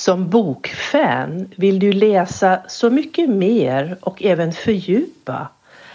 Som 0.00 0.28
bokfan 0.28 1.48
vill 1.56 1.78
du 1.78 1.92
läsa 1.92 2.62
så 2.68 2.90
mycket 2.90 3.30
mer 3.30 3.96
och 4.00 4.22
även 4.22 4.52
fördjupa. 4.52 5.48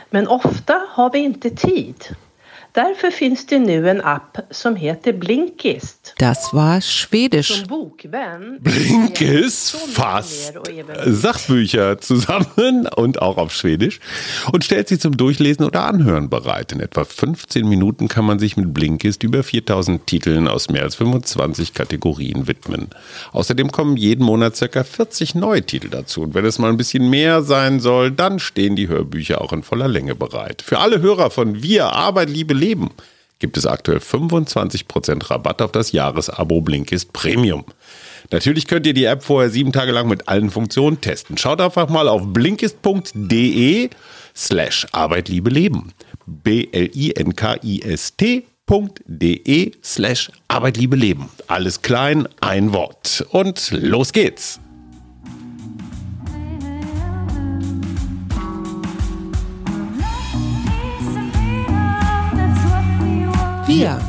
Men 0.10 0.28
ofta 0.28 0.82
har 0.90 1.10
vi 1.12 1.20
inte 1.20 1.50
tid. 1.50 1.96
Därför 2.76 3.10
finns 3.10 3.46
det 3.46 3.60
nu 3.60 3.88
en 3.90 4.02
App 4.02 4.46
som 4.50 4.76
heter 4.76 5.14
Blinkist. 5.14 6.14
Das 6.18 6.54
war 6.54 6.82
Schwedisch. 6.82 7.64
Blinkist 8.60 9.76
fasst 9.76 10.54
Sachbücher 11.06 12.00
zusammen 12.00 12.88
und 12.96 13.22
auch 13.22 13.38
auf 13.38 13.54
Schwedisch 13.54 14.02
und 14.52 14.66
stellt 14.66 14.90
sie 14.90 15.00
zum 15.00 15.16
Durchlesen 15.16 15.64
oder 15.64 15.86
Anhören 15.86 16.30
bereit. 16.30 16.74
In 16.74 16.82
etwa 16.82 17.06
15 17.06 17.66
Minuten 17.66 18.10
kann 18.10 18.26
man 18.26 18.40
sich 18.40 18.58
mit 18.58 18.74
Blinkist 18.74 19.24
über 19.24 19.44
4000 19.44 20.06
Titeln 20.06 20.50
aus 20.50 20.70
mehr 20.70 20.84
als 20.84 20.96
25 20.96 21.74
Kategorien 21.74 22.50
widmen. 22.50 22.90
Außerdem 23.32 23.72
kommen 23.72 23.96
jeden 23.96 24.26
Monat 24.26 24.58
circa 24.58 24.84
40 24.84 25.34
neue 25.36 25.64
Titel 25.64 25.88
dazu. 25.88 26.24
Und 26.24 26.34
wenn 26.34 26.44
es 26.44 26.60
mal 26.60 26.72
ein 26.72 26.78
bisschen 26.78 27.10
mehr 27.10 27.42
sein 27.42 27.80
soll, 27.80 28.12
dann 28.12 28.40
stehen 28.40 28.76
die 28.76 28.90
Hörbücher 28.90 29.40
auch 29.40 29.54
in 29.54 29.64
voller 29.64 29.88
Länge 29.88 30.14
bereit. 30.14 30.62
Für 30.62 30.80
alle 30.80 31.02
Hörer 31.02 31.30
von 31.30 31.64
Wir, 31.64 31.94
Arbeit, 31.94 32.30
Liebe, 32.30 32.54
Leben 32.66 32.90
gibt 33.38 33.58
es 33.58 33.66
aktuell 33.68 34.00
25% 34.00 35.30
Rabatt 35.30 35.62
auf 35.62 35.72
das 35.72 35.92
Jahresabo 35.92 36.62
Blinkist 36.62 37.14
Premium. 37.14 37.64
Natürlich 38.32 38.66
könnt 38.66 38.88
ihr 38.88 38.94
die 38.94 39.04
App 39.06 39.24
vorher 39.24 39.52
sieben 39.52 39.72
Tage 39.72 39.92
lang 39.92 40.08
mit 40.08 40.28
allen 40.28 40.50
Funktionen 40.50 41.00
testen. 41.00 41.38
Schaut 41.38 41.62
einfach 41.62 41.88
mal 41.90 42.08
auf 42.08 42.24
blinkist.de 42.26 43.92
slash 44.36 44.88
Arbeit, 44.92 45.30
Liebe, 45.30 45.52
Leben. 45.52 45.94
B-L-I-N-K-I-S-T.de 46.26 46.82
slash 49.84 50.32
Arbeit, 50.48 50.78
Liebe, 50.78 50.96
Leben. 50.96 51.30
Alles 51.46 51.84
klein, 51.84 52.28
ein 52.42 52.74
Wort. 52.74 53.28
Und 53.30 53.70
los 53.72 54.12
geht's. 54.12 54.60
Wir, 63.78 64.00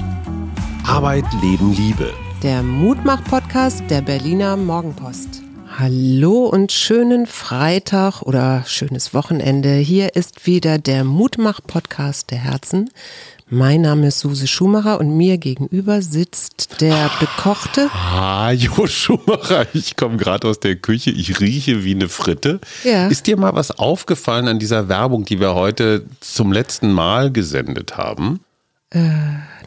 Arbeit, 0.86 1.24
Leben, 1.42 1.74
Liebe. 1.74 2.14
der 2.44 2.62
Mutmach-Podcast 2.62 3.82
der 3.90 4.00
Berliner 4.00 4.56
Morgenpost. 4.56 5.42
Hallo 5.76 6.44
und 6.44 6.70
schönen 6.70 7.26
Freitag 7.26 8.22
oder 8.22 8.62
schönes 8.68 9.12
Wochenende. 9.12 9.74
Hier 9.74 10.14
ist 10.14 10.46
wieder 10.46 10.78
der 10.78 11.02
Mutmach-Podcast 11.02 12.30
der 12.30 12.38
Herzen. 12.38 12.90
Mein 13.48 13.80
Name 13.80 14.06
ist 14.06 14.20
Suse 14.20 14.46
Schumacher 14.46 15.00
und 15.00 15.16
mir 15.16 15.36
gegenüber 15.36 16.00
sitzt 16.00 16.80
der 16.80 17.10
bekochte. 17.18 17.90
Ah, 17.92 18.52
Jo 18.52 18.86
Schumacher, 18.86 19.66
ich 19.74 19.96
komme 19.96 20.16
gerade 20.16 20.46
aus 20.46 20.60
der 20.60 20.76
Küche, 20.76 21.10
ich 21.10 21.40
rieche 21.40 21.82
wie 21.82 21.96
eine 21.96 22.08
Fritte. 22.08 22.60
Ja. 22.84 23.08
Ist 23.08 23.26
dir 23.26 23.36
mal 23.36 23.54
was 23.56 23.72
aufgefallen 23.72 24.46
an 24.46 24.60
dieser 24.60 24.88
Werbung, 24.88 25.24
die 25.24 25.40
wir 25.40 25.56
heute 25.56 26.06
zum 26.20 26.52
letzten 26.52 26.92
Mal 26.92 27.32
gesendet 27.32 27.96
haben? 27.96 28.38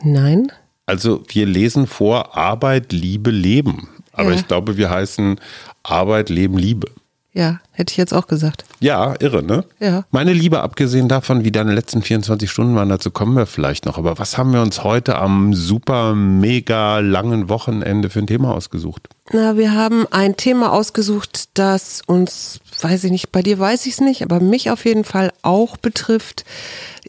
Nein? 0.03 0.51
Also 0.85 1.23
wir 1.29 1.45
lesen 1.45 1.87
vor 1.87 2.35
Arbeit, 2.37 2.91
Liebe, 2.91 3.31
Leben. 3.31 3.89
Aber 4.13 4.29
Ja. 4.31 4.35
ich 4.35 4.47
glaube, 4.47 4.77
wir 4.77 4.89
heißen 4.89 5.39
Arbeit, 5.83 6.29
Leben, 6.29 6.57
Liebe. 6.57 6.89
Ja, 7.31 7.59
hätte 7.71 7.91
ich 7.91 7.97
jetzt 7.97 8.13
auch 8.13 8.25
gesagt. 8.25 8.65
Ja, 8.79 9.13
irre, 9.19 9.43
ne? 9.43 9.63
Ja. 9.79 10.03
Meine 10.09 10.33
Liebe, 10.33 10.61
abgesehen 10.61 11.07
davon, 11.07 11.43
wie 11.43 11.51
deine 11.51 11.73
letzten 11.73 12.01
24 12.01 12.49
Stunden 12.49 12.75
waren, 12.75 12.89
dazu 12.89 13.11
kommen 13.11 13.37
wir 13.37 13.45
vielleicht 13.45 13.85
noch. 13.85 13.99
Aber 13.99 14.17
was 14.17 14.37
haben 14.37 14.51
wir 14.51 14.63
uns 14.63 14.83
heute 14.83 15.19
am 15.19 15.53
super, 15.53 16.15
mega 16.15 16.99
langen 16.99 17.47
Wochenende 17.47 18.09
für 18.09 18.19
ein 18.19 18.27
Thema 18.27 18.55
ausgesucht? 18.55 19.09
Na, 19.31 19.57
wir 19.57 19.75
haben 19.75 20.07
ein 20.09 20.37
Thema 20.37 20.73
ausgesucht, 20.73 21.49
das 21.53 22.01
uns, 22.07 22.61
weiß 22.81 23.03
ich 23.03 23.11
nicht, 23.11 23.31
bei 23.31 23.43
dir 23.43 23.59
weiß 23.59 23.85
ich 23.85 23.93
es 23.93 24.01
nicht, 24.01 24.23
aber 24.23 24.39
mich 24.39 24.71
auf 24.71 24.85
jeden 24.85 25.03
Fall 25.03 25.31
auch 25.43 25.77
betrifft. 25.77 26.45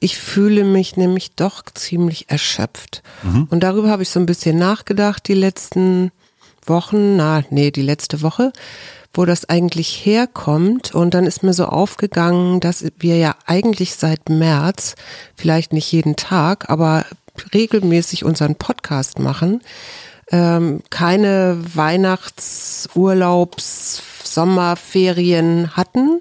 Ich 0.00 0.18
fühle 0.18 0.64
mich 0.64 0.98
nämlich 0.98 1.34
doch 1.34 1.62
ziemlich 1.72 2.28
erschöpft. 2.28 3.02
Und 3.48 3.60
darüber 3.62 3.88
habe 3.88 4.02
ich 4.02 4.10
so 4.10 4.20
ein 4.20 4.26
bisschen 4.26 4.58
nachgedacht 4.58 5.26
die 5.28 5.34
letzten 5.34 6.10
Wochen, 6.66 7.16
na, 7.16 7.42
nee, 7.48 7.70
die 7.70 7.82
letzte 7.82 8.20
Woche, 8.20 8.52
wo 9.12 9.24
das 9.24 9.48
eigentlich 9.48 10.04
herkommt. 10.04 10.94
Und 10.94 11.14
dann 11.14 11.26
ist 11.26 11.42
mir 11.42 11.52
so 11.52 11.66
aufgegangen, 11.66 12.60
dass 12.60 12.84
wir 12.98 13.16
ja 13.16 13.34
eigentlich 13.46 13.94
seit 13.94 14.28
März, 14.28 14.94
vielleicht 15.36 15.72
nicht 15.72 15.90
jeden 15.92 16.16
Tag, 16.16 16.70
aber 16.70 17.04
regelmäßig 17.52 18.24
unseren 18.24 18.56
Podcast 18.56 19.18
machen 19.18 19.60
ähm, 20.30 20.82
keine 20.90 21.58
Weihnachts-, 21.74 22.88
Urlaubs-, 22.94 24.02
Sommerferien 24.22 25.76
hatten. 25.76 26.20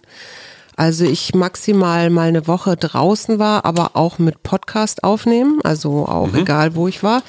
Also 0.76 1.04
ich 1.04 1.36
maximal 1.36 2.10
mal 2.10 2.30
eine 2.30 2.48
Woche 2.48 2.78
draußen 2.78 3.38
war, 3.38 3.66
aber 3.66 3.92
auch 3.96 4.18
mit 4.18 4.44
Podcast 4.44 5.04
aufnehmen, 5.04 5.60
also 5.64 6.08
auch 6.08 6.34
egal 6.34 6.76
wo 6.76 6.88
ich 6.88 7.04
war. 7.04 7.22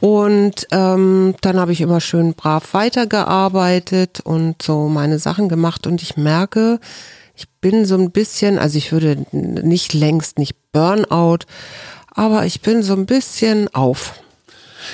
Und 0.00 0.66
ähm, 0.70 1.34
dann 1.42 1.60
habe 1.60 1.72
ich 1.72 1.80
immer 1.80 2.00
schön 2.00 2.34
brav 2.34 2.72
weitergearbeitet 2.72 4.20
und 4.20 4.62
so 4.62 4.88
meine 4.88 5.18
Sachen 5.18 5.48
gemacht 5.48 5.86
und 5.86 6.02
ich 6.02 6.16
merke, 6.16 6.80
ich 7.36 7.48
bin 7.60 7.84
so 7.84 7.96
ein 7.96 8.10
bisschen, 8.10 8.58
also 8.58 8.78
ich 8.78 8.92
würde 8.92 9.24
nicht 9.32 9.92
längst 9.92 10.38
nicht 10.38 10.56
Burnout, 10.72 11.40
aber 12.14 12.46
ich 12.46 12.62
bin 12.62 12.82
so 12.82 12.94
ein 12.94 13.06
bisschen 13.06 13.68
auf. 13.74 14.14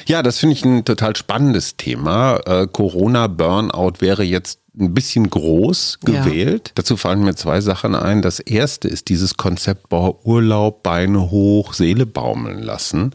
Ja, 0.06 0.22
das 0.22 0.38
finde 0.38 0.54
ich 0.54 0.64
ein 0.64 0.84
total 0.84 1.14
spannendes 1.14 1.76
Thema. 1.76 2.40
Äh, 2.44 2.66
Corona-Burnout 2.66 4.00
wäre 4.00 4.24
jetzt 4.24 4.58
ein 4.78 4.92
bisschen 4.92 5.28
groß 5.30 5.98
Ja. 6.06 6.22
gewählt. 6.24 6.72
Dazu 6.74 6.96
fallen 6.96 7.24
mir 7.24 7.34
zwei 7.34 7.60
Sachen 7.60 7.94
ein. 7.94 8.20
Das 8.22 8.40
erste 8.40 8.88
ist 8.88 9.08
dieses 9.08 9.36
Konzept 9.36 9.86
Urlaub, 9.92 10.82
Beine 10.82 11.30
hoch, 11.30 11.72
Seele 11.72 12.04
baumeln 12.06 12.62
lassen. 12.62 13.14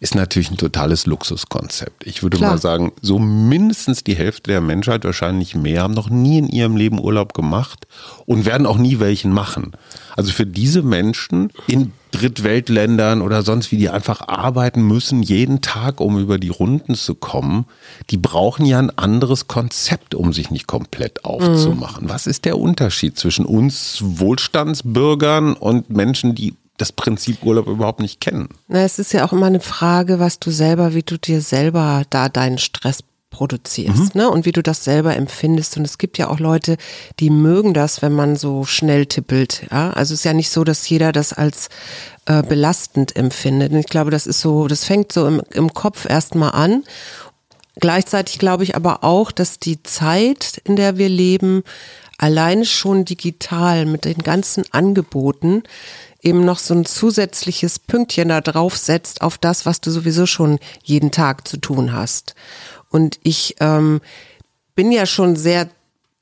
Ist 0.00 0.14
natürlich 0.14 0.50
ein 0.50 0.56
totales 0.56 1.06
Luxuskonzept. 1.06 2.06
Ich 2.06 2.22
würde 2.22 2.38
Klar. 2.38 2.52
mal 2.52 2.58
sagen, 2.58 2.92
so 3.02 3.18
mindestens 3.18 4.02
die 4.02 4.16
Hälfte 4.16 4.50
der 4.50 4.60
Menschheit, 4.60 5.04
wahrscheinlich 5.04 5.54
mehr, 5.54 5.82
haben 5.82 5.94
noch 5.94 6.10
nie 6.10 6.38
in 6.38 6.48
ihrem 6.48 6.76
Leben 6.76 6.98
Urlaub 7.00 7.34
gemacht 7.34 7.86
und 8.24 8.44
werden 8.44 8.66
auch 8.66 8.78
nie 8.78 8.98
welchen 8.98 9.32
machen. 9.32 9.72
Also 10.16 10.32
für 10.32 10.46
diese 10.46 10.82
Menschen 10.82 11.52
in 11.66 11.92
Drittweltländern 12.16 13.20
oder 13.20 13.42
sonst 13.42 13.72
wie, 13.72 13.76
die 13.76 13.90
einfach 13.90 14.26
arbeiten 14.26 14.82
müssen 14.82 15.22
jeden 15.22 15.60
Tag, 15.60 16.00
um 16.00 16.18
über 16.18 16.38
die 16.38 16.48
Runden 16.48 16.94
zu 16.94 17.14
kommen, 17.14 17.66
die 18.10 18.16
brauchen 18.16 18.64
ja 18.64 18.78
ein 18.78 18.96
anderes 18.96 19.48
Konzept, 19.48 20.14
um 20.14 20.32
sich 20.32 20.50
nicht 20.50 20.66
komplett 20.66 21.24
aufzumachen. 21.24 22.08
Was 22.08 22.26
ist 22.26 22.44
der 22.44 22.58
Unterschied 22.58 23.18
zwischen 23.18 23.44
uns 23.44 23.98
Wohlstandsbürgern 24.02 25.54
und 25.54 25.90
Menschen, 25.90 26.34
die 26.34 26.54
das 26.78 26.92
Prinzip 26.92 27.42
Urlaub 27.42 27.66
überhaupt 27.66 28.00
nicht 28.00 28.20
kennen? 28.20 28.48
Na, 28.68 28.80
es 28.80 28.98
ist 28.98 29.12
ja 29.12 29.24
auch 29.24 29.32
immer 29.32 29.46
eine 29.46 29.60
Frage, 29.60 30.18
was 30.18 30.38
du 30.38 30.50
selber, 30.50 30.94
wie 30.94 31.02
du 31.02 31.18
dir 31.18 31.40
selber 31.40 32.04
da 32.10 32.28
deinen 32.28 32.58
Stress 32.58 33.02
produzierst, 33.36 34.14
ne? 34.14 34.30
Und 34.30 34.46
wie 34.46 34.52
du 34.52 34.62
das 34.62 34.82
selber 34.82 35.14
empfindest. 35.14 35.76
Und 35.76 35.84
es 35.84 35.98
gibt 35.98 36.16
ja 36.16 36.28
auch 36.28 36.40
Leute, 36.40 36.78
die 37.20 37.28
mögen 37.28 37.74
das, 37.74 38.00
wenn 38.00 38.14
man 38.14 38.34
so 38.34 38.64
schnell 38.64 39.04
tippelt. 39.04 39.66
Ja? 39.70 39.90
Also 39.90 40.14
es 40.14 40.20
ist 40.20 40.24
ja 40.24 40.32
nicht 40.32 40.48
so, 40.48 40.64
dass 40.64 40.88
jeder 40.88 41.12
das 41.12 41.34
als 41.34 41.68
äh, 42.24 42.42
belastend 42.42 43.14
empfindet. 43.14 43.72
Und 43.72 43.80
ich 43.80 43.86
glaube, 43.88 44.10
das 44.10 44.26
ist 44.26 44.40
so, 44.40 44.68
das 44.68 44.84
fängt 44.84 45.12
so 45.12 45.26
im, 45.26 45.42
im 45.50 45.74
Kopf 45.74 46.08
erstmal 46.08 46.52
an. 46.52 46.84
Gleichzeitig 47.78 48.38
glaube 48.38 48.64
ich 48.64 48.74
aber 48.74 49.04
auch, 49.04 49.30
dass 49.30 49.58
die 49.58 49.82
Zeit, 49.82 50.62
in 50.64 50.76
der 50.76 50.96
wir 50.96 51.10
leben, 51.10 51.62
alleine 52.16 52.64
schon 52.64 53.04
digital 53.04 53.84
mit 53.84 54.06
den 54.06 54.22
ganzen 54.22 54.64
Angeboten 54.72 55.62
eben 56.26 56.44
noch 56.44 56.58
so 56.58 56.74
ein 56.74 56.84
zusätzliches 56.84 57.78
Pünktchen 57.78 58.30
da 58.30 58.40
drauf 58.40 58.76
setzt 58.76 59.22
auf 59.22 59.38
das, 59.38 59.64
was 59.64 59.80
du 59.80 59.90
sowieso 59.90 60.26
schon 60.26 60.58
jeden 60.82 61.12
Tag 61.12 61.46
zu 61.46 61.56
tun 61.56 61.92
hast. 61.92 62.34
Und 62.96 63.18
ich 63.22 63.54
ähm, 63.60 64.00
bin 64.74 64.90
ja 64.90 65.04
schon 65.06 65.36
sehr 65.36 65.68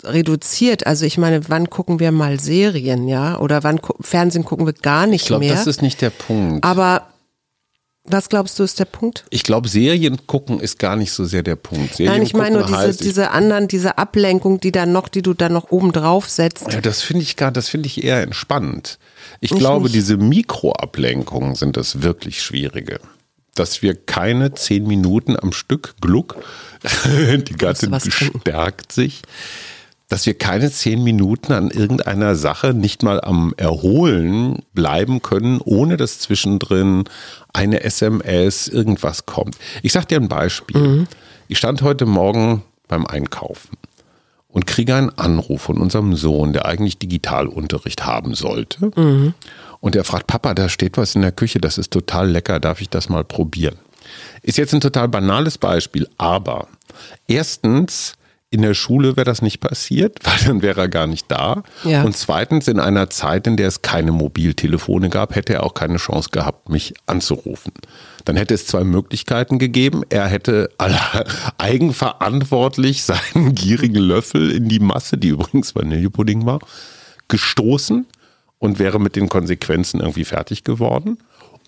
reduziert. 0.02 0.86
Also 0.86 1.06
ich 1.06 1.16
meine, 1.18 1.48
wann 1.48 1.70
gucken 1.70 1.98
wir 2.00 2.12
mal 2.12 2.38
Serien, 2.40 3.08
ja? 3.08 3.38
Oder 3.38 3.62
wann 3.62 3.78
gu 3.78 3.94
Fernsehen 4.00 4.44
gucken 4.44 4.66
wir 4.66 4.74
gar 4.74 5.06
nicht 5.06 5.22
Ich 5.22 5.26
glaube, 5.28 5.44
mehr. 5.46 5.54
das 5.54 5.66
ist 5.66 5.80
nicht 5.82 6.02
der 6.02 6.10
Punkt. 6.10 6.64
aber 6.64 7.06
was 8.06 8.28
glaubst 8.28 8.58
du 8.58 8.64
ist 8.64 8.78
der 8.78 8.84
Punkt? 8.84 9.24
ich 9.30 9.44
glaube, 9.44 9.66
Serien 9.66 10.26
gucken 10.26 10.60
ist 10.60 10.78
gar 10.78 10.94
nicht 10.94 11.10
so 11.12 11.24
sehr 11.24 11.42
der 11.42 11.56
Punkt. 11.56 11.94
Serien 11.94 12.12
Nein, 12.12 12.22
ich 12.22 12.34
meine 12.34 12.56
nur 12.58 12.66
diese, 12.66 12.76
heißt, 12.78 13.00
ich- 13.00 13.06
diese 13.06 13.30
anderen, 13.30 13.66
diese 13.66 13.96
Ablenkung, 13.96 14.60
die 14.60 14.72
dann 14.72 14.92
noch, 14.92 15.08
die 15.08 15.22
du 15.22 15.32
dann 15.32 15.54
noch 15.54 15.70
oben 15.70 15.90
drauf 15.92 16.28
setzt. 16.28 16.70
Ja, 16.70 16.82
das 16.82 17.00
finde 17.00 17.22
ich 17.22 17.36
gar, 17.36 17.50
das 17.50 17.70
finde 17.70 17.86
ich 17.86 18.04
eher 18.04 18.20
entspannt. 18.20 18.98
Ich 19.40 19.52
Ich 19.52 19.58
glaube, 19.58 19.84
nicht. 19.84 19.94
diese 19.94 20.18
Mikroablenkungen 20.18 21.54
sind 21.54 21.78
das 21.78 22.02
wirklich 22.02 22.42
Schwierige. 22.42 23.00
Dass 23.54 23.80
wir 23.82 23.94
keine 23.94 24.52
zehn 24.52 24.86
Minuten 24.86 25.36
am 25.40 25.52
Stück 25.52 25.94
Gluck, 26.02 26.36
die 27.48 27.56
Gattin 27.56 27.90
bestärkt 27.90 28.92
sich, 28.92 29.22
dass 30.08 30.26
wir 30.26 30.34
keine 30.34 30.70
zehn 30.70 31.02
Minuten 31.02 31.52
an 31.52 31.70
irgendeiner 31.70 32.36
Sache 32.36 32.74
nicht 32.74 33.02
mal 33.02 33.20
am 33.20 33.54
Erholen 33.56 34.62
bleiben 34.74 35.22
können, 35.22 35.60
ohne 35.64 35.96
dass 35.96 36.18
zwischendrin 36.18 37.04
eine 37.52 37.82
SMS, 37.82 38.68
irgendwas 38.68 39.26
kommt. 39.26 39.56
Ich 39.82 39.92
sag 39.92 40.08
dir 40.08 40.20
ein 40.20 40.28
Beispiel. 40.28 40.80
Mhm. 40.80 41.06
Ich 41.48 41.58
stand 41.58 41.82
heute 41.82 42.06
Morgen 42.06 42.62
beim 42.88 43.06
Einkaufen 43.06 43.76
und 44.48 44.66
kriege 44.66 44.94
einen 44.94 45.10
Anruf 45.10 45.62
von 45.62 45.78
unserem 45.78 46.14
Sohn, 46.14 46.52
der 46.52 46.66
eigentlich 46.66 46.98
Digitalunterricht 46.98 48.06
haben 48.06 48.34
sollte. 48.34 48.90
Und 49.80 49.96
er 49.96 50.04
fragt, 50.04 50.26
Papa, 50.26 50.54
da 50.54 50.68
steht 50.68 50.96
was 50.96 51.14
in 51.14 51.22
der 51.22 51.32
Küche, 51.32 51.60
das 51.60 51.76
ist 51.76 51.92
total 51.92 52.30
lecker, 52.30 52.60
darf 52.60 52.80
ich 52.80 52.88
das 52.88 53.08
mal 53.08 53.24
probieren? 53.24 53.76
Ist 54.42 54.58
jetzt 54.58 54.74
ein 54.74 54.80
total 54.80 55.08
banales 55.08 55.58
Beispiel, 55.58 56.08
aber 56.18 56.68
erstens, 57.26 58.14
in 58.54 58.62
der 58.62 58.74
Schule 58.74 59.16
wäre 59.16 59.24
das 59.24 59.42
nicht 59.42 59.58
passiert, 59.58 60.18
weil 60.22 60.38
dann 60.46 60.62
wäre 60.62 60.82
er 60.82 60.88
gar 60.88 61.06
nicht 61.06 61.30
da. 61.30 61.64
Ja. 61.82 62.04
Und 62.04 62.16
zweitens, 62.16 62.68
in 62.68 62.78
einer 62.78 63.10
Zeit, 63.10 63.46
in 63.46 63.56
der 63.56 63.68
es 63.68 63.82
keine 63.82 64.12
Mobiltelefone 64.12 65.08
gab, 65.08 65.34
hätte 65.34 65.54
er 65.54 65.64
auch 65.64 65.74
keine 65.74 65.96
Chance 65.96 66.28
gehabt, 66.30 66.68
mich 66.68 66.94
anzurufen. 67.06 67.72
Dann 68.24 68.36
hätte 68.36 68.54
es 68.54 68.66
zwei 68.66 68.84
Möglichkeiten 68.84 69.58
gegeben. 69.58 70.02
Er 70.08 70.28
hätte 70.28 70.70
eigenverantwortlich 71.58 73.02
seinen 73.02 73.54
gierigen 73.54 73.96
Löffel 73.96 74.52
in 74.52 74.68
die 74.68 74.78
Masse, 74.78 75.18
die 75.18 75.28
übrigens 75.28 75.74
Vanillepudding 75.74 76.46
war, 76.46 76.60
gestoßen 77.28 78.06
und 78.58 78.78
wäre 78.78 79.00
mit 79.00 79.16
den 79.16 79.28
Konsequenzen 79.28 80.00
irgendwie 80.00 80.24
fertig 80.24 80.64
geworden. 80.64 81.18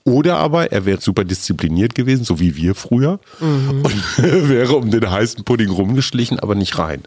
Oder 0.06 0.36
aber 0.36 0.70
er 0.72 0.86
wäre 0.86 1.00
super 1.00 1.24
diszipliniert 1.24 1.94
gewesen, 1.96 2.24
so 2.24 2.38
wie 2.38 2.54
wir 2.56 2.74
früher, 2.76 3.18
und 3.40 3.84
wäre 4.18 4.76
um 4.76 4.90
den 4.90 5.10
heißen 5.10 5.42
Pudding 5.44 5.68
rumgeschlichen, 5.68 6.38
aber 6.38 6.54
nicht 6.54 6.78
rein. 6.78 7.02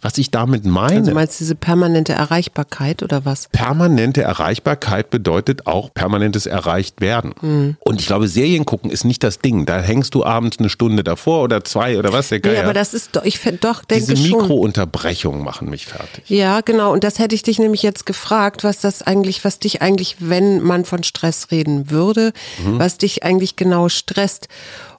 Was 0.00 0.16
ich 0.18 0.30
damit 0.30 0.64
meine, 0.64 0.98
Also 1.00 1.12
meinst 1.12 1.40
du 1.40 1.44
diese 1.44 1.56
permanente 1.56 2.12
Erreichbarkeit 2.12 3.02
oder 3.02 3.24
was? 3.24 3.48
permanente 3.50 4.22
Erreichbarkeit 4.22 5.10
bedeutet 5.10 5.66
auch 5.66 5.92
permanentes 5.92 6.46
Erreichtwerden. 6.46 7.32
Und 7.80 8.00
ich 8.00 8.06
glaube, 8.06 8.28
Serien 8.28 8.64
gucken 8.64 8.90
ist 8.90 9.04
nicht 9.04 9.24
das 9.24 9.40
Ding. 9.40 9.66
Da 9.66 9.80
hängst 9.80 10.14
du 10.14 10.24
abends 10.24 10.58
eine 10.60 10.68
Stunde 10.68 11.02
davor 11.02 11.42
oder 11.42 11.64
zwei 11.64 11.98
oder 11.98 12.12
was, 12.12 12.28
der 12.28 12.38
Nee, 12.38 12.42
Geier. 12.54 12.64
aber 12.64 12.72
das 12.72 12.94
ist 12.94 13.16
doch, 13.16 13.24
ich 13.24 13.40
doch, 13.60 13.84
denke 13.84 14.14
Diese. 14.14 14.22
Mikrounterbrechungen 14.28 15.42
machen 15.42 15.68
mich 15.70 15.86
fertig. 15.86 16.22
Ja, 16.28 16.60
genau. 16.60 16.92
Und 16.92 17.02
das 17.04 17.18
hätte 17.18 17.34
ich 17.34 17.42
dich 17.42 17.58
nämlich 17.58 17.82
jetzt 17.82 18.06
gefragt, 18.06 18.62
was 18.64 18.80
das 18.80 19.02
eigentlich, 19.02 19.44
was 19.44 19.58
dich 19.58 19.82
eigentlich, 19.82 20.16
wenn 20.20 20.62
man 20.62 20.84
von 20.84 21.02
Stress 21.02 21.48
reden 21.50 21.90
würde, 21.90 22.32
Mhm. 22.62 22.78
was 22.78 22.98
dich 22.98 23.24
eigentlich 23.24 23.56
genau 23.56 23.88
stresst 23.88 24.48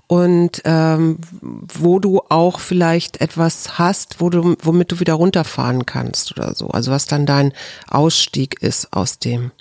und 0.08 0.62
ähm, 0.66 1.18
wo 1.42 2.00
du 2.00 2.22
auch 2.30 2.60
vielleicht 2.60 3.22
etwas 3.22 3.80
hast, 3.80 4.22
wo 4.22 4.30
du, 4.30 4.56
womit 4.62 4.92
du 4.92 5.00
wieder 5.00 5.14
runterfahren 5.14 5.86
kannst 5.86 6.38
oder 6.38 6.54
so. 6.54 6.68
Also 6.68 6.92
was 6.92 7.08
dann 7.08 7.26
dein 7.26 7.54
Ausstieg 7.88 8.62
ist 8.62 8.94
aus 8.94 9.18
dem. 9.18 9.52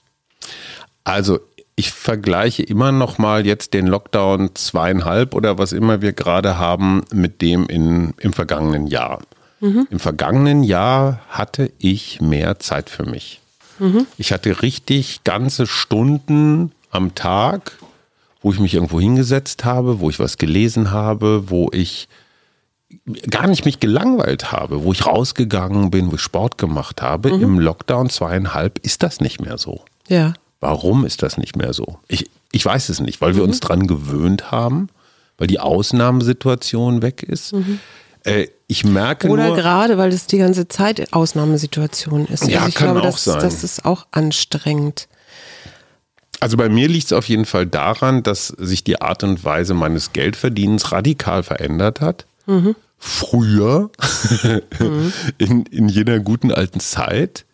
Also 1.05 1.41
ich 1.77 1.91
vergleiche 1.91 2.63
immer 2.63 2.93
noch 2.93 3.19
mal 3.19 3.47
jetzt 3.47 3.75
den 3.75 3.87
Lockdown 3.87 4.55
zweieinhalb 4.55 5.35
oder 5.35 5.59
was 5.59 5.73
immer 5.73 6.03
wir 6.03 6.13
gerade 6.13 6.59
haben 6.59 7.03
mit 7.13 7.41
dem 7.41 7.67
in, 7.67 8.15
im 8.19 8.33
vergangenen 8.33 8.87
Jahr. 8.87 9.21
Im 9.61 9.99
vergangenen 9.99 10.63
Jahr 10.63 11.21
hatte 11.31 11.73
ich 11.79 12.21
mehr 12.21 12.59
Zeit 12.59 12.91
für 12.91 13.05
mich. 13.05 13.41
Ich 14.19 14.31
hatte 14.31 14.61
richtig 14.61 15.25
ganze 15.25 15.67
Stunden 15.67 16.73
am 16.95 17.15
Tag, 17.15 17.79
wo 18.41 18.53
ich 18.53 18.61
mich 18.61 18.75
irgendwo 18.75 19.01
hingesetzt 19.01 19.65
habe, 19.65 20.01
wo 20.01 20.11
ich 20.11 20.19
was 20.19 20.39
gelesen 20.39 20.91
habe, 20.91 21.51
wo 21.51 21.71
ich 21.73 22.09
gar 23.31 23.47
nicht 23.47 23.65
mich 23.65 23.81
gelangweilt 23.81 24.53
habe, 24.53 24.85
wo 24.85 24.93
ich 24.93 25.05
rausgegangen 25.05 25.91
bin, 25.91 26.11
wo 26.11 26.15
ich 26.15 26.21
Sport 26.21 26.59
gemacht 26.59 27.03
habe. 27.03 27.31
Im 27.31 27.59
Lockdown 27.59 28.09
zweieinhalb 28.09 28.79
ist 28.81 29.03
das 29.03 29.21
nicht 29.21 29.41
mehr 29.41 29.59
so. 29.59 29.85
Ja. 30.09 30.35
Warum 30.61 31.05
ist 31.05 31.23
das 31.23 31.37
nicht 31.37 31.57
mehr 31.57 31.73
so? 31.73 31.99
Ich, 32.09 32.31
ich 32.53 32.65
weiß 32.65 32.89
es 32.89 33.01
nicht, 33.01 33.21
weil 33.21 33.35
wir 33.35 33.43
uns 33.43 33.61
dran 33.61 33.87
gewöhnt 33.87 34.51
haben, 34.51 34.89
weil 35.37 35.49
die 35.49 35.61
Ausnahmesituation 35.61 37.03
weg 37.03 37.23
ist. 37.23 37.55
Äh, 38.23 38.47
ich 38.67 38.85
merke 38.85 39.29
Oder 39.29 39.49
nur, 39.49 39.57
gerade, 39.57 39.99
weil 39.99 40.13
es 40.13 40.27
die 40.27 40.39
ganze 40.39 40.69
Zeit 40.69 41.13
Ausnahmesituation 41.13 42.27
ist. 42.27 42.47
Ja, 42.47 42.61
also 42.61 42.69
ich 42.69 42.75
kann 42.75 42.93
glaube, 42.93 43.09
auch 43.09 43.13
das, 43.13 43.25
sein. 43.25 43.41
das 43.41 43.65
ist 43.65 43.85
auch 43.85 44.07
anstrengend. 44.13 45.09
Also 46.45 46.59
bei 46.59 46.69
mir 46.69 46.89
liegt 46.89 47.07
es 47.07 47.15
auf 47.15 47.27
jeden 47.31 47.47
Fall 47.47 47.65
daran, 47.65 48.23
dass 48.23 48.49
sich 48.49 48.85
die 48.85 49.01
Art 49.01 49.25
und 49.25 49.47
Weise 49.47 49.73
meines 49.73 50.13
Geldverdienens 50.13 50.93
radikal 50.93 51.43
verändert 51.43 52.03
hat. 52.03 52.27
Früher, 52.99 53.89
in, 55.39 55.65
in 55.65 55.89
jener 55.89 56.21
guten 56.21 56.53
alten 56.53 56.81
Zeit, 56.81 57.47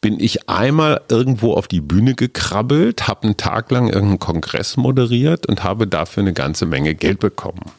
bin 0.00 0.20
ich 0.20 0.48
einmal 0.48 1.00
irgendwo 1.08 1.54
auf 1.54 1.66
die 1.66 1.80
Bühne 1.80 2.14
gekrabbelt, 2.14 3.08
habe 3.08 3.24
einen 3.24 3.36
Tag 3.36 3.72
lang 3.72 3.88
irgendeinen 3.88 4.20
Kongress 4.20 4.76
moderiert 4.76 5.46
und 5.46 5.64
habe 5.64 5.88
dafür 5.88 6.22
eine 6.22 6.32
ganze 6.32 6.66
Menge 6.66 6.94
Geld 6.94 7.18
bekommen. 7.18 7.72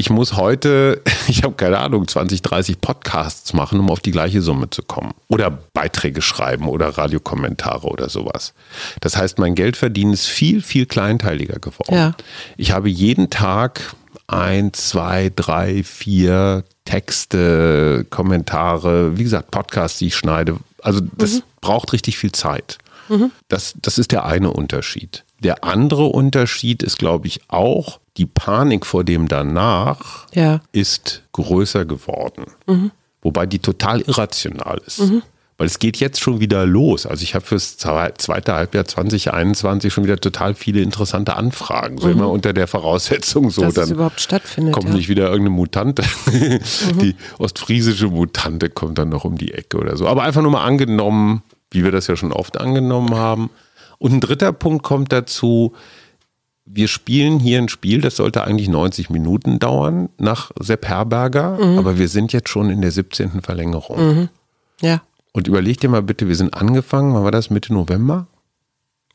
Ich 0.00 0.10
muss 0.10 0.36
heute, 0.36 1.02
ich 1.28 1.42
habe 1.42 1.56
keine 1.56 1.78
Ahnung, 1.80 2.06
20, 2.06 2.40
30 2.40 2.80
Podcasts 2.80 3.52
machen, 3.52 3.80
um 3.80 3.90
auf 3.90 3.98
die 3.98 4.12
gleiche 4.12 4.40
Summe 4.40 4.70
zu 4.70 4.82
kommen. 4.82 5.12
Oder 5.26 5.50
Beiträge 5.50 6.22
schreiben 6.22 6.68
oder 6.68 6.96
Radiokommentare 6.96 7.86
oder 7.88 8.08
sowas. 8.08 8.54
Das 9.00 9.16
heißt, 9.16 9.40
mein 9.40 9.56
Geldverdienen 9.56 10.14
ist 10.14 10.26
viel, 10.26 10.62
viel 10.62 10.86
kleinteiliger 10.86 11.58
geworden. 11.58 11.92
Ja. 11.92 12.14
Ich 12.56 12.70
habe 12.70 12.88
jeden 12.88 13.28
Tag 13.28 13.96
ein, 14.28 14.72
zwei, 14.72 15.32
drei, 15.34 15.82
vier 15.82 16.62
Texte, 16.84 18.06
Kommentare, 18.08 19.18
wie 19.18 19.24
gesagt, 19.24 19.50
Podcasts, 19.50 19.98
die 19.98 20.06
ich 20.06 20.16
schneide. 20.16 20.58
Also 20.80 21.00
das 21.00 21.42
braucht 21.60 21.92
richtig 21.92 22.18
viel 22.18 22.30
Zeit. 22.30 22.78
Das, 23.48 23.74
das 23.80 23.98
ist 23.98 24.12
der 24.12 24.24
eine 24.24 24.52
Unterschied. 24.52 25.24
Der 25.42 25.64
andere 25.64 26.04
Unterschied 26.06 26.82
ist, 26.82 26.98
glaube 26.98 27.26
ich, 27.28 27.40
auch, 27.48 28.00
die 28.16 28.26
Panik 28.26 28.84
vor 28.86 29.04
dem 29.04 29.28
danach 29.28 30.26
Ja. 30.34 30.60
ist 30.72 31.22
größer 31.32 31.84
geworden. 31.84 32.44
Wobei 33.22 33.46
die 33.46 33.58
total 33.60 34.00
irrational 34.02 34.80
ist. 34.86 35.02
Weil 35.60 35.66
es 35.66 35.80
geht 35.80 35.96
jetzt 35.96 36.20
schon 36.20 36.38
wieder 36.38 36.66
los. 36.66 37.04
Also 37.04 37.24
ich 37.24 37.34
habe 37.34 37.44
fürs 37.44 37.78
zwe- 37.80 38.14
zweite 38.16 38.54
Halbjahr 38.54 38.84
2021 38.84 39.92
schon 39.92 40.04
wieder 40.04 40.16
total 40.18 40.54
viele 40.54 40.80
interessante 40.82 41.34
Anfragen. 41.34 41.98
So 41.98 42.08
immer 42.08 42.28
unter 42.30 42.52
der 42.52 42.68
Voraussetzung, 42.68 43.50
so 43.50 43.62
Dass 43.62 43.70
es 43.70 43.74
dann 43.74 43.90
überhaupt 43.90 44.20
stattfindet. 44.20 44.72
kommt 44.72 44.88
ja. 44.90 44.94
nicht 44.94 45.08
wieder 45.08 45.24
irgendeine 45.24 45.50
Mutante. 45.50 46.04
Die 47.00 47.16
ostfriesische 47.38 48.06
Mutante 48.06 48.70
kommt 48.70 48.98
dann 48.98 49.08
noch 49.08 49.24
um 49.24 49.36
die 49.36 49.52
Ecke 49.52 49.78
oder 49.78 49.96
so. 49.96 50.06
Aber 50.06 50.22
einfach 50.22 50.42
nur 50.42 50.52
mal 50.52 50.64
angenommen, 50.64 51.42
wie 51.70 51.84
wir 51.84 51.92
das 51.92 52.06
ja 52.06 52.16
schon 52.16 52.32
oft 52.32 52.60
angenommen 52.60 53.14
haben. 53.14 53.50
Und 53.98 54.12
ein 54.12 54.20
dritter 54.20 54.52
Punkt 54.52 54.82
kommt 54.84 55.12
dazu. 55.12 55.72
Wir 56.64 56.86
spielen 56.88 57.38
hier 57.40 57.58
ein 57.58 57.68
Spiel, 57.68 58.00
das 58.02 58.16
sollte 58.16 58.44
eigentlich 58.44 58.68
90 58.68 59.08
Minuten 59.10 59.58
dauern 59.58 60.10
nach 60.18 60.50
Sepp 60.60 60.86
Herberger, 60.86 61.56
Mhm. 61.58 61.78
aber 61.78 61.98
wir 61.98 62.08
sind 62.08 62.32
jetzt 62.32 62.50
schon 62.50 62.68
in 62.70 62.82
der 62.82 62.90
17. 62.90 63.40
Verlängerung. 63.42 64.28
Ja. 64.82 65.00
Und 65.32 65.48
überleg 65.48 65.80
dir 65.80 65.88
mal 65.88 66.02
bitte, 66.02 66.28
wir 66.28 66.36
sind 66.36 66.52
angefangen, 66.54 67.14
wann 67.14 67.24
war 67.24 67.30
das? 67.30 67.48
Mitte 67.50 67.72
November? 67.72 68.26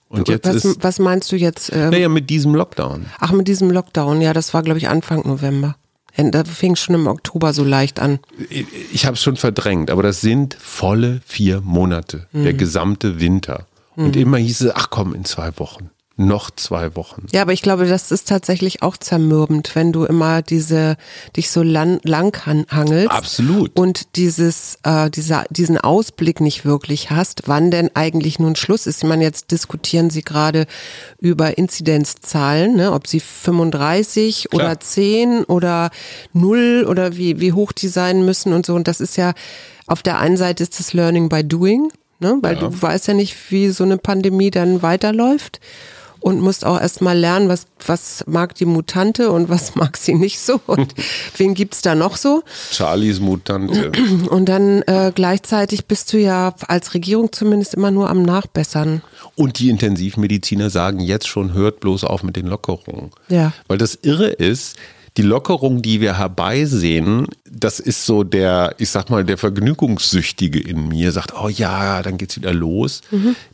Und 0.09 0.27
jetzt 0.29 0.47
was, 0.47 0.63
ist, 0.65 0.83
was 0.83 0.99
meinst 0.99 1.31
du 1.31 1.35
jetzt? 1.35 1.71
Ähm, 1.73 1.89
naja, 1.89 2.07
mit 2.09 2.29
diesem 2.29 2.53
Lockdown. 2.55 3.07
Ach, 3.19 3.31
mit 3.31 3.47
diesem 3.47 3.71
Lockdown, 3.71 4.21
ja, 4.21 4.33
das 4.33 4.53
war, 4.53 4.61
glaube 4.61 4.77
ich, 4.77 4.87
Anfang 4.89 5.21
November. 5.27 5.75
Ja, 6.15 6.29
Da 6.29 6.43
fing 6.43 6.75
schon 6.75 6.95
im 6.95 7.07
Oktober 7.07 7.53
so 7.53 7.63
leicht 7.63 7.99
an. 7.99 8.19
Ich, 8.49 8.65
ich 8.93 9.05
habe 9.05 9.15
es 9.15 9.21
schon 9.21 9.35
verdrängt, 9.35 9.89
aber 9.89 10.03
das 10.03 10.21
sind 10.21 10.55
volle 10.59 11.21
vier 11.25 11.61
Monate, 11.61 12.27
der 12.33 12.53
gesamte 12.53 13.19
Winter. 13.19 13.65
Und 13.95 14.15
immer 14.15 14.37
hieß 14.37 14.61
es, 14.61 14.75
ach 14.75 14.89
komm, 14.89 15.13
in 15.13 15.23
zwei 15.25 15.51
Wochen, 15.57 15.91
noch 16.15 16.51
zwei 16.51 16.95
Wochen. 16.95 17.25
Ja, 17.31 17.41
aber 17.41 17.53
ich 17.53 17.63
glaube, 17.63 17.87
das 17.87 18.11
ist 18.11 18.27
tatsächlich 18.27 18.83
auch 18.83 18.97
zermürbend, 18.97 19.75
wenn 19.75 19.91
du 19.91 20.05
immer 20.05 20.43
diese 20.43 20.95
dich 21.35 21.49
so 21.49 21.63
lang, 21.63 21.99
lang 22.03 22.45
han- 22.45 22.67
hangelst 22.69 23.09
Absolut. 23.09 23.77
und 23.79 24.15
dieses 24.15 24.77
äh, 24.83 25.09
dieser 25.09 25.45
diesen 25.49 25.79
Ausblick 25.79 26.39
nicht 26.39 26.65
wirklich 26.65 27.09
hast, 27.09 27.43
wann 27.47 27.71
denn 27.71 27.89
eigentlich 27.95 28.37
nun 28.37 28.55
Schluss 28.55 28.85
ist. 28.85 29.01
Ich 29.01 29.09
meine, 29.09 29.23
jetzt 29.23 29.49
diskutieren 29.49 30.11
sie 30.11 30.21
gerade 30.21 30.67
über 31.19 31.57
Inzidenzzahlen, 31.57 32.75
ne, 32.75 32.91
ob 32.91 33.07
sie 33.07 33.19
35 33.19 34.49
Klar. 34.51 34.65
oder 34.65 34.79
10 34.79 35.45
oder 35.45 35.89
0 36.33 36.85
oder 36.87 37.17
wie 37.17 37.39
wie 37.39 37.53
hoch 37.53 37.71
die 37.71 37.87
sein 37.87 38.23
müssen 38.23 38.53
und 38.53 38.65
so 38.67 38.75
und 38.75 38.87
das 38.87 39.01
ist 39.01 39.17
ja 39.17 39.33
auf 39.87 40.03
der 40.03 40.19
einen 40.19 40.37
Seite 40.37 40.61
ist 40.63 40.79
das 40.79 40.93
Learning 40.93 41.27
by 41.27 41.43
Doing, 41.43 41.91
ne, 42.19 42.37
weil 42.41 42.55
du 42.55 42.81
weißt 42.81 43.07
ja 43.07 43.13
nicht, 43.15 43.35
wie 43.49 43.69
so 43.69 43.83
eine 43.83 43.97
Pandemie 43.97 44.51
dann 44.51 44.81
weiterläuft 44.81 45.59
und 46.23 46.39
musst 46.39 46.65
auch 46.65 46.79
erstmal 46.79 47.17
lernen, 47.17 47.49
was, 47.49 47.65
was 47.85 48.23
mag 48.27 48.55
die 48.55 48.65
Mutante 48.65 49.29
und 49.29 49.49
was 49.49 49.75
mag 49.75 49.97
sie 49.97 50.15
nicht 50.15 50.39
so 50.39 50.59
und 50.65 50.95
wen 51.37 51.53
gibt's 51.53 51.81
da 51.81 51.95
noch 51.95 52.15
so. 52.15 52.43
Charlies 52.71 53.19
Mutante. 53.19 53.91
Und 54.29 54.47
dann 54.47 54.81
äh, 54.83 55.11
gleichzeitig 55.13 55.85
bist 55.85 56.13
du 56.13 56.17
ja 56.17 56.55
als 56.67 56.93
Regierung 56.93 57.31
zumindest 57.31 57.73
immer 57.73 57.91
nur 57.91 58.09
am 58.09 58.23
Nachbessern. 58.23 59.01
Und 59.35 59.59
die 59.59 59.69
Intensivmediziner 59.69 60.69
sagen 60.69 60.99
jetzt 60.99 61.27
schon, 61.27 61.53
hört 61.53 61.79
bloß 61.81 62.03
auf 62.03 62.23
mit 62.23 62.35
den 62.35 62.47
Lockerungen. 62.47 63.11
Ja. 63.27 63.51
Weil 63.67 63.77
das 63.77 63.95
Irre 63.95 64.29
ist, 64.29 64.77
die 65.17 65.21
Lockerung, 65.21 65.81
die 65.81 66.01
wir 66.01 66.17
herbeisehen, 66.17 67.27
das 67.49 67.79
ist 67.79 68.05
so 68.05 68.23
der, 68.23 68.75
ich 68.79 68.89
sag 68.89 69.09
mal, 69.09 69.23
der 69.23 69.37
Vergnügungssüchtige 69.37 70.59
in 70.59 70.87
mir, 70.87 71.11
sagt, 71.11 71.33
oh 71.39 71.49
ja, 71.49 72.01
dann 72.01 72.17
geht's 72.17 72.35
wieder 72.35 72.53
los. 72.53 73.01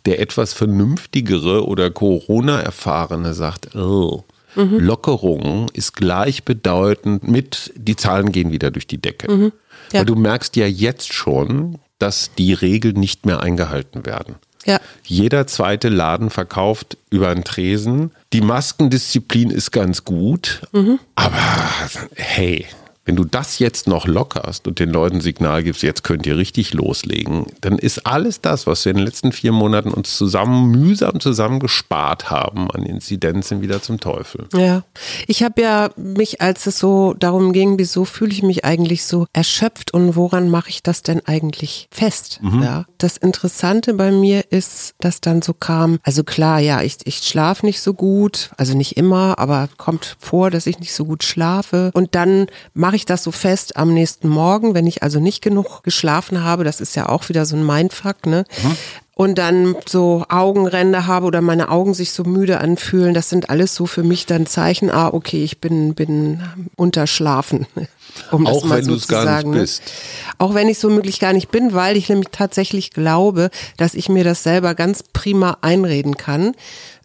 Der 0.05 0.21
etwas 0.21 0.53
vernünftigere 0.53 1.67
oder 1.67 1.91
Corona-Erfahrene 1.91 3.33
sagt, 3.33 3.75
oh, 3.75 4.23
Lockerung 4.55 5.69
ist 5.73 5.95
gleichbedeutend 5.95 7.27
mit, 7.27 7.71
die 7.75 7.95
Zahlen 7.95 8.31
gehen 8.31 8.51
wieder 8.51 8.71
durch 8.71 8.87
die 8.87 8.97
Decke. 8.97 9.31
Mhm. 9.31 9.51
Ja. 9.91 9.99
Weil 9.99 10.05
du 10.05 10.15
merkst 10.15 10.55
ja 10.55 10.65
jetzt 10.65 11.13
schon, 11.13 11.77
dass 11.99 12.31
die 12.37 12.53
Regeln 12.53 12.99
nicht 12.99 13.25
mehr 13.25 13.41
eingehalten 13.41 14.05
werden. 14.05 14.35
Ja. 14.65 14.79
Jeder 15.05 15.47
zweite 15.47 15.89
Laden 15.89 16.29
verkauft 16.29 16.97
über 17.09 17.29
einen 17.29 17.43
Tresen. 17.43 18.11
Die 18.33 18.41
Maskendisziplin 18.41 19.49
ist 19.51 19.71
ganz 19.71 20.03
gut, 20.05 20.61
Mhm. 20.71 20.99
aber 21.15 21.37
hey, 22.15 22.65
wenn 23.09 23.15
du 23.15 23.25
das 23.25 23.57
jetzt 23.57 23.87
noch 23.87 24.05
lockerst 24.05 24.67
und 24.67 24.77
den 24.77 24.91
Leuten 24.91 25.19
Signal 25.19 25.63
gibst, 25.63 25.81
jetzt 25.81 26.03
könnt 26.03 26.27
ihr 26.27 26.37
richtig 26.37 26.75
loslegen, 26.75 27.47
dann 27.61 27.79
ist 27.79 28.05
alles 28.05 28.39
das, 28.39 28.67
was 28.67 28.85
wir 28.85 28.91
in 28.91 28.97
den 28.97 29.05
letzten 29.07 29.31
vier 29.31 29.51
Monaten 29.51 29.89
uns 29.89 30.15
zusammen 30.15 30.69
mühsam 30.69 31.19
zusammen 31.19 31.59
gespart 31.59 32.29
haben 32.29 32.69
an 32.69 32.83
Inzidenzen 32.83 33.63
wieder 33.63 33.81
zum 33.81 33.99
Teufel. 33.99 34.47
Ja, 34.53 34.83
ich 35.25 35.41
habe 35.41 35.59
ja 35.59 35.89
mich, 35.95 36.39
als 36.39 36.67
es 36.67 36.77
so 36.77 37.15
darum 37.17 37.51
ging, 37.51 37.79
wieso 37.79 38.05
fühle 38.05 38.31
ich 38.31 38.43
mich 38.43 38.63
eigentlich 38.63 39.03
so 39.03 39.25
erschöpft 39.33 39.91
und 39.91 40.15
woran 40.15 40.51
mache 40.51 40.69
ich 40.69 40.83
das 40.83 41.01
denn 41.01 41.25
eigentlich 41.25 41.87
fest? 41.89 42.39
Ja, 42.61 42.85
das 42.99 43.17
Interessante 43.17 43.95
bei 43.95 44.11
mir 44.11 44.51
ist, 44.51 44.93
dass 44.99 45.19
dann 45.19 45.41
so 45.41 45.55
kam, 45.55 45.97
also 46.03 46.23
klar, 46.23 46.59
ja, 46.59 46.83
ich, 46.83 46.97
ich 47.05 47.17
schlafe 47.23 47.65
nicht 47.65 47.81
so 47.81 47.95
gut, 47.95 48.51
also 48.57 48.77
nicht 48.77 48.97
immer, 48.97 49.39
aber 49.39 49.67
kommt 49.77 50.15
vor, 50.19 50.51
dass 50.51 50.67
ich 50.67 50.77
nicht 50.79 50.93
so 50.93 51.05
gut 51.05 51.23
schlafe 51.23 51.89
und 51.95 52.13
dann 52.13 52.45
mache 52.75 52.98
ich 52.98 52.98
das 53.05 53.23
so 53.23 53.31
fest 53.31 53.77
am 53.77 53.93
nächsten 53.93 54.29
Morgen, 54.29 54.73
wenn 54.73 54.87
ich 54.87 55.03
also 55.03 55.19
nicht 55.19 55.41
genug 55.41 55.83
geschlafen 55.83 56.43
habe, 56.43 56.63
das 56.63 56.81
ist 56.81 56.95
ja 56.95 57.09
auch 57.09 57.29
wieder 57.29 57.45
so 57.45 57.55
ein 57.55 57.65
Mindfuck, 57.65 58.25
ne? 58.25 58.45
und 59.19 59.37
dann 59.37 59.75
so 59.85 60.23
Augenränder 60.29 61.05
habe 61.05 61.25
oder 61.25 61.41
meine 61.41 61.67
Augen 61.67 61.93
sich 61.93 62.13
so 62.13 62.23
müde 62.23 62.61
anfühlen, 62.61 63.13
das 63.13 63.27
sind 63.27 63.49
alles 63.49 63.75
so 63.75 63.85
für 63.85 64.01
mich 64.01 64.25
dann 64.25 64.45
Zeichen, 64.45 64.89
ah, 64.89 65.09
okay, 65.09 65.43
ich 65.43 65.59
bin, 65.59 65.93
bin 65.93 66.41
unterschlafen. 66.77 67.67
Um 68.31 68.45
das 68.45 68.55
Auch 68.55 68.63
mal 68.65 68.77
wenn 68.79 68.85
so 68.85 68.91
du 68.91 68.97
es 68.97 69.07
gar 69.07 69.23
nicht 69.23 69.31
sagen, 69.31 69.51
ne? 69.51 69.59
bist. 69.59 69.83
Auch 70.39 70.55
wenn 70.55 70.67
ich 70.67 70.79
so 70.79 70.89
möglich 70.89 71.19
gar 71.19 71.31
nicht 71.31 71.51
bin, 71.51 71.73
weil 71.73 71.95
ich 71.95 72.09
nämlich 72.09 72.29
tatsächlich 72.31 72.89
glaube, 72.89 73.51
dass 73.77 73.93
ich 73.93 74.09
mir 74.09 74.23
das 74.23 74.41
selber 74.41 74.73
ganz 74.73 75.03
prima 75.03 75.57
einreden 75.61 76.17
kann. 76.17 76.53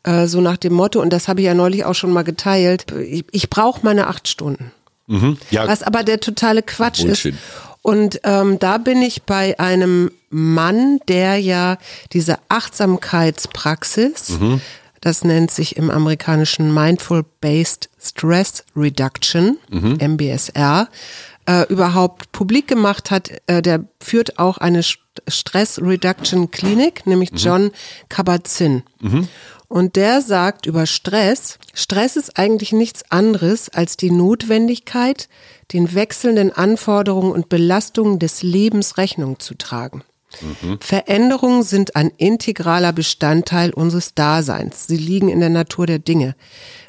Äh, 0.03 0.27
so 0.27 0.41
nach 0.41 0.57
dem 0.57 0.73
Motto, 0.73 1.03
und 1.03 1.13
das 1.13 1.29
habe 1.29 1.41
ich 1.41 1.47
ja 1.47 1.55
neulich 1.55 1.85
auch 1.85 1.95
schon 1.95 2.11
mal 2.11 2.25
geteilt, 2.25 2.87
ich, 2.93 3.27
ich 3.33 3.51
brauche 3.51 3.81
meine 3.83 4.07
acht 4.07 4.29
Stunden. 4.29 4.73
Mhm. 5.07 5.37
Ja, 5.51 5.67
Was 5.69 5.83
aber 5.83 6.03
der 6.03 6.21
totale 6.21 6.63
Quatsch 6.63 7.03
Bullshit. 7.03 7.35
ist. 7.35 7.41
Und 7.83 8.21
ähm, 8.25 8.59
da 8.59 8.79
bin 8.79 9.03
ich 9.03 9.25
bei 9.25 9.59
einem 9.61 10.11
Mann, 10.31 11.01
der 11.09 11.39
ja 11.39 11.77
diese 12.13 12.39
Achtsamkeitspraxis, 12.49 14.33
das 15.01 15.25
nennt 15.25 15.51
sich 15.51 15.77
im 15.77 15.91
amerikanischen 15.91 16.73
Mindful 16.73 17.25
Based 17.41 17.91
Stress 18.03 18.65
Reduction, 18.75 19.59
MBSR, 19.71 20.89
äh, 21.47 21.67
überhaupt 21.69 22.33
publik 22.33 22.69
gemacht 22.69 23.11
hat. 23.11 23.31
Äh, 23.47 23.61
der 23.61 23.85
führt 24.01 24.39
auch 24.39 24.57
eine 24.59 24.81
St- 24.81 24.97
Stress 25.29 25.79
Reduction 25.81 26.51
Klinik, 26.51 27.07
nämlich 27.07 27.31
John 27.35 27.71
Kabat-Zinn. 28.09 28.83
Und 29.75 29.97
der 29.97 30.23
sagt 30.23 30.67
über 30.67 30.87
Stress, 30.87 31.59
Stress 31.73 32.15
ist 32.15 32.39
eigentlich 32.39 32.71
nichts 32.71 33.11
anderes 33.11 33.71
als 33.71 33.97
die 33.97 34.13
Notwendigkeit, 34.13 35.29
den 35.73 35.97
wechselnden 35.97 36.53
Anforderungen 36.53 37.33
und 37.33 37.49
Belastungen 37.49 38.21
des 38.21 38.45
Lebens 38.45 38.99
Rechnung 38.99 39.41
zu 39.41 39.57
tragen. 39.57 40.05
Veränderungen 40.79 41.65
sind 41.65 41.97
ein 41.97 42.13
integraler 42.17 42.93
Bestandteil 42.93 43.73
unseres 43.73 44.15
Daseins. 44.15 44.87
Sie 44.87 44.97
liegen 44.97 45.29
in 45.29 45.41
der 45.41 45.51
Natur 45.51 45.87
der 45.87 45.99
Dinge. 45.99 46.37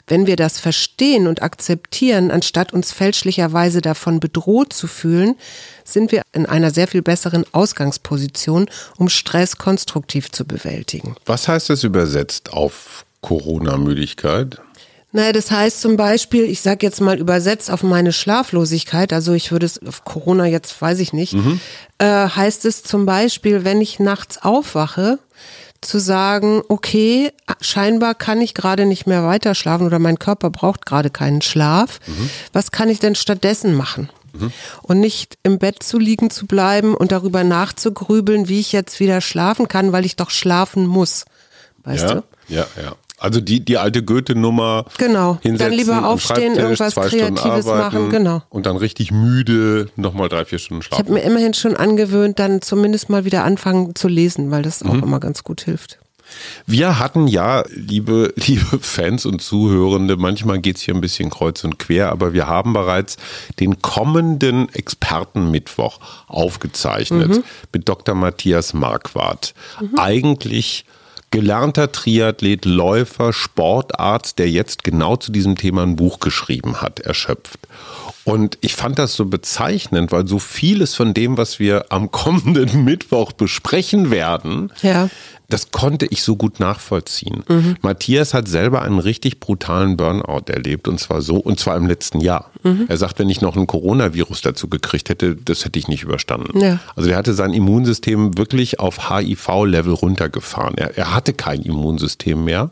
Wenn 0.07 0.27
wir 0.27 0.35
das 0.35 0.59
verstehen 0.59 1.27
und 1.27 1.41
akzeptieren, 1.41 2.29
anstatt 2.29 2.73
uns 2.73 2.91
fälschlicherweise 2.91 3.81
davon 3.81 4.19
bedroht 4.19 4.71
zu 4.71 4.87
fühlen, 4.87 5.35
sind 5.83 6.11
wir 6.11 6.21
in 6.31 6.45
einer 6.45 6.71
sehr 6.71 6.87
viel 6.87 7.01
besseren 7.01 7.45
Ausgangsposition, 7.51 8.69
um 8.97 9.09
Stress 9.09 9.57
konstruktiv 9.57 10.31
zu 10.31 10.45
bewältigen. 10.45 11.15
was 11.25 11.47
heißt 11.47 11.69
das 11.69 11.83
übersetzt 11.83 12.53
auf 12.53 13.05
Corona-Müdigkeit? 13.21 14.59
Naja, 15.15 15.31
das 15.31 15.49
heißt 15.49 15.79
zum 15.79 15.95
Beispiel, 15.95 16.43
ich 16.43 16.59
sage 16.59 16.85
jetzt 16.85 16.99
mal 16.99 17.17
übersetzt 17.17 17.71
auf 17.71 17.83
meine 17.83 18.11
Schlaflosigkeit, 18.11 19.13
also 19.13 19.31
ich 19.31 19.49
würde 19.53 19.65
es 19.65 19.81
auf 19.81 20.03
Corona 20.03 20.45
jetzt, 20.45 20.81
weiß 20.81 20.99
ich 20.99 21.13
nicht, 21.13 21.33
äh, 21.99 22.05
heißt 22.05 22.65
es 22.65 22.83
zum 22.83 23.05
Beispiel, 23.05 23.63
wenn 23.63 23.79
ich 23.79 23.97
nachts 23.99 24.39
aufwache, 24.41 25.19
zu 25.85 25.99
sagen, 25.99 26.61
okay, 26.67 27.31
scheinbar 27.61 28.15
kann 28.15 28.41
ich 28.41 28.53
gerade 28.53 28.85
nicht 28.85 29.07
mehr 29.07 29.25
weiter 29.25 29.55
schlafen 29.55 29.85
oder 29.85 29.99
mein 29.99 30.19
Körper 30.19 30.49
braucht 30.49 30.85
gerade 30.85 31.09
keinen 31.09 31.41
Schlaf. 31.41 31.99
Was 32.53 32.71
kann 32.71 32.89
ich 32.89 32.99
denn 32.99 33.15
stattdessen 33.15 33.73
machen? 33.73 34.09
Und 34.81 34.99
nicht 34.99 35.37
im 35.43 35.59
Bett 35.59 35.81
zu 35.81 35.97
liegen 35.97 36.29
zu 36.29 36.45
bleiben 36.45 36.93
und 36.93 37.11
darüber 37.11 37.43
nachzugrübeln, 37.43 38.49
wie 38.49 38.59
ich 38.59 38.71
jetzt 38.71 38.99
wieder 38.99 39.21
schlafen 39.21 39.67
kann, 39.67 39.91
weil 39.91 40.05
ich 40.05 40.15
doch 40.15 40.29
schlafen 40.29 40.87
muss. 40.87 41.25
Weißt 41.83 42.03
ja, 42.03 42.15
du? 42.15 42.23
ja, 42.47 42.67
ja. 42.81 42.95
Also 43.17 43.39
die, 43.39 43.63
die 43.63 43.77
alte 43.77 44.03
Goethe-Nummer. 44.03 44.85
Genau. 44.97 45.33
Dann 45.35 45.41
hinsetzen, 45.51 45.73
lieber 45.77 45.93
am 45.95 46.03
aufstehen, 46.03 46.55
irgendwas 46.55 46.95
Kreatives 46.95 47.65
arbeiten 47.67 47.77
machen, 47.77 48.09
genau. 48.09 48.41
Und 48.49 48.65
dann 48.65 48.75
richtig 48.77 49.11
müde 49.11 49.89
nochmal 49.95 50.27
drei, 50.29 50.43
vier 50.45 50.59
Stunden 50.59 50.81
Ich 50.83 50.91
habe 50.91 51.03
schlafen. 51.05 51.13
mir 51.13 51.21
immerhin 51.21 51.53
schon 51.53 51.77
angewöhnt, 51.77 52.39
dann 52.39 52.61
zumindest 52.61 53.09
mal 53.09 53.23
wieder 53.23 53.43
anfangen 53.45 53.95
zu 53.95 54.07
lesen, 54.09 54.51
weil 54.51 54.63
das 54.63 54.83
auch 54.83 54.93
Mhm. 54.93 55.03
immer 55.03 55.19
ganz 55.21 55.43
gut 55.43 55.61
hilft. 55.61 55.97
Wir 56.65 56.97
hatten 56.99 57.27
ja, 57.27 57.63
liebe, 57.69 58.33
liebe 58.47 58.79
Fans 58.81 59.25
und 59.25 59.41
Zuhörende, 59.41 60.17
manchmal 60.17 60.59
geht's 60.59 60.81
hier 60.81 60.93
ein 60.95 60.99
bisschen 61.01 61.29
kreuz 61.29 61.63
und 61.63 61.79
quer, 61.79 62.09
aber 62.09 62.33
wir 62.33 62.47
haben 62.47 62.73
bereits 62.73 63.15
den 63.59 63.81
kommenden 63.81 64.67
Expertenmittwoch 64.73 65.99
aufgezeichnet 66.27 67.29
Mhm. 67.29 67.43
mit 67.73 67.87
Dr. 67.87 68.15
Matthias 68.15 68.73
Marquardt. 68.73 69.53
Eigentlich 69.97 70.85
gelernter 71.31 71.91
Triathlet, 71.91 72.65
Läufer, 72.65 73.33
Sportarzt, 73.33 74.39
der 74.39 74.49
jetzt 74.49 74.83
genau 74.83 75.17
zu 75.17 75.31
diesem 75.31 75.57
Thema 75.57 75.83
ein 75.83 75.95
Buch 75.95 76.19
geschrieben 76.19 76.81
hat, 76.81 76.99
erschöpft. 76.99 77.59
Und 78.23 78.57
ich 78.61 78.75
fand 78.75 78.97
das 78.97 79.13
so 79.15 79.25
bezeichnend, 79.25 80.11
weil 80.11 80.27
so 80.27 80.39
vieles 80.39 80.95
von 80.95 81.13
dem, 81.13 81.37
was 81.37 81.59
wir 81.59 81.91
am 81.91 82.09
kommenden 82.11 82.83
Mittwoch 82.83 83.31
besprechen 83.33 84.09
werden, 84.09 84.71
Ja. 84.81 85.09
Das 85.49 85.71
konnte 85.71 86.05
ich 86.07 86.23
so 86.23 86.35
gut 86.35 86.59
nachvollziehen. 86.59 87.43
Matthias 87.81 88.33
hat 88.33 88.47
selber 88.47 88.81
einen 88.81 88.99
richtig 88.99 89.39
brutalen 89.39 89.97
Burnout 89.97 90.43
erlebt 90.47 90.87
und 90.87 90.99
zwar 90.99 91.21
so, 91.21 91.37
und 91.37 91.59
zwar 91.59 91.77
im 91.77 91.87
letzten 91.87 92.19
Jahr. 92.19 92.51
Er 92.87 92.97
sagt, 92.97 93.19
wenn 93.19 93.29
ich 93.29 93.41
noch 93.41 93.55
ein 93.55 93.67
Coronavirus 93.67 94.41
dazu 94.41 94.67
gekriegt 94.67 95.09
hätte, 95.09 95.35
das 95.35 95.65
hätte 95.65 95.77
ich 95.77 95.87
nicht 95.87 96.03
überstanden. 96.03 96.59
Ja. 96.59 96.79
Also 96.95 97.09
der 97.09 97.17
hatte 97.17 97.33
sein 97.33 97.53
Immunsystem 97.53 98.37
wirklich 98.37 98.79
auf 98.79 99.09
HIV-Level 99.09 99.93
runtergefahren. 99.93 100.75
Er, 100.77 100.97
er 100.97 101.13
hatte 101.13 101.33
kein 101.33 101.61
Immunsystem 101.61 102.43
mehr. 102.43 102.71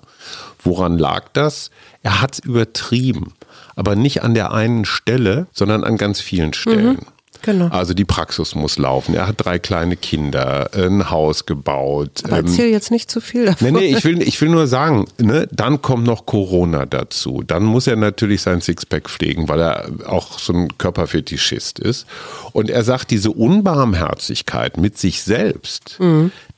Woran 0.63 0.97
lag 0.97 1.25
das? 1.33 1.69
Er 2.01 2.21
hat 2.21 2.33
es 2.33 2.39
übertrieben. 2.39 3.33
Aber 3.75 3.95
nicht 3.95 4.23
an 4.23 4.33
der 4.33 4.51
einen 4.51 4.85
Stelle, 4.85 5.47
sondern 5.51 5.83
an 5.83 5.97
ganz 5.97 6.21
vielen 6.21 6.53
Stellen. 6.53 7.05
Genau. 7.43 7.67
Also 7.67 7.93
die 7.93 8.05
Praxis 8.05 8.55
muss 8.55 8.77
laufen. 8.77 9.13
Er 9.13 9.27
hat 9.27 9.35
drei 9.37 9.59
kleine 9.59 9.97
Kinder, 9.97 10.71
ein 10.73 11.11
Haus 11.11 11.45
gebaut. 11.45 12.21
Aber 12.23 12.39
ähm, 12.39 12.45
erzähl 12.45 12.69
jetzt 12.69 12.89
nicht 12.89 13.11
zu 13.11 13.21
viel 13.21 13.45
davon. 13.45 13.73
Nee, 13.73 13.79
nee, 13.79 13.97
ich 13.97 14.03
will, 14.03 14.21
ich 14.21 14.39
will 14.41 14.49
nur 14.49 14.65
sagen, 14.65 15.05
ne, 15.19 15.47
dann 15.51 15.81
kommt 15.81 16.05
noch 16.07 16.25
Corona 16.25 16.85
dazu. 16.85 17.43
Dann 17.45 17.63
muss 17.63 17.85
er 17.85 17.97
natürlich 17.97 18.41
sein 18.41 18.61
Sixpack 18.61 19.09
pflegen, 19.09 19.49
weil 19.49 19.59
er 19.59 19.89
auch 20.05 20.39
so 20.39 20.53
ein 20.53 20.77
Körperfetischist 20.77 21.79
ist. 21.79 22.07
Und 22.53 22.69
er 22.69 22.83
sagt, 22.83 23.11
diese 23.11 23.31
Unbarmherzigkeit 23.31 24.77
mit 24.77 24.97
sich 24.97 25.21
selbst, 25.21 25.99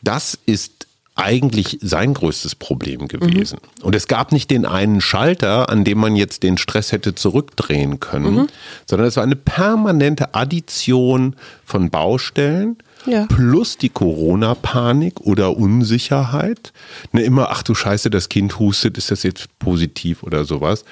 das 0.03 0.37
ist 0.45 0.84
eigentlich 1.15 1.79
sein 1.81 2.13
größtes 2.13 2.55
Problem 2.55 3.07
gewesen. 3.07 3.59
Und 3.81 3.95
es 3.95 4.07
gab 4.07 4.31
nicht 4.33 4.51
den 4.51 4.65
einen 4.65 4.99
Schalter, 4.99 5.69
an 5.69 5.85
dem 5.85 5.97
man 5.97 6.15
jetzt 6.17 6.43
den 6.43 6.57
Stress 6.57 6.91
hätte 6.91 7.15
zurückdrehen 7.15 7.99
können, 8.01 8.47
sondern 8.85 9.07
es 9.07 9.15
war 9.15 9.23
eine 9.23 9.37
permanente 9.37 10.35
Addition 10.35 11.35
von 11.63 11.89
Baustellen, 11.89 12.77
Ja. 13.05 13.27
plus 13.27 13.77
die 13.77 13.89
Corona-Panik 13.89 15.21
oder 15.21 15.55
Unsicherheit. 15.57 16.73
Ne, 17.13 17.21
immer, 17.21 17.49
ach 17.49 17.63
du 17.63 17.75
Scheiße, 17.75 18.09
das 18.09 18.27
Kind 18.29 18.59
hustet, 18.59 18.97
ist 18.97 19.09
das 19.11 19.23
jetzt 19.23 19.47
positiv 19.59 20.21
oder 20.23 20.43
sowas? 20.43 20.83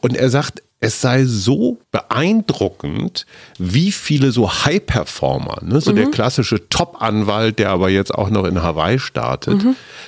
Und 0.00 0.16
er 0.16 0.30
sagt, 0.30 0.62
es 0.84 1.00
sei 1.00 1.24
so 1.26 1.78
beeindruckend, 1.92 3.24
wie 3.58 3.92
viele 3.92 4.32
so 4.32 4.50
High-Performer, 4.50 5.58
ne, 5.62 5.80
so 5.80 5.92
der 5.92 6.10
klassische 6.10 6.68
Top-Anwalt, 6.68 7.60
der 7.60 7.70
aber 7.70 7.88
jetzt 7.88 8.12
auch 8.12 8.30
noch 8.30 8.44
in 8.44 8.62
Hawaii 8.62 8.98
startet, 8.98 9.64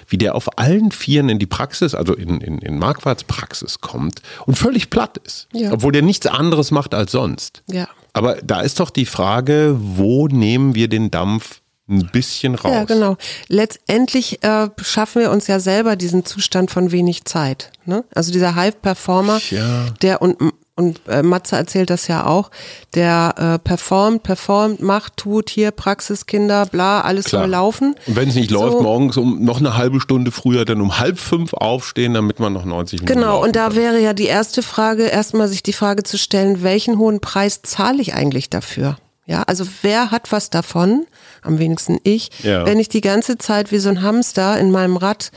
wie 0.09 0.19
der 0.19 0.35
auf 0.35 0.59
allen 0.59 0.91
Vieren 0.91 1.29
in 1.29 1.39
die 1.39 1.47
Praxis, 1.47 1.95
also 1.95 2.13
in, 2.15 2.41
in, 2.41 2.59
in 2.59 2.77
Marquards 2.79 3.23
Praxis 3.25 3.81
kommt 3.81 4.21
und 4.47 4.59
völlig 4.59 4.91
platt 4.91 5.19
ist. 5.25 5.47
Ja. 5.53 5.73
Obwohl 5.73 5.93
der 5.93 6.03
nichts 6.03 6.27
anderes 6.27 6.73
macht 6.73 6.93
als 6.93 7.13
sonst. 7.13 7.63
Ja. 7.71 7.89
Aber 8.13 8.37
da 8.43 8.61
ist 8.61 8.81
doch 8.81 8.91
die 8.91 9.07
Frage, 9.07 9.77
wo 9.79 10.27
nehmen 10.27 10.75
wir 10.75 10.89
den 10.89 11.11
Dampf 11.13 11.61
ein 11.89 12.09
bisschen 12.13 12.55
raus. 12.57 12.73
Ja, 12.73 12.85
genau. 12.85 13.17
Letztendlich 13.49 14.43
äh, 14.43 14.69
schaffen 14.83 15.21
wir 15.23 15.31
uns 15.31 15.47
ja 15.47 15.61
selber 15.61 15.97
diesen 15.97 16.25
Zustand 16.25 16.71
von 16.71 16.91
wenig 16.93 17.27
Zeit. 17.27 17.71
Ne? 17.85 18.05
Also 18.15 18.33
dieser 18.33 18.55
High-Performer, 18.55 19.39
Ja. 19.51 19.87
der 20.03 20.23
und 20.23 20.37
und 20.77 21.01
äh, 21.09 21.23
Matze 21.23 21.57
erzählt 21.57 21.91
das 21.91 22.09
ja 22.09 22.27
auch, 22.27 22.51
der 22.95 23.35
äh, 23.37 23.59
performt, 23.61 24.23
performt, 24.25 24.81
macht, 24.81 25.17
tut 25.17 25.49
hier 25.51 25.71
Praxiskinder, 25.71 26.67
bla, 26.67 27.01
alles 27.03 27.27
Klar. 27.27 27.43
soll 27.43 27.51
laufen. 27.51 27.95
Und 28.07 28.17
wenn 28.17 28.29
es 28.29 28.35
nicht 28.35 28.51
So. 28.51 28.61
läuft, 28.61 28.81
morgens 28.83 29.17
um 29.17 29.45
noch 29.45 29.61
eine 29.61 29.77
halbe 29.77 30.01
Stunde 30.01 30.33
früher, 30.33 30.65
dann 30.65 30.81
um 30.81 30.99
halb 30.99 31.19
fünf 31.19 31.53
aufstehen, 31.55 32.15
damit 32.15 32.41
man 32.41 32.53
noch 32.53 32.65
90 32.65 33.01
Minuten 33.03 33.21
Genau, 33.21 33.43
und 33.43 33.55
da 33.55 33.69
kann. 33.69 33.77
wäre 33.77 34.01
ja 34.01 34.13
die 34.13 34.27
erste 34.27 34.63
Frage, 34.63 35.05
erstmal 35.05 35.49
sich 35.49 35.63
die 35.63 35.73
Frage 35.73 36.03
zu 36.03 36.19
stellen, 36.19 36.63
welchen 36.63 36.99
hohen 36.99 37.21
Preis 37.21 37.63
zahle 37.63 38.03
ich 38.03 38.15
eigentlich 38.15 38.51
dafür? 38.51 38.97
Ja, 39.27 39.43
also 39.45 39.65
wer 39.83 40.11
hat 40.11 40.33
was 40.33 40.51
davon? 40.51 41.07
Am 41.43 41.59
wenigsten 41.59 41.99
ich, 42.05 42.31
Ja. 42.43 42.67
wenn 42.67 42.79
ich 42.79 42.89
die 42.91 43.01
ganze 43.01 43.39
Zeit 43.39 43.73
wie 43.73 43.79
so 43.79 43.89
ein 43.89 44.03
Hamster 44.03 44.59
in 44.59 44.71
meinem 44.71 44.97
Rad 44.99 45.31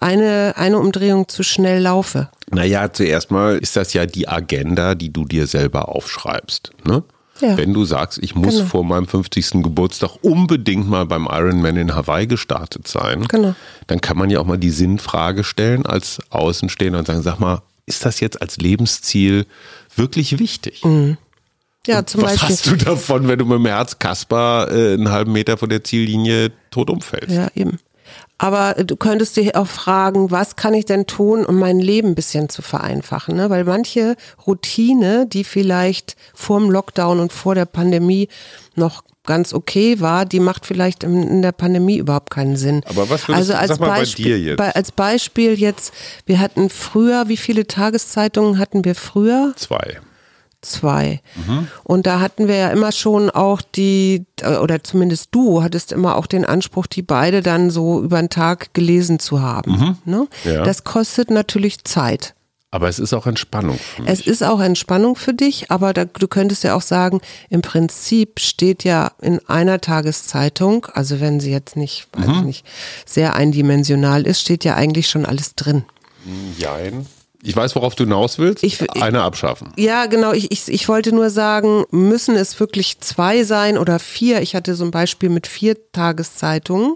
eine, 0.00 0.54
eine 0.56 0.78
Umdrehung 0.78 1.28
zu 1.28 1.42
schnell 1.42 1.80
laufe. 1.82 2.30
Naja, 2.50 2.90
zuerst 2.92 3.30
mal 3.30 3.58
ist 3.58 3.76
das 3.76 3.92
ja 3.92 4.06
die 4.06 4.28
Agenda, 4.28 4.94
die 4.94 5.12
du 5.12 5.24
dir 5.26 5.46
selber 5.46 5.88
aufschreibst. 5.90 6.70
Ne? 6.86 7.02
Ja. 7.40 7.56
Wenn 7.58 7.74
du 7.74 7.84
sagst, 7.84 8.18
ich 8.22 8.34
muss 8.34 8.54
Genau. 8.54 8.66
vor 8.66 8.84
meinem 8.84 9.06
50. 9.08 9.62
Geburtstag 9.62 10.12
unbedingt 10.22 10.88
mal 10.88 11.04
beim 11.04 11.26
Ironman 11.30 11.76
in 11.76 11.94
Hawaii 11.94 12.26
gestartet 12.26 12.86
sein, 12.88 13.26
Genau. 13.28 13.54
dann 13.88 14.00
kann 14.00 14.16
man 14.16 14.30
ja 14.30 14.40
auch 14.40 14.46
mal 14.46 14.56
die 14.56 14.70
Sinnfrage 14.70 15.44
stellen 15.44 15.84
als 15.84 16.20
Außenstehender 16.30 17.00
und 17.00 17.06
sagen, 17.06 17.22
sag 17.22 17.40
mal, 17.40 17.60
ist 17.86 18.06
das 18.06 18.20
jetzt 18.20 18.40
als 18.40 18.56
Lebensziel 18.56 19.44
wirklich 19.96 20.38
wichtig? 20.38 20.82
Ja, 21.86 22.04
zum 22.06 22.22
Was 22.22 22.32
Beispiel. 22.32 22.48
hast 22.48 22.66
du 22.66 22.76
davon, 22.76 23.28
wenn 23.28 23.38
du 23.38 23.44
mit 23.44 23.58
dem 23.58 23.66
Herz 23.66 23.98
Kasper 23.98 24.68
äh, 24.70 24.94
einen 24.94 25.10
halben 25.10 25.32
Meter 25.32 25.56
von 25.58 25.68
der 25.68 25.84
Ziellinie 25.84 26.50
tot 26.70 26.88
umfällst? 26.90 27.30
Ja, 27.34 27.48
eben. 27.54 27.78
Aber 28.38 28.78
äh, 28.78 28.84
du 28.84 28.96
könntest 28.96 29.36
dir 29.36 29.52
auch 29.56 29.66
fragen, 29.66 30.30
was 30.30 30.56
kann 30.56 30.74
ich 30.74 30.86
denn 30.86 31.06
tun, 31.06 31.44
um 31.44 31.58
mein 31.58 31.78
Leben 31.78 32.08
ein 32.08 32.14
bisschen 32.14 32.48
zu 32.48 32.62
vereinfachen? 32.62 33.36
Ne? 33.36 33.50
Weil 33.50 33.64
manche 33.64 34.16
Routine, 34.46 35.26
die 35.26 35.44
vielleicht 35.44 36.16
vor 36.34 36.58
dem 36.58 36.70
Lockdown 36.70 37.20
und 37.20 37.32
vor 37.32 37.54
der 37.54 37.66
Pandemie 37.66 38.28
noch 38.74 39.02
ganz 39.26 39.54
okay 39.54 40.00
war, 40.00 40.26
die 40.26 40.40
macht 40.40 40.66
vielleicht 40.66 41.02
in, 41.04 41.22
in 41.22 41.42
der 41.42 41.52
Pandemie 41.52 41.96
überhaupt 41.96 42.30
keinen 42.30 42.56
Sinn. 42.56 42.82
Aber 42.86 43.08
was 43.08 43.26
würdest 43.28 43.30
also 43.30 43.52
du- 43.52 43.58
als 43.58 43.68
sag 43.68 43.80
mal 43.80 43.86
bei 43.88 43.98
Beispiel, 44.00 44.24
dir 44.24 44.38
jetzt. 44.40 44.56
Bei, 44.58 44.74
als 44.74 44.92
Beispiel 44.92 45.54
jetzt, 45.54 45.94
wir 46.26 46.40
hatten 46.40 46.68
früher, 46.70 47.28
wie 47.28 47.36
viele 47.38 47.66
Tageszeitungen 47.66 48.58
hatten 48.58 48.84
wir 48.84 48.94
früher? 48.94 49.52
Zwei. 49.56 49.98
Zwei. 50.64 51.20
Und 51.82 52.06
da 52.06 52.20
hatten 52.20 52.48
wir 52.48 52.56
ja 52.56 52.70
immer 52.70 52.92
schon 52.92 53.30
auch 53.30 53.60
die, 53.62 54.24
oder 54.62 54.82
zumindest 54.82 55.28
du 55.32 55.62
hattest 55.62 55.92
immer 55.92 56.16
auch 56.16 56.26
den 56.26 56.44
Anspruch, 56.44 56.86
die 56.86 57.02
beide 57.02 57.42
dann 57.42 57.70
so 57.70 58.02
über 58.02 58.20
den 58.20 58.30
Tag 58.30 58.74
gelesen 58.74 59.18
zu 59.18 59.40
haben. 59.40 59.98
Ne? 60.04 60.26
Ja. 60.44 60.62
Das 60.64 60.84
kostet 60.84 61.30
natürlich 61.30 61.84
Zeit. 61.84 62.34
Aber 62.74 62.88
es 62.88 62.98
ist 62.98 63.12
auch 63.12 63.28
Entspannung 63.28 63.78
für 63.78 64.02
mich. 64.02 64.10
Es 64.10 64.26
ist 64.26 64.42
auch 64.42 64.58
Entspannung 64.58 65.14
für 65.14 65.32
dich, 65.32 65.70
aber 65.70 65.92
da, 65.92 66.06
du 66.06 66.26
könntest 66.26 66.64
ja 66.64 66.74
auch 66.74 66.82
sagen, 66.82 67.20
im 67.48 67.62
Prinzip 67.62 68.40
steht 68.40 68.82
ja 68.82 69.12
in 69.22 69.38
einer 69.48 69.80
Tageszeitung, 69.80 70.86
also 70.92 71.20
wenn 71.20 71.38
sie 71.38 71.52
jetzt 71.52 71.76
nicht, 71.76 72.08
weiß 72.14 72.38
ich 72.38 72.42
nicht, 72.42 72.66
sehr 73.06 73.34
eindimensional 73.36 74.26
ist, 74.26 74.40
steht 74.40 74.64
ja 74.64 74.74
eigentlich 74.74 75.08
schon 75.08 75.24
alles 75.24 75.54
drin. 75.54 75.84
Jein. 76.58 77.06
Ich 77.46 77.54
weiß, 77.54 77.74
worauf 77.76 77.94
du 77.94 78.04
hinaus 78.04 78.38
willst. 78.38 78.64
Ich- 78.64 78.80
Eine 79.02 79.22
abschaffen. 79.22 79.72
Ja, 79.76 80.06
genau. 80.06 80.32
Ich, 80.32 80.50
ich, 80.50 80.68
ich 80.68 80.88
wollte 80.88 81.14
nur 81.14 81.28
sagen, 81.30 81.84
müssen 81.90 82.36
es 82.36 82.58
wirklich 82.58 83.00
zwei 83.00 83.44
sein 83.44 83.76
oder 83.76 83.98
vier? 83.98 84.40
Ich 84.40 84.54
hatte 84.54 84.74
so 84.74 84.84
ein 84.84 84.90
Beispiel 84.90 85.28
mit 85.28 85.46
vier 85.46 85.76
Tageszeitungen. 85.92 86.94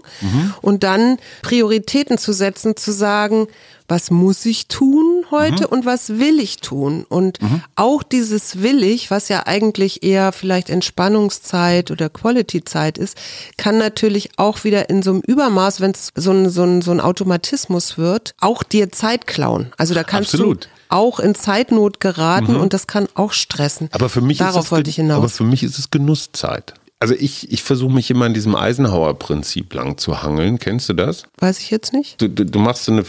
Und 0.61 0.83
dann 0.83 1.17
Prioritäten 1.43 2.17
zu 2.17 2.33
setzen, 2.33 2.75
zu 2.75 2.91
sagen, 2.91 3.47
was 3.89 4.11
muss 4.11 4.45
ich 4.45 4.67
tun 4.67 5.25
heute 5.31 5.67
und 5.67 5.85
was 5.85 6.19
will 6.19 6.39
ich 6.39 6.57
tun? 6.57 7.05
Und 7.09 7.39
auch 7.75 8.03
dieses 8.03 8.61
will 8.61 8.83
ich, 8.83 9.11
was 9.11 9.29
ja 9.29 9.47
eigentlich 9.47 10.03
eher 10.03 10.31
vielleicht 10.31 10.69
Entspannungszeit 10.69 11.91
oder 11.91 12.09
Quality-Zeit 12.09 12.97
ist, 12.97 13.17
kann 13.57 13.77
natürlich 13.77 14.31
auch 14.37 14.63
wieder 14.63 14.89
in 14.89 15.01
so 15.01 15.11
einem 15.11 15.21
Übermaß, 15.21 15.81
wenn 15.81 15.91
es 15.91 16.11
so 16.15 16.31
ein, 16.31 16.49
so, 16.49 16.63
ein, 16.63 16.81
so 16.81 16.91
ein 16.91 17.01
Automatismus 17.01 17.97
wird, 17.97 18.35
auch 18.39 18.63
dir 18.63 18.91
Zeit 18.91 19.27
klauen. 19.27 19.71
Also 19.77 19.93
da 19.93 20.03
kannst 20.03 20.33
Absolut. 20.33 20.65
du 20.65 20.69
auch 20.89 21.19
in 21.19 21.35
Zeitnot 21.35 21.99
geraten 21.99 22.55
und 22.55 22.73
das 22.73 22.87
kann 22.87 23.07
auch 23.13 23.31
stressen. 23.31 23.89
Aber 23.91 24.09
für 24.09 24.21
mich 24.21 24.39
Darauf 24.39 24.57
ist 24.57 24.65
es, 24.65 24.71
wollte 24.71 24.89
ich 24.89 24.95
hinaus. 24.95 25.17
Aber 25.17 25.29
für 25.29 25.43
mich 25.43 25.63
ist 25.63 25.77
es 25.77 25.91
Genusszeit. 25.91 26.73
Also 26.99 27.13
ich, 27.13 27.51
ich 27.51 27.63
versuche 27.63 27.93
mich 27.93 28.11
immer 28.11 28.25
an 28.25 28.33
diesem 28.33 28.55
Eisenhower-Prinzip 28.55 29.73
lang 29.73 29.97
zu 29.97 30.21
hangeln. 30.21 30.59
Kennst 30.59 30.89
du 30.89 30.93
das? 30.93 31.23
Weiß 31.37 31.59
ich 31.59 31.69
jetzt 31.69 31.93
nicht. 31.93 32.21
Du, 32.21 32.27
du, 32.27 32.45
du 32.45 32.59
machst 32.59 32.85
so, 32.85 32.91
eine, 32.91 33.05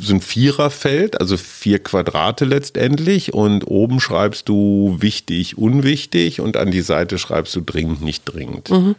so 0.00 0.14
ein 0.14 0.20
Viererfeld, 0.20 1.20
also 1.20 1.36
vier 1.36 1.78
Quadrate 1.78 2.44
letztendlich 2.44 3.34
und 3.34 3.66
oben 3.66 4.00
schreibst 4.00 4.48
du 4.48 4.96
wichtig, 5.00 5.58
unwichtig 5.58 6.40
und 6.40 6.56
an 6.56 6.70
die 6.70 6.80
Seite 6.80 7.18
schreibst 7.18 7.54
du 7.56 7.60
dringend, 7.60 8.02
nicht 8.02 8.24
dringend. 8.24 8.70
Mhm. 8.70 8.96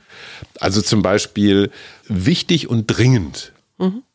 Also 0.59 0.81
zum 0.81 1.01
Beispiel 1.01 1.71
wichtig 2.07 2.69
und 2.69 2.87
dringend 2.87 3.51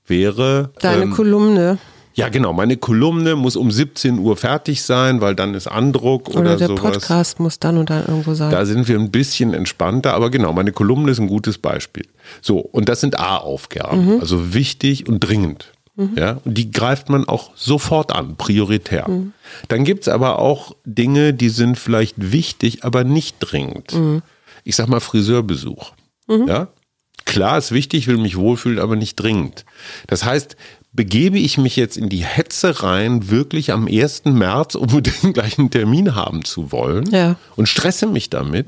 wäre... 0.06 0.70
Mhm. 0.74 0.80
Deine 0.80 1.02
ähm, 1.02 1.10
Kolumne 1.10 1.78
ja, 2.16 2.30
genau. 2.30 2.54
Meine 2.54 2.78
Kolumne 2.78 3.36
muss 3.36 3.56
um 3.56 3.70
17 3.70 4.18
Uhr 4.18 4.38
fertig 4.38 4.82
sein, 4.82 5.20
weil 5.20 5.34
dann 5.34 5.52
ist 5.52 5.66
Andruck 5.66 6.30
oder, 6.30 6.40
oder, 6.40 6.56
der 6.56 6.68
sowas. 6.68 6.80
Podcast 6.80 7.40
muss 7.40 7.58
dann 7.60 7.76
und 7.76 7.90
dann 7.90 8.06
irgendwo 8.06 8.32
sein. 8.32 8.50
Da 8.50 8.64
sind 8.64 8.88
wir 8.88 8.98
ein 8.98 9.10
bisschen 9.10 9.52
entspannter, 9.52 10.14
aber 10.14 10.30
genau, 10.30 10.54
meine 10.54 10.72
Kolumne 10.72 11.10
ist 11.12 11.20
ein 11.20 11.26
gutes 11.26 11.58
Beispiel. 11.58 12.06
So, 12.40 12.58
und 12.58 12.88
das 12.88 13.02
sind 13.02 13.18
A-Aufgaben, 13.18 14.14
Mhm. 14.14 14.20
also 14.20 14.54
wichtig 14.54 15.06
und 15.06 15.20
dringend. 15.20 15.72
Ja, 16.14 16.40
und 16.44 16.58
die 16.58 16.70
greift 16.70 17.08
man 17.08 17.26
auch 17.26 17.52
sofort 17.56 18.12
an, 18.12 18.36
prioritär. 18.36 19.08
Mhm. 19.08 19.32
Dann 19.68 19.84
gibt's 19.84 20.08
aber 20.08 20.38
auch 20.38 20.76
Dinge, 20.84 21.32
die 21.32 21.48
sind 21.48 21.78
vielleicht 21.78 22.16
wichtig, 22.18 22.84
aber 22.84 23.02
nicht 23.02 23.36
dringend. 23.40 23.94
Mhm. 23.94 24.20
Ich 24.64 24.76
sag 24.76 24.88
mal 24.88 25.00
Friseurbesuch. 25.00 25.92
Ja, 26.28 26.68
klar 27.24 27.56
ist 27.56 27.72
wichtig, 27.72 28.00
ich 28.00 28.06
will 28.08 28.18
mich 28.18 28.36
wohlfühlen, 28.36 28.78
aber 28.78 28.96
nicht 28.96 29.14
dringend. 29.16 29.64
Das 30.08 30.24
heißt, 30.24 30.56
begebe 30.92 31.38
ich 31.38 31.56
mich 31.56 31.76
jetzt 31.76 31.96
in 31.96 32.08
die 32.08 32.24
Hetze 32.24 32.82
rein, 32.82 33.30
wirklich 33.30 33.72
am 33.72 33.86
1. 33.86 34.24
März 34.26 34.74
unbedingt 34.76 35.34
gleich 35.34 35.58
einen 35.58 35.70
Termin 35.70 36.14
haben 36.14 36.44
zu 36.44 36.72
wollen 36.72 37.06
Ja. 37.10 37.36
und 37.54 37.68
stresse 37.68 38.06
mich 38.06 38.28
damit? 38.28 38.66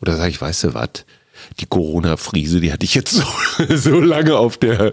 Oder 0.00 0.16
sage 0.16 0.30
ich, 0.30 0.40
weißt 0.40 0.64
du 0.64 0.74
was, 0.74 0.88
die 1.60 1.66
Corona-Friese, 1.66 2.60
die 2.60 2.72
hatte 2.72 2.84
ich 2.84 2.94
jetzt 2.94 3.12
so, 3.12 3.24
so 3.76 4.00
lange 4.00 4.36
auf 4.36 4.56
der 4.56 4.92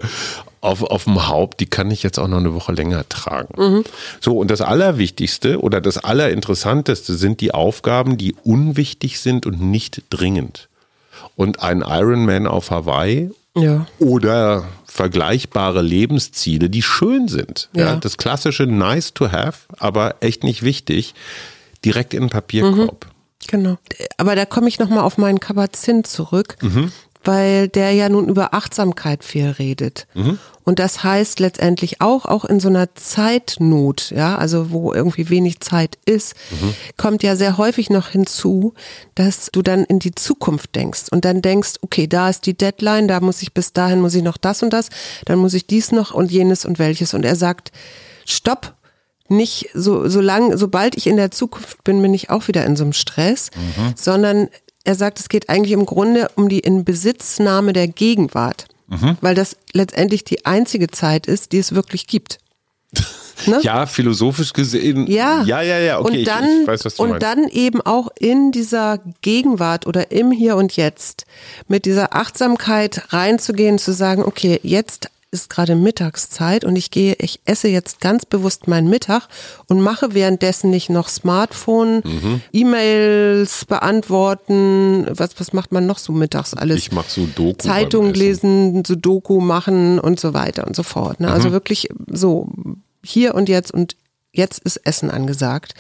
auf, 0.62 0.84
auf 0.84 1.06
dem 1.06 1.28
Haupt, 1.28 1.60
die 1.60 1.66
kann 1.66 1.90
ich 1.90 2.04
jetzt 2.04 2.20
auch 2.20 2.28
noch 2.28 2.38
eine 2.38 2.54
Woche 2.54 2.72
länger 2.72 3.08
tragen. 3.10 3.84
So, 4.20 4.38
und 4.38 4.52
das 4.52 4.62
Allerwichtigste 4.62 5.60
oder 5.60 5.82
das 5.82 5.98
Allerinteressanteste 5.98 7.16
sind 7.16 7.42
die 7.42 7.52
Aufgaben, 7.52 8.18
die 8.18 8.36
unwichtig 8.44 9.20
sind 9.20 9.48
und 9.48 9.60
nicht 9.60 10.04
dringend. 10.12 10.70
Und 11.36 11.64
ein 11.64 11.82
Ironman 11.82 12.46
auf 12.46 12.70
Hawaii 12.70 13.32
ja. 13.56 13.88
oder 14.00 14.66
vergleichbare 14.86 15.82
Lebensziele, 15.82 16.70
die 16.70 16.82
schön 16.82 17.28
sind. 17.28 17.70
Ja. 17.74 17.86
Ja. 17.86 17.96
das 17.96 18.18
klassische 18.18 18.64
nice 18.64 19.14
to 19.14 19.32
have, 19.32 19.60
aber 19.80 20.16
echt 20.20 20.44
nicht 20.44 20.64
wichtig, 20.64 21.16
direkt 21.84 22.14
in 22.14 22.24
den 22.24 22.30
Papierkorb. 22.30 23.08
Genau. 23.48 23.78
Aber 24.18 24.36
da 24.36 24.46
komme 24.46 24.68
ich 24.68 24.80
nochmal 24.80 25.04
auf 25.04 25.18
meinen 25.18 25.40
Kabazin 25.40 26.04
zurück, 26.04 26.58
Mhm. 26.62 26.92
weil 27.24 27.68
der 27.68 27.92
ja 27.92 28.08
nun 28.10 28.28
über 28.30 28.54
Achtsamkeit 28.54 29.24
viel 29.24 29.50
redet. 29.50 30.08
Mhm. 30.14 30.40
Und 30.64 30.78
das 30.80 31.04
heißt 31.04 31.40
letztendlich 31.40 32.02
auch, 32.02 32.26
auch 32.26 32.46
in 32.46 32.60
so 32.60 32.70
einer 32.70 32.94
Zeitnot, 32.96 34.12
ja, 34.16 34.38
also 34.38 34.72
wo 34.72 34.94
irgendwie 34.94 35.30
wenig 35.30 35.60
Zeit 35.60 35.98
ist, 36.06 36.36
Mhm. 36.52 36.74
kommt 36.98 37.24
ja 37.24 37.36
sehr 37.36 37.58
häufig 37.58 37.90
noch 37.90 38.10
hinzu, 38.10 38.74
dass 39.16 39.50
du 39.52 39.62
dann 39.62 39.84
in 39.84 40.00
die 40.00 40.14
Zukunft 40.14 40.76
denkst 40.76 41.06
und 41.12 41.26
dann 41.26 41.42
denkst, 41.42 41.74
okay, 41.82 42.08
da 42.08 42.30
ist 42.30 42.46
die 42.46 42.56
Deadline, 42.58 43.08
da 43.08 43.20
muss 43.22 43.42
ich 43.42 43.54
bis 43.54 43.74
dahin 43.74 44.02
muss 44.02 44.14
ich 44.16 44.24
noch 44.24 44.38
das 44.38 44.62
und 44.64 44.72
das, 44.72 44.90
dann 45.26 45.40
muss 45.40 45.54
ich 45.56 45.66
dies 45.68 45.92
noch 45.92 46.14
und 46.14 46.32
jenes 46.32 46.64
und 46.66 46.78
welches. 46.80 47.14
Und 47.14 47.26
er 47.26 47.36
sagt, 47.36 47.72
stopp, 48.26 48.74
nicht 49.32 49.70
so, 49.74 50.08
solange, 50.08 50.58
sobald 50.58 50.96
ich 50.96 51.08
in 51.08 51.18
der 51.18 51.32
Zukunft 51.32 51.84
bin, 51.84 52.02
bin 52.02 52.14
ich 52.14 52.30
auch 52.30 52.48
wieder 52.48 52.66
in 52.66 52.76
so 52.76 52.84
einem 52.84 52.94
Stress, 52.94 53.50
sondern 53.96 54.50
er 54.84 54.96
sagt, 54.96 55.20
es 55.20 55.30
geht 55.30 55.50
eigentlich 55.50 55.72
im 55.72 55.86
Grunde 55.86 56.30
um 56.36 56.50
die 56.50 56.60
Inbesitznahme 56.60 57.74
der 57.74 57.88
Gegenwart, 57.88 58.68
weil 59.22 59.36
das 59.36 59.58
letztendlich 59.74 60.24
die 60.24 60.46
einzige 60.46 60.88
Zeit 60.88 61.28
ist, 61.28 61.52
die 61.52 61.60
es 61.60 61.74
wirklich 61.74 62.08
gibt. 62.08 62.40
Ne? 63.48 63.60
Ja, 63.64 63.88
philosophisch 63.88 64.54
gesehen. 64.54 65.08
Ja, 65.08 65.42
ja, 65.42 65.64
ja, 65.64 65.80
ja. 65.80 66.00
Okay, 66.00 66.20
und 66.20 66.28
dann, 66.28 66.44
ich, 66.44 66.62
ich 66.62 66.68
weiß, 66.68 66.86
was 66.86 66.96
du 66.98 67.02
und 67.02 67.10
meinst. 67.10 67.24
dann 67.24 67.48
eben 67.48 67.82
auch 67.82 68.10
in 68.20 68.52
dieser 68.52 69.00
Gegenwart 69.22 69.88
oder 69.88 70.12
im 70.12 70.30
Hier 70.30 70.56
und 70.58 70.76
Jetzt 70.76 71.26
mit 71.68 71.86
dieser 71.86 72.16
Achtsamkeit 72.16 73.12
reinzugehen, 73.12 73.80
zu 73.80 73.94
sagen, 73.94 74.24
okay, 74.24 74.60
jetzt 74.62 75.10
ist 75.32 75.50
gerade 75.50 75.76
Mittagszeit 75.76 76.66
und 76.66 76.76
ich 76.76 76.92
gehe, 76.92 77.16
ich 77.20 77.40
esse 77.46 77.70
jetzt 77.70 78.02
ganz 78.02 78.26
bewusst 78.26 78.68
meinen 78.68 78.90
Mittag 78.90 79.28
und 79.68 79.80
mache 79.82 80.14
währenddessen 80.14 80.70
nicht 80.70 80.90
noch 80.90 81.08
Smartphone, 81.08 82.02
Mhm. 82.04 82.42
E-Mails 82.52 83.66
beantworten, 83.66 85.08
was, 85.10 85.40
was 85.40 85.54
macht 85.54 85.72
man 85.72 85.86
noch 85.88 86.00
so 86.00 86.12
mittags 86.12 86.54
alles? 86.54 86.78
Ich 86.80 86.92
mache 86.92 87.10
Sudoku 87.10 87.54
beim 87.54 87.60
Zeitung 87.60 88.14
lesen, 88.14 88.84
Sudoku 88.86 89.40
machen 89.40 90.00
und 90.00 90.20
so 90.20 90.34
weiter 90.34 90.68
und 90.68 90.76
so 90.76 90.84
fort. 90.84 91.20
Ne? 91.20 91.28
Mhm. 91.28 91.34
Also 91.34 91.52
wirklich 91.52 91.88
so 92.08 92.50
hier 93.04 93.34
und 93.36 93.48
jetzt 93.50 93.72
und 93.72 93.96
jetzt 94.34 94.60
ist 94.60 94.78
Essen 94.86 95.10
angesagt. 95.10 95.74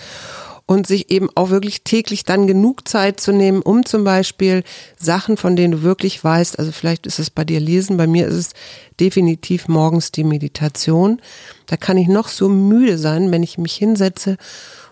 Und 0.71 0.87
sich 0.87 1.11
eben 1.11 1.27
auch 1.35 1.49
wirklich 1.49 1.83
täglich 1.83 2.23
dann 2.23 2.47
genug 2.47 2.87
Zeit 2.87 3.19
zu 3.19 3.33
nehmen, 3.33 3.61
um 3.61 3.85
zum 3.85 4.05
Beispiel 4.05 4.63
Sachen, 4.95 5.35
von 5.35 5.57
denen 5.57 5.73
du 5.73 5.81
wirklich 5.81 6.23
weißt, 6.23 6.57
also 6.57 6.71
vielleicht 6.71 7.05
ist 7.05 7.19
es 7.19 7.29
bei 7.29 7.43
dir 7.43 7.59
Lesen, 7.59 7.97
bei 7.97 8.07
mir 8.07 8.25
ist 8.25 8.35
es 8.35 8.53
definitiv 8.97 9.67
morgens 9.67 10.13
die 10.13 10.23
Meditation. 10.23 11.21
Da 11.65 11.75
kann 11.75 11.97
ich 11.97 12.07
noch 12.07 12.29
so 12.29 12.47
müde 12.47 12.97
sein, 12.97 13.31
wenn 13.31 13.43
ich 13.43 13.57
mich 13.57 13.73
hinsetze 13.73 14.37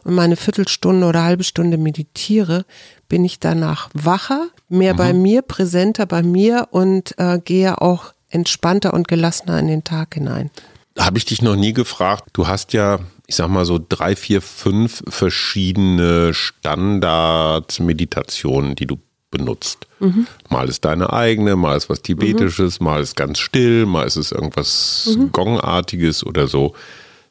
und 0.04 0.16
meine 0.16 0.36
Viertelstunde 0.36 1.08
oder 1.08 1.24
halbe 1.24 1.46
Stunde 1.46 1.78
meditiere, 1.78 2.66
bin 3.08 3.24
ich 3.24 3.40
danach 3.40 3.90
wacher, 3.94 4.48
mehr 4.68 4.94
bei 4.94 5.14
mir, 5.14 5.42
präsenter 5.42 6.06
bei 6.06 6.24
mir 6.24 6.68
und 6.72 7.18
äh, 7.18 7.40
gehe 7.40 7.82
auch 7.82 8.14
entspannter 8.30 8.94
und 8.94 9.08
gelassener 9.08 9.60
in 9.60 9.68
den 9.68 9.84
Tag 9.86 10.16
hinein. 10.16 10.52
Habe 10.98 11.18
ich 11.18 11.26
dich 11.26 11.42
noch 11.42 11.56
nie 11.56 11.72
gefragt. 11.72 12.26
Du 12.34 12.48
hast 12.48 12.74
ja, 12.74 13.00
ich 13.30 13.36
sag 13.36 13.48
mal 13.48 13.64
so 13.64 13.80
drei, 13.88 14.16
vier, 14.16 14.42
fünf 14.42 15.04
verschiedene 15.08 16.34
Standard-Meditationen, 16.34 18.74
die 18.74 18.88
du 18.88 18.98
benutzt. 19.30 19.86
Mal 20.50 20.68
ist 20.68 20.84
deine 20.84 21.14
eigene, 21.14 21.56
mal 21.56 21.78
ist 21.78 21.92
was 21.92 22.02
Tibetisches, 22.02 22.80
mal 22.80 23.02
ist 23.02 23.16
ganz 23.16 23.38
still, 23.38 23.86
mal 23.86 24.08
ist 24.08 24.16
es 24.16 24.32
irgendwas 24.32 25.16
Gongartiges 25.32 26.26
oder 26.26 26.48
so. 26.48 26.74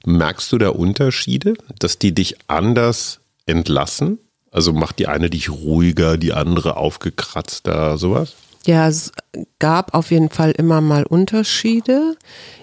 Merkst 0.07 0.53
du 0.53 0.59
da 0.59 0.69
Unterschiede, 0.69 1.55
dass 1.81 1.99
die 1.99 2.15
dich 2.15 2.37
anders 2.47 3.19
entlassen? 3.47 4.21
Also 4.53 4.73
macht 4.73 5.01
die 5.01 5.09
eine 5.09 5.31
dich 5.31 5.51
ruhiger, 5.51 6.17
die 6.17 6.33
andere 6.33 6.77
aufgekratzter, 6.77 7.99
sowas? 7.99 8.37
Ja, 8.67 8.89
es 8.89 9.13
gab 9.59 9.95
auf 9.95 10.11
jeden 10.11 10.29
Fall 10.29 10.51
immer 10.51 10.81
mal 10.81 11.05
Unterschiede. 11.05 12.17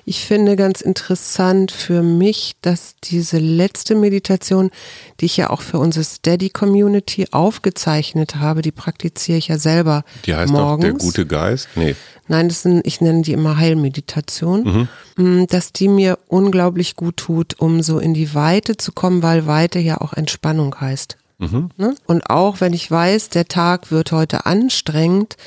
Ich 0.04 0.26
finde 0.26 0.56
ganz 0.56 0.82
interessant 0.82 1.72
für 1.72 2.04
mich, 2.04 2.56
dass 2.62 2.96
diese 3.04 3.40
letzte 3.40 3.96
Meditation, 3.96 4.70
die 5.20 5.26
ich 5.26 5.38
ja 5.38 5.50
auch 5.50 5.62
für 5.62 5.80
unsere 5.80 6.04
Steady 6.04 6.50
Community 6.50 7.28
aufgezeichnet 7.32 8.36
habe, 8.36 8.62
die 8.62 8.72
praktiziere 8.72 9.38
ich 9.38 9.48
ja 9.48 9.58
selber 9.58 10.04
Die 10.26 10.36
heißt 10.36 10.52
morgens. 10.52 10.74
auch 10.74 10.80
der 10.80 10.94
gute 10.94 11.26
Geist? 11.26 11.70
Nee. 11.76 11.96
Nein, 12.28 12.50
das 12.50 12.64
sind, 12.64 12.86
ich 12.86 13.02
nenne 13.02 13.22
die 13.22 13.34
immer 13.34 13.58
Heilmeditation, 13.58 14.88
Mm, 15.18 15.46
dass 15.48 15.72
die 15.72 15.88
mir 15.88 16.20
unglaublich 16.28 16.96
gut 16.98 17.18
tut, 17.18 17.60
um 17.60 17.82
so 17.82 18.00
in 18.00 18.14
die 18.14 18.34
Weite 18.36 18.76
zu 18.76 18.92
kommen, 18.92 19.24
weil 19.24 19.48
Weite 19.48 19.80
ja 19.80 20.02
auch 20.02 20.12
Entspannung 20.14 20.76
heißt. 20.80 21.18
Ne? 21.78 21.96
Und 22.06 22.30
auch 22.30 22.60
wenn 22.62 22.74
ich 22.74 22.90
weiß, 22.92 23.30
der 23.30 23.48
Tag 23.48 23.92
wird 23.92 24.12
heute 24.12 24.46
anstrengend, 24.46 25.38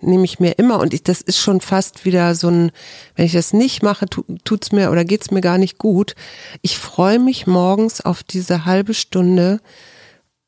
nehme 0.00 0.24
ich 0.24 0.40
mir 0.40 0.58
immer 0.58 0.78
und 0.78 0.92
ich, 0.92 1.02
das 1.02 1.20
ist 1.20 1.38
schon 1.38 1.60
fast 1.60 2.04
wieder 2.04 2.34
so 2.34 2.48
ein, 2.48 2.72
wenn 3.14 3.26
ich 3.26 3.32
das 3.32 3.52
nicht 3.52 3.82
mache, 3.82 4.06
tu, 4.06 4.24
tut's 4.44 4.72
mir 4.72 4.90
oder 4.90 5.04
geht's 5.04 5.30
mir 5.30 5.40
gar 5.40 5.58
nicht 5.58 5.78
gut. 5.78 6.14
Ich 6.62 6.78
freue 6.78 7.18
mich 7.18 7.46
morgens 7.46 8.00
auf 8.00 8.22
diese 8.22 8.66
halbe 8.66 8.94
Stunde 8.94 9.60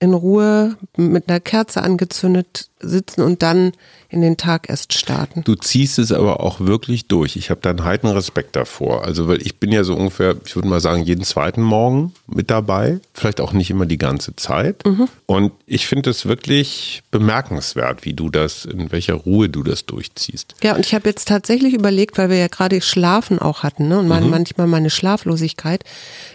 in 0.01 0.15
Ruhe 0.15 0.77
mit 0.97 1.29
einer 1.29 1.41
Kerze 1.41 1.83
angezündet 1.83 2.71
sitzen 2.79 3.23
und 3.23 3.43
dann 3.43 3.73
in 4.11 4.23
den 4.23 4.39
Tag 4.39 4.71
erst 4.71 4.95
starten. 4.95 5.43
Du 5.45 5.55
ziehst 5.55 5.99
es 5.99 6.13
aber 6.13 6.41
auch 6.41 6.61
wirklich 6.61 7.09
durch. 7.09 7.37
Ich 7.37 7.51
habe 7.51 7.61
da 7.61 7.71
einen 7.71 7.85
heiden 7.85 8.09
Respekt 8.09 8.57
davor. 8.57 9.05
Also, 9.05 9.29
weil 9.29 9.43
ich 9.43 9.57
bin 9.57 9.71
ja 9.71 9.85
so 9.85 9.95
ungefähr, 9.95 10.35
ich 10.47 10.57
würde 10.57 10.69
mal 10.69 10.81
sagen, 10.81 11.03
jeden 11.03 11.25
zweiten 11.25 11.63
Morgen 11.63 12.15
mit 12.27 12.51
dabei. 12.51 13.01
Vielleicht 13.13 13.41
auch 13.41 13.53
nicht 13.53 13.69
immer 13.69 13.85
die 13.85 13.99
ganze 13.99 14.35
Zeit. 14.35 14.83
Und 15.27 15.53
ich 15.67 15.87
finde 15.87 16.09
es 16.09 16.25
wirklich 16.25 17.03
bemerkenswert, 17.11 18.07
wie 18.07 18.15
du 18.15 18.31
das, 18.31 18.65
in 18.65 18.91
welcher 18.91 19.15
Ruhe 19.15 19.51
du 19.51 19.63
das 19.63 19.85
durchziehst. 19.85 20.55
Ja, 20.63 20.75
und 20.75 20.87
ich 20.87 20.95
habe 20.95 21.09
jetzt 21.09 21.29
tatsächlich 21.29 21.75
überlegt, 21.75 22.17
weil 22.17 22.31
wir 22.31 22.39
ja 22.39 22.49
gerade 22.49 22.81
Schlafen 22.81 23.39
auch 23.39 23.63
hatten, 23.63 23.89
ne? 23.89 23.99
Und 23.99 24.09
man, 24.09 24.31
manchmal 24.31 24.67
meine 24.69 24.89
Schlaflosigkeit, 24.89 25.85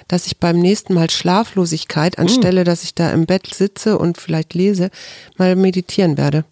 dass 0.08 0.28
ich 0.28 0.38
beim 0.38 0.60
nächsten 0.60 0.94
Mal 0.94 1.10
Schlaflosigkeit, 1.10 2.20
anstelle, 2.20 2.66
dass 2.66 2.84
ich 2.84 2.94
da 2.94 3.10
im 3.10 3.26
Bett 3.26 3.48
sitze 3.54 3.98
und 3.98 4.20
vielleicht 4.20 4.54
lese, 4.54 4.92
mal 5.38 5.56
meditieren 5.56 6.18
werde. 6.18 6.46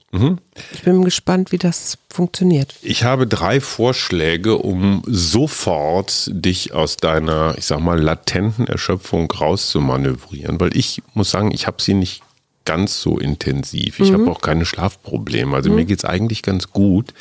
Ich 0.74 0.82
bin 0.84 1.04
gespannt, 1.06 1.52
wie 1.52 1.58
das 1.58 1.98
funktioniert. 2.10 2.76
Ich 2.82 3.04
habe 3.04 3.28
drei 3.28 3.62
Vorschläge, 3.62 4.58
um 4.58 5.04
sofort 5.06 6.30
dich 6.34 6.74
aus 6.74 6.98
deiner, 6.98 7.56
ich 7.58 7.66
sag 7.66 7.80
mal, 7.80 8.00
latenten 8.00 8.68
Erschöpfung 8.68 9.32
rauszumanövrieren, 9.32 10.60
weil 10.60 10.76
ich 10.76 11.02
muss 11.14 11.32
sagen, 11.32 11.52
ich 11.52 11.66
habe 11.66 11.82
sie 11.82 11.94
nicht 11.94 12.24
ganz 12.66 13.02
so 13.02 13.18
intensiv. 13.18 14.00
Ich 14.00 14.14
habe 14.14 14.30
auch 14.30 14.42
keine 14.42 14.66
Schlafprobleme. 14.66 15.56
Also 15.56 15.72
mir 15.72 15.86
geht's 15.86 16.06
eigentlich 16.06 16.44
ganz 16.44 16.72
gut. 16.72 17.14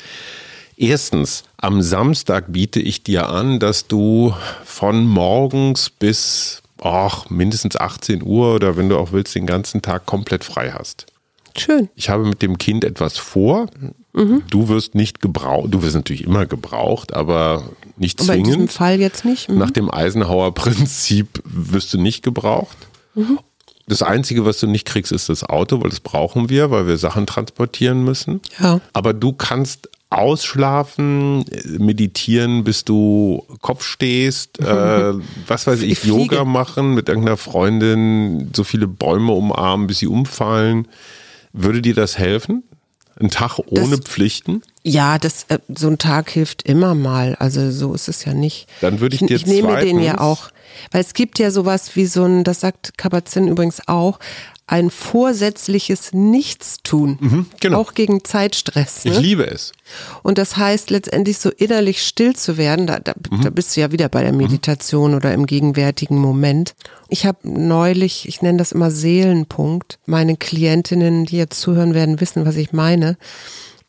Erstens, 0.76 1.44
am 1.57 1.83
Samstag 1.83 2.46
biete 2.48 2.81
ich 2.81 3.03
dir 3.03 3.29
an, 3.29 3.59
dass 3.59 3.87
du 3.87 4.35
von 4.64 5.07
morgens 5.07 5.90
bis 5.90 6.62
ach, 6.83 7.29
mindestens 7.31 7.76
18 7.76 8.22
Uhr 8.22 8.55
oder 8.55 8.76
wenn 8.76 8.88
du 8.88 8.98
auch 8.98 9.12
willst, 9.12 9.35
den 9.35 9.46
ganzen 9.46 9.83
Tag 9.83 10.07
komplett 10.07 10.44
frei 10.44 10.72
hast 10.72 11.07
Schön. 11.56 11.88
ich 11.94 12.08
habe 12.10 12.24
mit 12.24 12.42
dem 12.42 12.58
Kind 12.58 12.84
etwas 12.84 13.18
vor. 13.18 13.66
Du 14.12 14.68
wirst 14.68 14.96
nicht 14.96 15.20
gebraucht, 15.20 15.72
du 15.72 15.82
wirst 15.82 15.94
natürlich 15.94 16.24
immer 16.24 16.44
gebraucht, 16.44 17.14
aber 17.14 17.70
nicht 17.96 18.20
Aber 18.20 18.34
in 18.34 18.42
diesem 18.42 18.54
zwingend. 18.58 18.72
Fall 18.72 18.98
jetzt 19.00 19.24
nicht. 19.24 19.48
Mhm. 19.48 19.58
Nach 19.58 19.70
dem 19.70 19.88
Eisenhower 19.88 20.52
Prinzip 20.52 21.40
wirst 21.44 21.94
du 21.94 21.98
nicht 21.98 22.24
gebraucht. 22.24 22.76
Das 23.86 24.02
Einzige, 24.02 24.44
was 24.44 24.58
du 24.58 24.66
nicht 24.66 24.84
kriegst, 24.84 25.12
ist 25.12 25.28
das 25.28 25.44
Auto, 25.44 25.80
weil 25.82 25.90
das 25.90 26.00
brauchen 26.00 26.48
wir, 26.48 26.70
weil 26.72 26.86
wir 26.88 26.96
Sachen 26.96 27.26
transportieren 27.26 28.02
müssen. 28.04 28.40
Ja. 28.60 28.80
Aber 28.92 29.12
du 29.12 29.32
kannst 29.32 29.88
ausschlafen, 30.10 31.44
meditieren, 31.78 32.64
bis 32.64 32.84
du 32.84 33.44
Kopf 33.62 33.84
stehst, 33.84 34.58
äh, 34.60 35.12
was 35.46 35.66
weiß 35.68 35.82
ich, 35.82 35.92
Ich. 35.92 36.04
Yoga 36.04 36.44
machen, 36.44 36.94
mit 36.94 37.08
irgendeiner 37.08 37.36
Freundin, 37.36 38.50
so 38.54 38.64
viele 38.64 38.88
Bäume 38.88 39.32
umarmen, 39.32 39.86
bis 39.86 39.98
sie 39.98 40.08
umfallen. 40.08 40.88
Würde 41.52 41.82
dir 41.82 41.94
das 41.94 42.18
helfen? 42.18 42.62
Ein 43.18 43.30
Tag 43.30 43.58
ohne 43.66 43.96
Das- 43.98 44.06
Pflichten? 44.08 44.62
Ja, 44.82 45.18
das, 45.18 45.44
äh, 45.48 45.58
so 45.74 45.88
ein 45.88 45.98
Tag 45.98 46.30
hilft 46.30 46.62
immer 46.62 46.94
mal. 46.94 47.34
Also 47.38 47.70
so 47.70 47.92
ist 47.92 48.08
es 48.08 48.24
ja 48.24 48.32
nicht. 48.32 48.66
Dann 48.80 49.00
würde 49.00 49.14
ich 49.16 49.22
ich, 49.22 49.28
dir 49.28 49.36
ich 49.36 49.46
nehme 49.46 49.78
den 49.80 50.00
ja 50.00 50.18
auch. 50.18 50.50
Weil 50.90 51.02
es 51.02 51.12
gibt 51.12 51.38
ja 51.38 51.50
sowas 51.50 51.96
wie 51.96 52.06
so 52.06 52.24
ein, 52.24 52.44
das 52.44 52.60
sagt 52.60 52.96
Kabat-Zinn 52.96 53.48
übrigens 53.48 53.86
auch, 53.88 54.18
ein 54.70 54.88
vorsätzliches 54.90 56.12
Nichtstun. 56.12 57.46
genau. 57.59 57.78
Auch 57.80 57.94
gegen 57.94 58.22
Zeitstress. 58.24 59.04
Ich 59.04 59.14
Ne? 59.14 59.18
liebe 59.18 59.44
es. 59.50 59.72
Und 60.22 60.38
das 60.38 60.56
heißt 60.56 60.90
letztendlich 60.90 61.38
so 61.38 61.50
innerlich 61.50 62.02
still 62.06 62.37
zu 62.37 62.56
werden, 62.56 62.87
da, 62.87 63.00
da, 63.00 63.14
da 63.42 63.50
bist 63.50 63.76
du 63.76 63.80
ja 63.80 63.90
wieder 63.90 64.09
bei 64.09 64.22
der 64.22 64.33
Meditation 64.33 65.14
oder 65.14 65.35
im 65.35 65.46
gegenwärtigen 65.46 66.16
Moment. 66.18 66.74
Ich 67.09 67.26
habe 67.26 67.38
neulich, 67.42 68.28
ich 68.28 68.42
nenne 68.42 68.59
das 68.59 68.70
immer 68.70 68.92
Seelenpunkt, 68.92 69.98
meine 70.06 70.37
Klientinnen, 70.37 71.26
die 71.26 71.38
jetzt 71.38 71.61
zuhören 71.61 71.92
werden, 71.94 72.20
wissen, 72.20 72.46
was 72.46 72.54
ich 72.54 72.72
meine. 72.72 73.16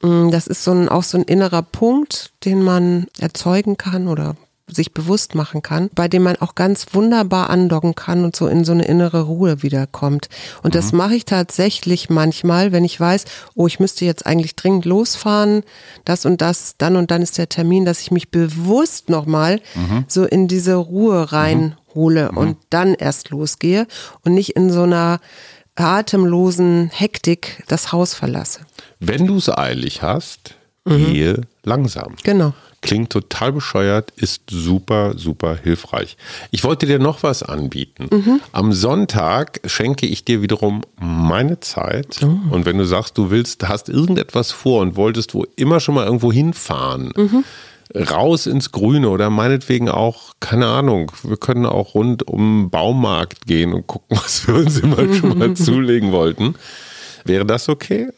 Mm, 0.02 0.32
Das 0.32 0.48
ist 0.48 0.63
so 0.63 0.72
ein, 0.72 0.89
auch 0.89 1.04
so 1.04 1.20
ein 1.20 1.24
innerer 1.26 1.62
Punkt, 1.62 2.32
den 2.44 2.63
man 2.63 3.06
erzeugen 3.20 3.78
kann 3.78 4.08
oder 4.08 4.36
sich 4.72 4.94
bewusst 4.94 5.36
machen 5.36 5.62
kann, 5.62 5.90
bei 5.94 6.08
dem 6.08 6.24
man 6.24 6.38
auch 6.38 6.56
ganz 6.56 6.88
wunderbar 6.94 7.50
andocken 7.50 7.96
kann 7.96 8.24
und 8.24 8.36
so 8.36 8.48
in 8.48 8.64
so 8.64 8.72
eine 8.72 8.86
innere 8.86 9.22
Ruhe 9.22 9.64
wiederkommt. 9.64 10.30
Und 10.64 10.76
das 10.76 10.92
mache 10.92 11.16
ich 11.16 11.26
tatsächlich 11.26 12.10
manchmal, 12.10 12.72
wenn 12.72 12.84
ich 12.84 13.00
weiß, 13.00 13.26
oh, 13.56 13.68
ich 13.68 13.80
müsste 13.80 14.06
jetzt 14.06 14.26
eigentlich 14.26 14.56
dringend 14.56 14.86
losfahren, 14.86 15.64
das 16.06 16.26
und 16.26 16.42
das, 16.42 16.76
dann 16.78 16.96
und 16.96 17.12
dann 17.12 17.22
ist 17.22 17.38
der 17.38 17.50
Termin, 17.50 17.86
dass 17.86 18.02
ich 18.02 18.12
mich 18.12 18.30
bewusst 18.30 19.10
nochmal 19.10 19.60
so 20.08 20.26
in 20.26 20.48
diese 20.48 20.76
Ruhe 20.76 21.32
reinhole 21.32 22.32
und 22.32 22.58
dann 22.70 22.94
erst 22.94 23.30
losgehe 23.30 23.88
und 24.24 24.34
nicht 24.34 24.56
in 24.56 24.72
so 24.72 24.84
einer 24.84 25.20
atemlosen 25.76 26.90
Hektik 26.94 27.64
das 27.68 27.92
Haus 27.92 28.14
verlasse. 28.14 28.62
Wenn 29.00 29.26
du 29.26 29.38
es 29.38 29.50
eilig 29.50 30.02
hast, 30.02 30.56
gehe 30.86 31.41
langsam. 31.63 32.15
Genau. 32.24 32.54
Klingt 32.82 33.12
total 33.12 33.52
bescheuert, 33.52 34.12
ist 34.15 34.41
super, 34.50 35.13
super 35.15 35.56
hilfreich. 35.56 36.17
Ich 36.50 36.63
wollte 36.63 36.88
dir 36.88 36.98
noch 36.98 37.22
was 37.22 37.44
anbieten. 37.44 38.41
Am 38.54 38.74
Sonntag 38.74 39.60
schenke 39.65 40.08
ich 40.08 40.26
dir 40.26 40.41
wiederum 40.41 40.82
meine 41.00 41.60
Zeit. 41.60 42.24
Und 42.24 42.65
wenn 42.65 42.80
du 42.80 42.86
sagst, 42.86 43.20
du 43.20 43.30
willst, 43.30 43.67
hast 43.67 43.88
irgendetwas 43.88 44.52
vor 44.52 44.82
und 44.82 44.96
wolltest 44.96 45.36
wo 45.36 45.46
immer 45.56 45.80
schon 45.80 45.94
mal 45.94 46.06
irgendwo 46.06 46.34
hinfahren, 46.34 47.13
raus 47.96 48.48
ins 48.48 48.72
Grüne 48.72 49.10
oder 49.10 49.30
meinetwegen 49.30 49.89
auch, 49.89 50.34
keine 50.39 50.67
Ahnung, 50.67 51.12
wir 51.24 51.38
können 51.38 51.65
auch 51.65 51.94
rund 51.94 52.28
um 52.28 52.63
den 52.63 52.70
Baumarkt 52.70 53.46
gehen 53.46 53.74
und 53.74 53.88
gucken, 53.88 54.17
was 54.24 54.48
wir 54.48 54.56
uns 54.56 54.80
immer 54.80 55.13
schon 55.13 55.38
mal 55.38 55.54
zulegen 55.56 56.12
wollten. 56.12 56.56
Wäre 57.26 57.46
das 57.46 57.70
okay? 57.70 58.10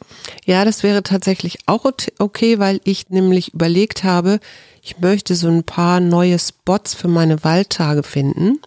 Ja, 0.46 0.66
das 0.66 0.84
wäre 0.84 1.04
tatsächlich 1.04 1.60
auch 1.66 1.86
okay, 2.20 2.60
weil 2.60 2.80
ich 2.84 3.10
nämlich 3.10 3.54
überlegt 3.54 4.04
habe, 4.04 4.40
ich 4.82 5.00
möchte 5.00 5.36
so 5.36 5.48
ein 5.48 5.64
paar 5.64 6.00
neue 6.00 6.40
Spots 6.40 6.94
für 6.94 7.08
meine 7.08 7.44
Waldtage 7.44 8.04
finden. 8.04 8.60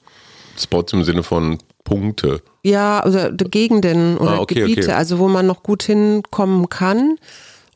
Spots 0.58 0.92
im 0.92 1.04
Sinne 1.04 1.22
von 1.22 1.58
Punkte. 1.84 2.42
Ja, 2.62 3.00
also 3.00 3.18
Gegenden 3.32 4.18
oder 4.18 4.32
Ah, 4.32 4.38
okay, 4.40 4.54
Gebiete, 4.60 4.82
okay. 4.82 4.92
also 4.92 5.18
wo 5.18 5.28
man 5.28 5.46
noch 5.46 5.62
gut 5.62 5.82
hinkommen 5.84 6.68
kann 6.68 7.18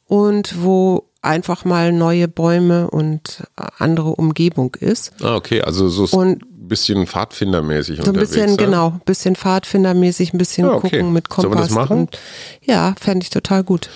und 0.06 0.62
wo 0.62 1.04
einfach 1.22 1.64
mal 1.64 1.92
neue 1.92 2.28
Bäume 2.28 2.90
und 2.90 3.42
äh, 3.58 3.64
andere 3.78 4.10
Umgebung 4.10 4.74
ist. 4.80 5.12
Ah, 5.22 5.36
okay, 5.36 5.60
also 5.62 5.88
so 5.88 6.18
ein 6.20 6.38
bisschen 6.50 7.06
Pfadfindermäßig 7.06 8.00
So 8.02 8.12
ein 8.12 8.18
bisschen, 8.18 8.50
ja? 8.50 8.56
genau, 8.56 8.86
ein 8.90 9.00
bisschen 9.04 9.36
Pfadfindermäßig, 9.36 10.32
ein 10.32 10.38
bisschen 10.38 10.66
Ja, 10.66 10.74
okay. 10.74 10.98
gucken 10.98 11.12
mit 11.12 11.26
Sollen 11.32 11.44
wir 11.44 11.50
Kompass. 11.50 11.68
das 11.68 11.74
machen? 11.76 11.98
Und, 11.98 12.18
ja, 12.62 12.94
fände 13.00 13.22
ich 13.24 13.30
total 13.30 13.64
gut. 13.64 13.90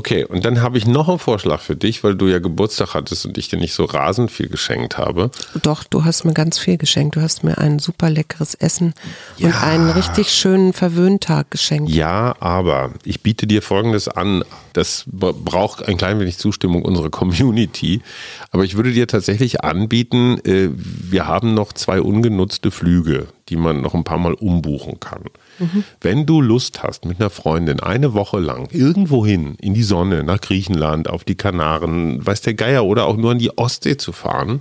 Okay, 0.00 0.24
und 0.24 0.46
dann 0.46 0.62
habe 0.62 0.78
ich 0.78 0.86
noch 0.86 1.10
einen 1.10 1.18
Vorschlag 1.18 1.60
für 1.60 1.76
dich, 1.76 2.02
weil 2.02 2.14
du 2.14 2.26
ja 2.26 2.38
Geburtstag 2.38 2.94
hattest 2.94 3.26
und 3.26 3.36
ich 3.36 3.48
dir 3.48 3.58
nicht 3.58 3.74
so 3.74 3.84
rasend 3.84 4.30
viel 4.30 4.48
geschenkt 4.48 4.96
habe. 4.96 5.30
Doch, 5.62 5.84
du 5.84 6.06
hast 6.06 6.24
mir 6.24 6.32
ganz 6.32 6.58
viel 6.58 6.78
geschenkt. 6.78 7.16
Du 7.16 7.20
hast 7.20 7.44
mir 7.44 7.58
ein 7.58 7.78
super 7.78 8.08
leckeres 8.08 8.54
Essen 8.54 8.94
und 9.38 9.62
einen 9.62 9.90
richtig 9.90 10.32
schönen 10.32 10.72
Verwöhntag 10.72 11.50
geschenkt. 11.50 11.90
Ja, 11.90 12.34
aber 12.40 12.94
ich 13.04 13.22
biete 13.22 13.46
dir 13.46 13.60
Folgendes 13.60 14.08
an. 14.08 14.42
Das 14.72 15.04
braucht 15.06 15.86
ein 15.86 15.98
klein 15.98 16.18
wenig 16.18 16.38
Zustimmung 16.38 16.82
unserer 16.82 17.10
Community. 17.10 18.00
Aber 18.52 18.64
ich 18.64 18.76
würde 18.76 18.92
dir 18.92 19.06
tatsächlich 19.06 19.62
anbieten, 19.62 20.38
äh, 20.46 20.70
wir 20.72 21.26
haben 21.26 21.52
noch 21.52 21.74
zwei 21.74 22.00
ungenutzte 22.00 22.70
Flüge, 22.70 23.26
die 23.50 23.56
man 23.56 23.80
noch 23.82 23.94
ein 23.94 24.04
paar 24.04 24.18
Mal 24.18 24.32
umbuchen 24.34 25.00
kann. 25.00 25.24
Wenn 26.00 26.24
du 26.24 26.40
Lust 26.40 26.82
hast, 26.82 27.04
mit 27.04 27.20
einer 27.20 27.28
Freundin 27.28 27.80
eine 27.80 28.14
Woche 28.14 28.38
lang 28.38 28.68
irgendwo 28.72 29.26
hin, 29.26 29.56
in 29.60 29.74
die 29.74 29.82
Sonne, 29.82 30.24
nach 30.24 30.40
Griechenland, 30.40 31.10
auf 31.10 31.24
die 31.24 31.34
Kanaren, 31.34 32.24
weiß 32.24 32.40
der 32.40 32.54
Geier, 32.54 32.86
oder 32.86 33.04
auch 33.06 33.16
nur 33.18 33.32
an 33.32 33.38
die 33.38 33.58
Ostsee 33.58 33.98
zu 33.98 34.12
fahren, 34.12 34.60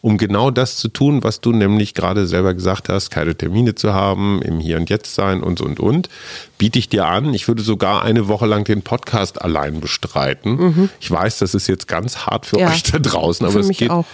um 0.00 0.16
genau 0.16 0.50
das 0.50 0.76
zu 0.76 0.88
tun, 0.88 1.22
was 1.22 1.40
du 1.42 1.52
nämlich 1.52 1.92
gerade 1.92 2.26
selber 2.26 2.54
gesagt 2.54 2.88
hast, 2.88 3.10
keine 3.10 3.34
Termine 3.36 3.74
zu 3.74 3.92
haben, 3.92 4.40
im 4.42 4.58
Hier 4.60 4.78
und 4.78 4.88
Jetzt 4.88 5.14
sein 5.14 5.42
und, 5.42 5.60
und, 5.60 5.80
und, 5.80 6.08
biete 6.56 6.78
ich 6.78 6.88
dir 6.88 7.06
an. 7.06 7.34
Ich 7.34 7.46
würde 7.48 7.62
sogar 7.62 8.02
eine 8.04 8.28
Woche 8.28 8.46
lang 8.46 8.64
den 8.64 8.80
Podcast 8.82 9.42
allein 9.42 9.80
bestreiten. 9.80 10.88
Ich 11.00 11.10
weiß, 11.10 11.38
das 11.38 11.54
ist 11.54 11.66
jetzt 11.66 11.88
ganz 11.88 12.26
hart 12.26 12.46
für 12.46 12.58
Ja, 12.60 12.70
euch 12.70 12.84
da 12.84 12.98
draußen, 12.98 13.44
aber 13.46 13.60
es 13.60 13.68
geht. 13.70 13.90
auch. 13.90 14.06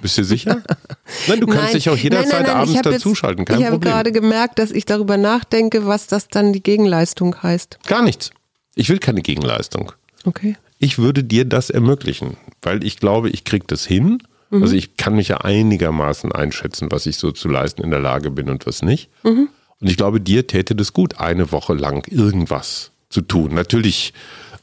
Bist 0.00 0.18
du 0.18 0.24
sicher? 0.24 0.62
Nein, 1.28 1.40
du 1.40 1.46
kannst 1.46 1.62
Nein, 1.62 1.72
dich 1.74 1.90
auch 1.90 1.96
jederzeit 1.96 2.32
nein, 2.32 2.42
nein, 2.42 2.52
nein, 2.52 2.56
abends 2.56 2.82
dazuschalten, 2.82 3.44
kein 3.44 3.58
Ich 3.58 3.64
habe 3.66 3.76
Problem. 3.76 3.92
gerade 3.92 4.12
gemerkt, 4.12 4.58
dass 4.58 4.70
ich 4.70 4.84
darüber 4.86 5.16
nachdenke, 5.16 5.86
was 5.86 6.06
das 6.06 6.28
dann 6.28 6.52
die 6.52 6.62
Gegenleistung 6.62 7.42
heißt. 7.42 7.78
Gar 7.86 8.02
nichts. 8.02 8.30
Ich 8.74 8.88
will 8.88 8.98
keine 8.98 9.20
Gegenleistung. 9.22 9.92
Okay. 10.24 10.56
Ich 10.78 10.98
würde 10.98 11.24
dir 11.24 11.44
das 11.44 11.68
ermöglichen, 11.70 12.36
weil 12.62 12.84
ich 12.84 12.98
glaube, 12.98 13.28
ich 13.30 13.44
kriege 13.44 13.66
das 13.66 13.84
hin. 13.84 14.22
Also 14.52 14.74
ich 14.74 14.96
kann 14.96 15.14
mich 15.14 15.28
ja 15.28 15.36
einigermaßen 15.38 16.32
einschätzen, 16.32 16.90
was 16.90 17.06
ich 17.06 17.18
so 17.18 17.30
zu 17.30 17.48
leisten 17.48 17.84
in 17.84 17.90
der 17.92 18.00
Lage 18.00 18.32
bin 18.32 18.50
und 18.50 18.66
was 18.66 18.82
nicht. 18.82 19.08
Und 19.22 19.48
ich 19.80 19.96
glaube, 19.96 20.20
dir 20.20 20.46
täte 20.46 20.74
das 20.74 20.92
gut, 20.92 21.20
eine 21.20 21.52
Woche 21.52 21.74
lang 21.74 22.04
irgendwas 22.10 22.90
zu 23.10 23.20
tun. 23.20 23.54
Natürlich 23.54 24.12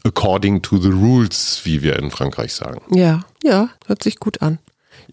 according 0.03 0.61
to 0.61 0.77
the 0.77 0.89
rules, 0.89 1.61
wie 1.63 1.83
wir 1.83 1.97
in 1.99 2.11
Frankreich 2.11 2.53
sagen. 2.53 2.81
Ja, 2.93 3.21
ja, 3.43 3.69
hört 3.85 4.03
sich 4.03 4.19
gut 4.19 4.41
an. 4.41 4.59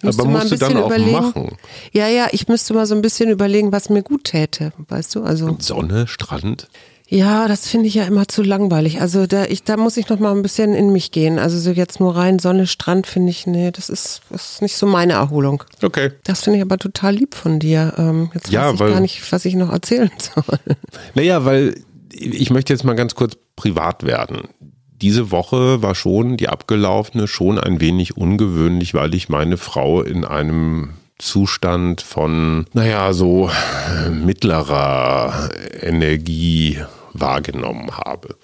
Müsste 0.03 0.23
Aber 0.23 0.31
mal 0.31 0.39
musst 0.41 0.53
ein 0.53 0.59
du 0.59 0.65
dann 0.65 0.69
bisschen 0.75 0.83
auch 0.83 0.87
überlegen. 0.87 1.13
machen. 1.13 1.57
Ja, 1.93 2.09
ja, 2.09 2.27
ich 2.33 2.49
müsste 2.49 2.75
mal 2.75 2.87
so 2.87 2.95
ein 2.95 3.03
bisschen 3.03 3.31
überlegen, 3.31 3.73
was 3.73 3.89
mir 3.91 4.03
gut 4.03 4.25
täte, 4.25 4.73
weißt 4.89 5.15
du? 5.15 5.23
Also 5.23 5.57
Sonne, 5.61 6.07
Strand. 6.07 6.69
ja, 7.09 7.47
das 7.49 7.69
finde 7.69 7.87
ich 7.87 7.95
ja 7.95 8.05
immer 8.05 8.27
zu 8.29 8.43
langweilig. 8.43 9.01
Also 9.01 9.27
da, 9.27 9.45
ich, 9.45 9.63
da 9.63 9.77
muss 9.77 9.97
ich 9.97 10.09
noch 10.09 10.19
mal 10.19 10.33
ein 10.35 10.43
bisschen 10.43 10.75
in 10.75 10.91
mich 10.93 11.11
gehen. 11.13 11.39
Also 11.39 11.59
so 11.59 11.71
jetzt 11.71 12.01
nur 12.01 12.17
rein 12.17 12.39
Sonne, 12.39 12.67
Strand 12.67 13.07
finde 13.07 13.31
ich, 13.31 13.47
nee, 13.47 13.71
das 13.71 13.89
ist, 13.89 14.23
das 14.31 14.53
ist 14.55 14.63
nicht 14.63 14.77
so 14.77 14.87
meine 14.87 15.13
Erholung. 15.15 15.63
Okay. 15.83 16.11
Das 16.25 16.43
finde 16.43 16.59
ich 16.59 16.63
aber 16.65 16.79
total 16.79 17.15
lieb 17.15 17.35
von 17.35 17.61
dir. 17.61 17.95
Ähm, 17.97 18.31
jetzt 18.35 18.51
Ja, 18.51 18.67
weiß 18.67 18.75
ich 18.75 18.81
weil- 18.81 18.91
gar 18.93 19.01
nicht, 19.01 19.33
was 19.33 19.45
ich 19.45 19.55
noch 19.55 19.73
erzählen 19.73 20.11
soll. 20.35 20.59
Naja, 21.15 21.45
weil 21.45 21.77
ich 22.13 22.51
möchte 22.51 22.73
jetzt 22.73 22.85
mal 22.85 22.95
ganz 22.95 23.15
kurz 23.15 23.35
privat 23.57 24.05
werden. 24.05 24.49
Diese 25.05 25.31
Woche 25.31 25.83
war 25.83 25.95
schon, 25.95 26.39
die 26.39 26.49
abgelaufene, 26.49 27.29
schon 27.29 27.59
ein 27.59 27.79
wenig 27.79 28.17
ungewöhnlich, 28.17 28.95
weil 28.95 29.15
ich 29.15 29.29
meine 29.29 29.59
Frau 29.59 30.01
in 30.01 30.25
einem 30.25 30.95
Zustand 31.19 32.01
von, 32.01 32.65
naja, 32.73 33.13
so 33.13 33.51
äh, 33.51 34.09
mittlerer 34.09 35.51
Energie 35.83 36.79
wahrgenommen 37.13 37.91
habe. 37.99 38.37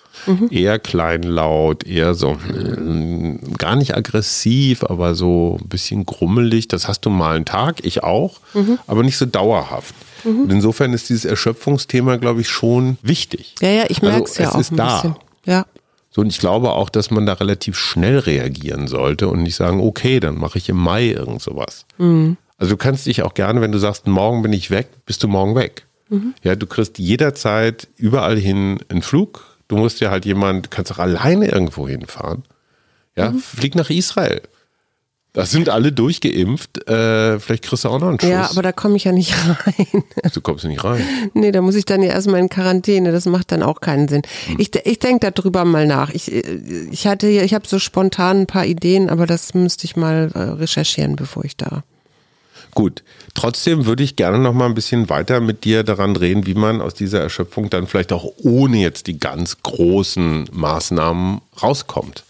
Eher 0.50 0.78
kleinlaut, 0.78 1.84
eher 1.86 2.12
so 2.14 2.32
äh, 2.54 3.38
gar 3.56 3.74
nicht 3.76 3.96
aggressiv, 3.96 4.84
aber 4.84 5.14
so 5.14 5.58
ein 5.62 5.68
bisschen 5.68 6.04
grummelig. 6.04 6.68
Das 6.68 6.86
hast 6.88 7.00
du 7.06 7.10
mal 7.10 7.36
einen 7.36 7.46
Tag, 7.46 7.84
ich 7.86 8.04
auch, 8.04 8.36
aber 8.86 9.02
nicht 9.02 9.16
so 9.16 9.24
dauerhaft. 9.24 9.94
Und 10.24 10.52
insofern 10.52 10.92
ist 10.92 11.08
dieses 11.08 11.24
Erschöpfungsthema, 11.24 12.16
glaube 12.16 12.42
ich, 12.42 12.48
schon 12.50 12.98
wichtig. 13.00 13.54
Ja, 13.62 13.70
ja, 13.70 13.84
ich 13.88 14.02
Also, 14.02 14.06
merke 14.10 14.24
es 14.30 14.36
ja 14.36 14.48
es 14.50 14.54
auch 14.54 14.60
ist 14.60 14.72
ein 14.72 14.76
da. 14.76 14.94
bisschen. 14.96 15.16
Ja. 15.46 15.64
So, 16.10 16.22
und 16.22 16.26
ich 16.26 16.38
glaube 16.38 16.72
auch, 16.72 16.90
dass 16.90 17.10
man 17.10 17.24
da 17.24 17.34
relativ 17.34 17.78
schnell 17.78 18.18
reagieren 18.18 18.88
sollte 18.88 19.28
und 19.28 19.42
nicht 19.42 19.54
sagen, 19.54 19.80
okay, 19.80 20.18
dann 20.18 20.36
mache 20.36 20.58
ich 20.58 20.68
im 20.68 20.76
Mai 20.76 21.10
irgend 21.10 21.40
sowas. 21.40 21.86
Also 22.58 22.72
du 22.72 22.76
kannst 22.76 23.06
dich 23.06 23.22
auch 23.22 23.34
gerne, 23.34 23.60
wenn 23.60 23.72
du 23.72 23.78
sagst, 23.78 24.06
morgen 24.06 24.42
bin 24.42 24.52
ich 24.52 24.70
weg, 24.70 24.88
bist 25.06 25.22
du 25.22 25.28
morgen 25.28 25.54
weg. 25.54 25.86
Ja, 26.42 26.56
du 26.56 26.66
kriegst 26.66 26.98
jederzeit 26.98 27.86
überall 27.96 28.36
hin 28.36 28.80
einen 28.88 29.02
Flug. 29.02 29.44
Du 29.68 29.76
musst 29.76 30.00
ja 30.00 30.10
halt 30.10 30.24
jemand, 30.24 30.66
du 30.66 30.70
kannst 30.70 30.90
auch 30.90 30.98
alleine 30.98 31.46
irgendwo 31.48 31.86
hinfahren. 31.86 32.42
Ja, 33.16 33.32
flieg 33.32 33.76
nach 33.76 33.90
Israel. 33.90 34.42
Da 35.32 35.46
sind 35.46 35.68
alle 35.68 35.92
durchgeimpft. 35.92 36.88
Äh, 36.88 37.38
vielleicht 37.38 37.62
kriegst 37.62 37.84
du 37.84 37.88
auch 37.88 38.00
noch 38.00 38.08
einen 38.08 38.18
Schuss. 38.18 38.28
Ja, 38.28 38.50
aber 38.50 38.62
da 38.62 38.72
komme 38.72 38.96
ich 38.96 39.04
ja 39.04 39.12
nicht 39.12 39.32
rein. 39.66 40.02
du 40.34 40.40
kommst 40.40 40.64
nicht 40.64 40.82
rein. 40.82 41.04
Nee, 41.34 41.52
da 41.52 41.60
muss 41.62 41.76
ich 41.76 41.84
dann 41.84 42.02
ja 42.02 42.08
erstmal 42.10 42.40
in 42.40 42.48
Quarantäne. 42.48 43.12
Das 43.12 43.26
macht 43.26 43.52
dann 43.52 43.62
auch 43.62 43.80
keinen 43.80 44.08
Sinn. 44.08 44.22
Hm. 44.46 44.56
Ich, 44.58 44.74
ich 44.84 44.98
denke 44.98 45.30
darüber 45.30 45.64
mal 45.64 45.86
nach. 45.86 46.10
Ich, 46.10 46.32
ich 46.32 47.06
hatte, 47.06 47.28
hier- 47.28 47.44
ich 47.44 47.54
habe 47.54 47.66
so 47.68 47.78
spontan 47.78 48.40
ein 48.40 48.46
paar 48.46 48.66
Ideen, 48.66 49.08
aber 49.08 49.26
das 49.26 49.54
müsste 49.54 49.84
ich 49.84 49.94
mal 49.94 50.32
äh, 50.34 50.38
recherchieren, 50.38 51.14
bevor 51.14 51.44
ich 51.44 51.56
da. 51.56 51.84
Gut, 52.72 53.02
trotzdem 53.34 53.84
würde 53.86 54.02
ich 54.04 54.14
gerne 54.16 54.38
noch 54.38 54.52
mal 54.52 54.66
ein 54.66 54.74
bisschen 54.74 55.08
weiter 55.10 55.40
mit 55.40 55.64
dir 55.64 55.82
daran 55.82 56.14
drehen, 56.14 56.46
wie 56.46 56.54
man 56.54 56.80
aus 56.80 56.94
dieser 56.94 57.20
Erschöpfung 57.20 57.68
dann 57.68 57.88
vielleicht 57.88 58.12
auch 58.12 58.26
ohne 58.42 58.78
jetzt 58.78 59.08
die 59.08 59.18
ganz 59.18 59.58
großen 59.62 60.48
Maßnahmen 60.52 61.40
rauskommt. 61.62 62.22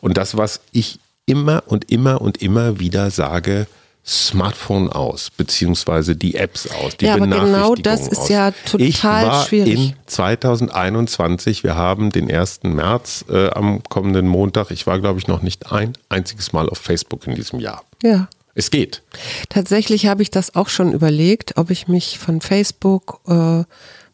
Und 0.00 0.16
das, 0.16 0.36
was 0.36 0.60
ich 0.72 0.98
immer 1.26 1.64
und 1.66 1.90
immer 1.90 2.20
und 2.20 2.40
immer 2.40 2.80
wieder 2.80 3.10
sage, 3.10 3.66
Smartphone 4.08 4.88
aus, 4.88 5.30
beziehungsweise 5.36 6.14
die 6.14 6.36
Apps 6.36 6.68
aus, 6.70 6.96
die 6.96 7.06
Ja, 7.06 7.14
aber 7.14 7.26
genau 7.26 7.74
das 7.74 8.06
ist 8.06 8.18
aus. 8.20 8.28
ja 8.28 8.52
total 8.52 8.86
ich 8.86 9.02
war 9.02 9.44
schwierig. 9.44 9.74
in 9.74 9.94
2021, 10.06 11.64
wir 11.64 11.74
haben 11.74 12.10
den 12.10 12.30
1. 12.30 12.60
März 12.62 13.24
äh, 13.28 13.50
am 13.50 13.82
kommenden 13.82 14.28
Montag, 14.28 14.70
ich 14.70 14.86
war 14.86 15.00
glaube 15.00 15.18
ich 15.18 15.26
noch 15.26 15.42
nicht 15.42 15.72
ein 15.72 15.94
einziges 16.08 16.52
Mal 16.52 16.68
auf 16.68 16.78
Facebook 16.78 17.26
in 17.26 17.34
diesem 17.34 17.58
Jahr. 17.58 17.82
Ja. 18.02 18.28
Es 18.54 18.70
geht. 18.70 19.02
Tatsächlich 19.50 20.06
habe 20.06 20.22
ich 20.22 20.30
das 20.30 20.54
auch 20.54 20.68
schon 20.70 20.92
überlegt, 20.92 21.58
ob 21.58 21.70
ich 21.70 21.88
mich 21.88 22.18
von 22.18 22.40
Facebook 22.40 23.20
äh, 23.26 23.64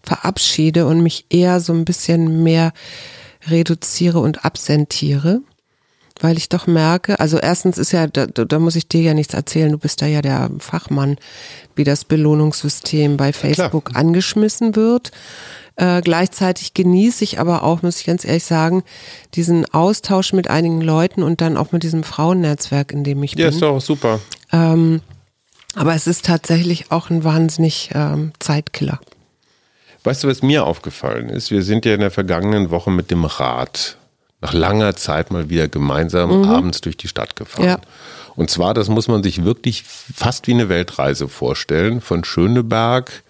verabschiede 0.03 0.87
und 0.87 1.01
mich 1.03 1.27
eher 1.29 1.61
so 1.61 1.72
ein 1.72 1.85
bisschen 1.85 2.42
mehr 2.42 2.72
reduziere 3.46 4.18
und 4.20 4.44
absentiere. 4.44 5.42
Weil 6.23 6.39
ich 6.39 6.49
doch 6.49 6.69
merke, 6.69 7.19
also 7.19 7.37
erstens 7.39 7.79
ist 7.79 7.91
ja, 7.91 8.07
da, 8.07 8.27
da 8.27 8.59
muss 8.61 8.77
ich 8.77 8.87
dir 8.87 9.03
ja 9.03 9.13
nichts 9.13 9.35
erzählen, 9.35 9.73
du 9.73 9.77
bist 9.79 10.01
da 10.01 10.07
ja 10.07 10.23
der 10.23 10.51
Fachmann, 10.61 11.17
wie 11.75 11.83
das 11.83 12.05
Belohnungssystem 12.05 13.17
bei 13.17 13.33
Facebook 13.33 13.91
angeschmissen 13.97 14.77
wird. 14.77 15.11
Äh, 15.75 16.01
gleichzeitig 16.01 16.75
genieße 16.75 17.25
ich 17.25 17.41
aber 17.41 17.65
auch, 17.65 17.83
muss 17.83 17.99
ich 17.99 18.07
ganz 18.07 18.25
ehrlich 18.25 18.45
sagen, 18.45 18.85
diesen 19.35 19.65
Austausch 19.75 20.33
mit 20.33 20.49
einigen 20.49 20.81
Leuten 20.81 21.25
und 21.25 21.41
dann 21.41 21.57
auch 21.57 21.73
mit 21.73 21.83
diesem 21.83 22.05
Frauennetzwerk, 22.05 22.93
in 22.93 23.03
dem 23.03 23.21
ich 23.25 23.33
Ja, 23.33 23.47
bin. 23.47 23.55
ist 23.55 23.61
doch 23.63 23.81
super. 23.81 24.21
Ähm, 24.53 25.01
aber 25.75 25.95
es 25.95 26.07
ist 26.07 26.25
tatsächlich 26.27 26.93
auch 26.93 27.11
ein 27.11 27.25
wahnsinnig 27.25 27.91
ähm, 27.95 28.33
Zeitkiller. 28.39 29.01
Weißt 30.05 30.23
du, 30.23 30.29
was 30.29 30.43
mir 30.43 30.67
aufgefallen 30.67 31.29
ist? 31.31 31.51
Wir 31.51 31.63
sind 31.63 31.85
ja 31.85 31.95
in 31.95 32.01
der 32.01 32.11
vergangenen 32.13 32.71
Woche 32.71 32.91
mit 32.93 33.11
dem 33.11 33.25
Rad 33.25 33.97
nach 34.43 34.53
langer 34.53 34.95
Zeit 34.97 35.31
mal 35.31 35.49
wieder 35.49 35.69
gemeinsam 35.69 36.45
abends 36.45 36.81
durch 36.83 36.97
die 36.97 37.09
Stadt 37.09 37.37
gefahren. 37.37 37.65
Ja. 37.65 37.79
Und 38.35 38.51
zwar, 38.51 38.75
das 38.75 38.89
muss 38.89 39.09
man 39.09 39.23
sich 39.23 39.45
wirklich 39.45 39.85
fast 39.85 40.47
wie 40.47 40.53
eine 40.53 40.69
Weltreise 40.69 41.29
vorstellen, 41.29 42.01
von 42.01 42.25
Schöneberg 42.25 43.23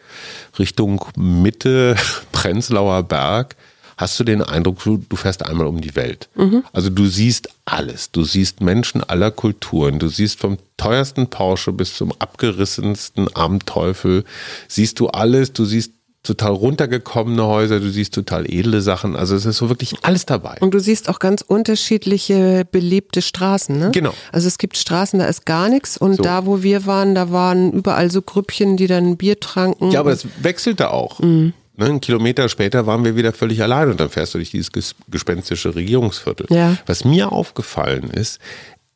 Richtung 0.58 1.04
Mitte, 1.16 1.96
Prenzlauer 2.32 3.02
Berg. 3.02 3.56
Hast 3.96 4.18
du 4.18 4.24
den 4.24 4.42
Eindruck, 4.42 4.82
du, 4.82 4.96
du 4.96 5.16
fährst 5.16 5.44
einmal 5.44 5.66
um 5.66 5.80
die 5.80 5.94
Welt. 5.94 6.28
Also 6.72 6.88
du 6.90 7.06
siehst 7.06 7.50
alles. 7.66 8.10
Du 8.10 8.24
siehst 8.24 8.60
Menschen 8.60 9.04
aller 9.04 9.30
Kulturen. 9.30 9.98
Du 9.98 10.08
siehst 10.08 10.40
vom 10.40 10.58
teuersten 10.76 11.28
Porsche 11.28 11.72
bis 11.72 11.94
zum 11.94 12.12
abgerissensten 12.18 13.28
Amteufel. 13.36 14.24
Siehst 14.66 14.98
du 14.98 15.08
alles. 15.08 15.52
Du 15.52 15.64
siehst 15.64 15.92
total 16.22 16.52
runtergekommene 16.52 17.44
Häuser, 17.44 17.80
du 17.80 17.90
siehst 17.90 18.14
total 18.14 18.46
edle 18.48 18.80
Sachen. 18.80 19.16
Also 19.16 19.34
es 19.34 19.44
ist 19.44 19.56
so 19.56 19.68
wirklich 19.68 19.94
alles 20.02 20.24
dabei. 20.24 20.56
Und 20.60 20.72
du 20.72 20.78
siehst 20.78 21.08
auch 21.08 21.18
ganz 21.18 21.42
unterschiedliche 21.42 22.64
belebte 22.70 23.22
Straßen, 23.22 23.76
ne? 23.78 23.90
Genau. 23.92 24.14
Also 24.30 24.46
es 24.48 24.58
gibt 24.58 24.76
Straßen, 24.76 25.18
da 25.18 25.26
ist 25.26 25.46
gar 25.46 25.68
nichts 25.68 25.96
und 25.96 26.16
So. 26.16 26.22
da, 26.22 26.46
wo 26.46 26.62
wir 26.62 26.86
waren, 26.86 27.14
da 27.14 27.32
waren 27.32 27.72
überall 27.72 28.10
so 28.10 28.22
Grüppchen, 28.22 28.76
die 28.76 28.86
dann 28.86 29.16
Bier 29.16 29.40
tranken. 29.40 29.90
Ja, 29.90 30.00
aber 30.00 30.10
das 30.10 30.26
wechselte 30.40 30.90
auch. 30.92 31.18
Mhm. 31.18 31.54
Ne, 31.74 31.86
einen 31.86 32.00
Kilometer 32.02 32.50
später 32.50 32.86
waren 32.86 33.02
wir 33.02 33.16
wieder 33.16 33.32
völlig 33.32 33.62
allein 33.62 33.90
und 33.90 33.98
dann 33.98 34.10
fährst 34.10 34.34
du 34.34 34.38
durch 34.38 34.50
dieses 34.50 34.70
ges- 34.72 34.94
gespenstische 35.08 35.74
Regierungsviertel. 35.74 36.46
Ja. 36.50 36.76
Was 36.84 37.04
mir 37.06 37.32
aufgefallen 37.32 38.10
ist, 38.10 38.40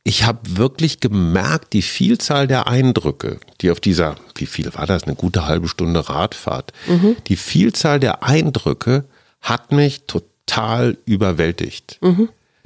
ich 0.09 0.25
habe 0.25 0.39
wirklich 0.57 1.01
gemerkt, 1.01 1.73
die 1.73 1.83
Vielzahl 1.83 2.47
der 2.47 2.69
Eindrücke, 2.69 3.41
die 3.61 3.73
auf 3.73 3.81
dieser, 3.81 4.15
wie 4.37 4.47
viel 4.47 4.73
war 4.73 4.87
das, 4.87 5.03
eine 5.03 5.17
gute 5.17 5.47
halbe 5.49 5.67
Stunde 5.67 6.09
Radfahrt, 6.09 6.73
Mhm. 6.87 7.17
die 7.27 7.35
Vielzahl 7.35 7.99
der 7.99 8.23
Eindrücke 8.23 9.05
hat 9.41 9.73
mich 9.73 10.03
total 10.07 10.97
überwältigt. 11.07 11.99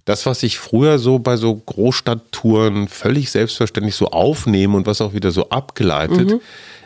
Das, 0.05 0.27
was 0.27 0.43
ich 0.43 0.59
früher 0.59 0.99
so 0.99 1.19
bei 1.19 1.37
so 1.39 1.55
Großstadttouren 1.55 2.89
völlig 2.89 3.31
selbstverständlich 3.31 3.95
so 3.95 4.09
aufnehme 4.09 4.77
und 4.77 4.87
was 4.87 5.01
auch 5.01 5.15
wieder 5.15 5.31
so 5.31 5.49
abgeleitet, 5.49 6.41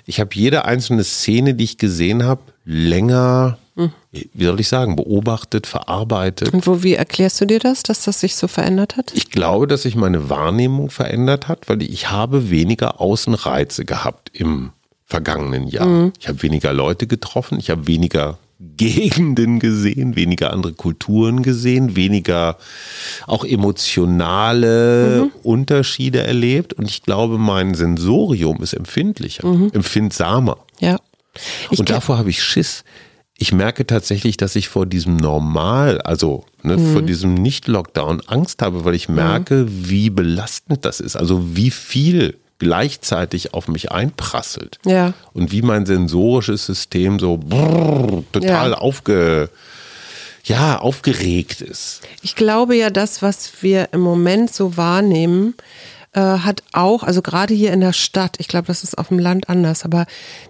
ich 0.07 0.21
habe 0.21 0.31
jede 0.35 0.67
einzelne 0.67 1.03
Szene, 1.03 1.55
die 1.55 1.65
ich 1.65 1.79
gesehen 1.79 2.23
habe, 2.23 2.43
länger, 2.65 3.59
wie 3.77 4.45
soll 4.45 4.61
ich 4.61 4.69
sagen, 4.69 4.95
beobachtet, 4.95 5.67
verarbeitet. 5.67 6.53
Und 6.53 6.67
wo, 6.67 6.83
wie 6.83 6.95
erklärst 6.95 7.41
du 7.41 7.47
dir 7.47 7.59
das, 7.59 7.83
dass 7.83 8.05
das 8.05 8.21
sich 8.21 8.37
so 8.37 8.47
verändert 8.47 8.97
hat? 8.97 9.13
Ich 9.15 9.31
glaube, 9.31 9.67
dass 9.67 9.83
sich 9.83 9.97
meine 9.97 10.29
Wahrnehmung 10.29 10.91
verändert 10.91 11.49
hat, 11.49 11.69
weil 11.69 11.83
ich 11.83 12.11
habe 12.11 12.51
weniger 12.51 13.01
Außenreize 13.01 13.85
gehabt 13.85 14.31
im 14.33 14.71
vergangenen 15.07 15.67
Jahr. 15.67 16.13
Ich 16.19 16.29
habe 16.29 16.43
weniger 16.43 16.73
Leute 16.73 17.07
getroffen, 17.07 17.59
ich 17.59 17.71
habe 17.71 17.87
weniger 17.87 18.39
Gegenden 18.77 19.59
gesehen, 19.59 20.17
weniger 20.17 20.53
andere 20.53 20.73
Kulturen 20.73 21.43
gesehen, 21.43 21.97
weniger 21.97 22.57
auch 23.27 23.45
emotionale 23.45 25.31
Unterschiede 25.43 26.23
erlebt 26.23 26.73
und 26.73 26.89
ich 26.89 27.03
glaube, 27.03 27.37
mein 27.37 27.75
Sensorium 27.75 28.63
ist 28.63 28.73
empfindlicher, 28.73 29.45
empfindsamer. 29.73 30.59
Ja. 30.81 30.99
Ich 31.71 31.81
und 31.81 31.91
davor 31.91 32.17
habe 32.17 32.31
ich 32.31 32.43
Schiss. 32.43 32.85
Ich 33.37 33.53
merke 33.53 33.87
tatsächlich, 33.87 34.37
dass 34.37 34.55
ich 34.57 34.69
vor 34.69 34.87
diesem 34.87 35.17
Normal, 35.17 36.01
also 36.03 36.45
ne, 36.63 36.79
vor 36.79 37.03
Mhm. 37.03 37.07
diesem 37.07 37.35
Nicht-Lockdown 37.35 38.23
Angst 38.27 38.63
habe, 38.63 38.85
weil 38.85 38.95
ich 38.95 39.09
merke, 39.09 39.67
wie 39.69 40.09
belastend 40.11 40.85
das 40.85 41.01
ist. 41.01 41.17
Also 41.17 41.57
wie 41.57 41.71
viel 41.73 42.37
gleichzeitig 42.61 43.53
auf 43.53 43.67
mich 43.69 43.91
einprasselt. 43.91 44.79
Ja. 44.87 45.13
Und 45.33 45.51
wie 45.51 45.63
mein 45.63 45.85
sensorisches 45.85 46.65
System 46.65 47.19
so 47.19 47.37
brrr, 47.37 48.23
total 48.33 48.71
Ja. 48.71 48.79
aufge, 48.79 49.51
ja, 50.45 50.79
aufgeregt 50.79 51.61
ist. 51.61 52.03
Ich 52.23 52.37
glaube 52.37 52.77
ja, 52.77 52.91
das, 52.91 53.21
was 53.21 53.51
wir 53.63 53.89
im 53.93 54.01
Moment 54.01 54.53
so 54.53 54.77
wahrnehmen, 54.77 55.55
äh, 56.15 56.21
hat 56.21 56.63
auch, 56.73 57.03
also 57.03 57.23
gerade 57.23 57.55
hier 57.55 57.73
in 57.73 57.81
der 57.81 57.93
Stadt, 57.93 58.37
ich 58.39 58.49
glaube, 58.49 58.67
das 58.67 58.85
ist 58.85 58.97
auf 58.97 59.09
dem 59.09 59.19
Land 59.19 59.49
anders, 59.49 59.85
aber 59.85 60.07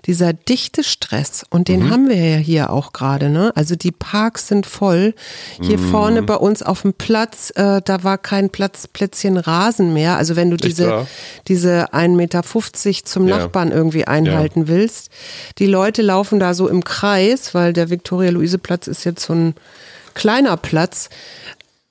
dieser 0.06 0.32
dichte 0.32 0.84
Stress, 0.84 1.44
und 1.50 1.68
den 1.68 1.90
haben 1.90 2.08
wir 2.08 2.16
ja 2.16 2.36
hier 2.36 2.70
auch 2.70 2.92
gerade, 2.92 3.30
ne? 3.30 3.52
Also 3.54 3.74
die 3.74 3.92
Parks 3.92 4.48
sind 4.48 4.66
voll. 4.66 5.14
Hier 5.60 5.78
vorne 5.78 6.22
bei 6.22 6.36
uns 6.36 6.62
auf 6.62 6.82
dem 6.82 6.92
Platz, 6.92 7.50
äh, 7.56 7.80
da 7.82 8.04
war 8.04 8.18
kein 8.18 8.50
Platz, 8.50 8.86
Plätzchen 8.86 9.36
Rasen 9.36 9.92
mehr. 9.94 10.16
Also 10.16 10.36
wenn 10.36 10.50
du 10.50 10.56
diese, 10.56 11.06
diese 11.48 11.92
1,50 11.94 12.08
Meter 12.16 12.42
zum 13.04 13.28
Ja. 13.28 13.38
Nachbarn 13.38 13.72
irgendwie 13.72 14.06
einhalten 14.06 14.68
willst. 14.68 15.10
Die 15.58 15.66
Leute 15.66 16.02
laufen 16.02 16.38
da 16.38 16.54
so 16.54 16.68
im 16.68 16.84
Kreis, 16.84 17.54
weil 17.54 17.72
der 17.72 17.90
Viktoria-Luise-Platz 17.90 18.86
ist 18.86 19.04
jetzt 19.04 19.24
so 19.24 19.32
ein 19.32 19.54
kleiner 20.14 20.56
Platz. 20.56 21.10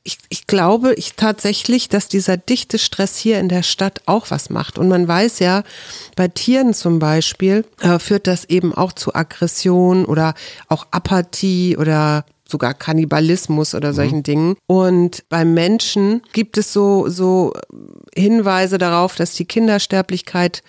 Ich, 0.06 0.18
ich 0.28 0.48
glaube 0.48 0.94
ich 0.96 1.14
tatsächlich, 1.16 1.88
dass 1.88 2.10
dieser 2.10 2.36
dichte 2.36 2.78
Stress 2.78 3.18
hier 3.18 3.40
in 3.40 3.48
der 3.48 3.64
Stadt 3.64 4.02
auch 4.06 4.32
was 4.32 4.50
macht. 4.50 4.78
Und 4.78 4.90
man 4.90 5.08
weiß 5.08 5.40
ja, 5.40 5.64
bei 6.18 6.28
Tieren 6.28 6.74
zum 6.74 7.00
Beispiel 7.00 7.66
äh, 7.80 8.00
führt 8.00 8.28
das 8.28 8.44
eben 8.46 8.74
auch 8.74 8.92
zu 8.92 9.16
Aggression 9.16 10.04
oder 10.06 10.34
auch 10.68 10.88
Apathie 10.92 11.78
oder 11.78 12.26
sogar 12.54 12.74
Kannibalismus 12.74 13.74
oder 13.76 13.94
solchen 13.94 14.24
Dingen. 14.24 14.56
Und 14.68 15.24
beim 15.30 15.54
Menschen 15.54 16.22
gibt 16.34 16.58
es 16.58 16.72
so, 16.72 17.10
so 17.10 17.54
Hinweise 18.14 18.78
darauf, 18.78 19.16
dass 19.16 19.34
die 19.34 19.46
Kindersterblichkeit 19.46 20.62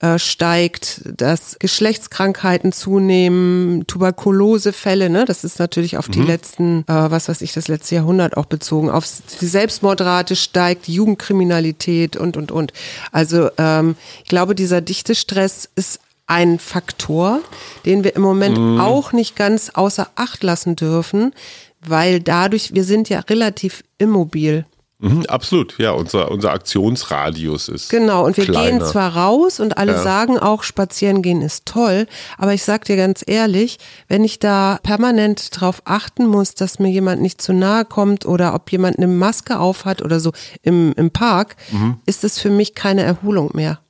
äh, 0.00 0.18
steigt, 0.18 1.02
dass 1.16 1.56
Geschlechtskrankheiten 1.58 2.72
zunehmen, 2.72 3.86
Tuberkulosefälle, 3.86 5.08
ne? 5.08 5.24
Das 5.24 5.44
ist 5.44 5.58
natürlich 5.58 5.96
auf 5.96 6.08
die 6.08 6.20
letzten, 6.22 6.80
äh, 6.88 7.10
was 7.10 7.28
weiß 7.28 7.40
ich, 7.42 7.52
das 7.52 7.68
letzte 7.68 7.94
Jahrhundert 7.94 8.36
auch 8.36 8.46
bezogen. 8.46 8.90
Auf 8.90 9.06
die 9.40 9.46
Selbstmordrate 9.46 10.36
steigt, 10.36 10.88
Jugendkriminalität 10.88 12.16
und 12.16 12.36
und 12.36 12.50
und. 12.50 12.72
Also 13.12 13.50
ähm, 13.56 13.96
ich 14.22 14.28
glaube, 14.28 14.54
dieser 14.54 14.80
dichte 14.80 15.14
Stress 15.14 15.68
ist 15.76 16.00
ein 16.26 16.58
Faktor, 16.58 17.40
den 17.84 18.02
wir 18.02 18.16
im 18.16 18.22
Moment 18.22 18.80
auch 18.80 19.12
nicht 19.12 19.36
ganz 19.36 19.70
außer 19.74 20.08
Acht 20.16 20.42
lassen 20.42 20.74
dürfen, 20.74 21.32
weil 21.80 22.20
dadurch, 22.20 22.74
wir 22.74 22.84
sind 22.84 23.08
ja 23.08 23.20
relativ 23.20 23.84
immobil. 23.98 24.64
Mhm, 25.04 25.26
absolut, 25.26 25.78
ja, 25.78 25.90
unser, 25.92 26.30
unser 26.30 26.52
Aktionsradius 26.52 27.68
ist. 27.68 27.90
Genau, 27.90 28.24
und 28.24 28.36
wir 28.36 28.44
kleiner. 28.44 28.78
gehen 28.78 28.86
zwar 28.88 29.16
raus 29.16 29.60
und 29.60 29.76
alle 29.78 29.92
Ja. 29.92 30.02
sagen 30.02 30.38
auch, 30.38 30.62
spazieren 30.62 31.20
gehen 31.22 31.42
ist 31.42 31.66
toll, 31.66 32.06
aber 32.38 32.54
ich 32.54 32.62
sag 32.64 32.84
dir 32.84 32.96
ganz 32.96 33.22
ehrlich, 33.26 33.78
wenn 34.08 34.24
ich 34.24 34.38
da 34.38 34.78
permanent 34.82 35.48
drauf 35.60 35.82
achten 35.84 36.26
muss, 36.26 36.54
dass 36.54 36.78
mir 36.78 36.90
jemand 36.90 37.20
nicht 37.22 37.42
zu 37.42 37.52
nahe 37.52 37.84
kommt 37.84 38.24
oder 38.26 38.54
ob 38.54 38.70
jemand 38.72 38.96
eine 38.98 39.06
Maske 39.08 39.58
aufhat 39.58 40.00
oder 40.02 40.20
so 40.20 40.32
im, 40.62 40.92
im 40.96 41.10
Park, 41.10 41.56
Mhm. 41.70 41.98
ist 42.06 42.24
es 42.24 42.38
für 42.38 42.50
mich 42.50 42.74
keine 42.74 43.02
Erholung 43.02 43.50
mehr. 43.54 43.80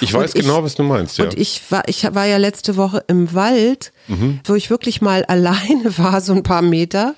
Ich 0.00 0.12
weiß 0.14 0.32
Und 0.34 0.38
ich- 0.40 0.46
genau, 0.46 0.62
was 0.62 0.74
du 0.74 0.82
meinst, 0.84 1.18
ja. 1.18 1.24
Und 1.24 1.34
ich 1.38 1.60
war, 1.70 1.82
ich 1.88 2.04
war 2.14 2.26
ja 2.26 2.36
letzte 2.36 2.76
Woche 2.76 3.02
im 3.08 3.34
Wald, 3.34 3.92
Mhm. 4.06 4.40
wo 4.44 4.54
ich 4.54 4.70
wirklich 4.70 5.00
mal 5.00 5.24
alleine 5.28 5.96
war, 5.98 6.20
so 6.20 6.32
ein 6.34 6.42
paar 6.42 6.62
Meter. 6.62 7.14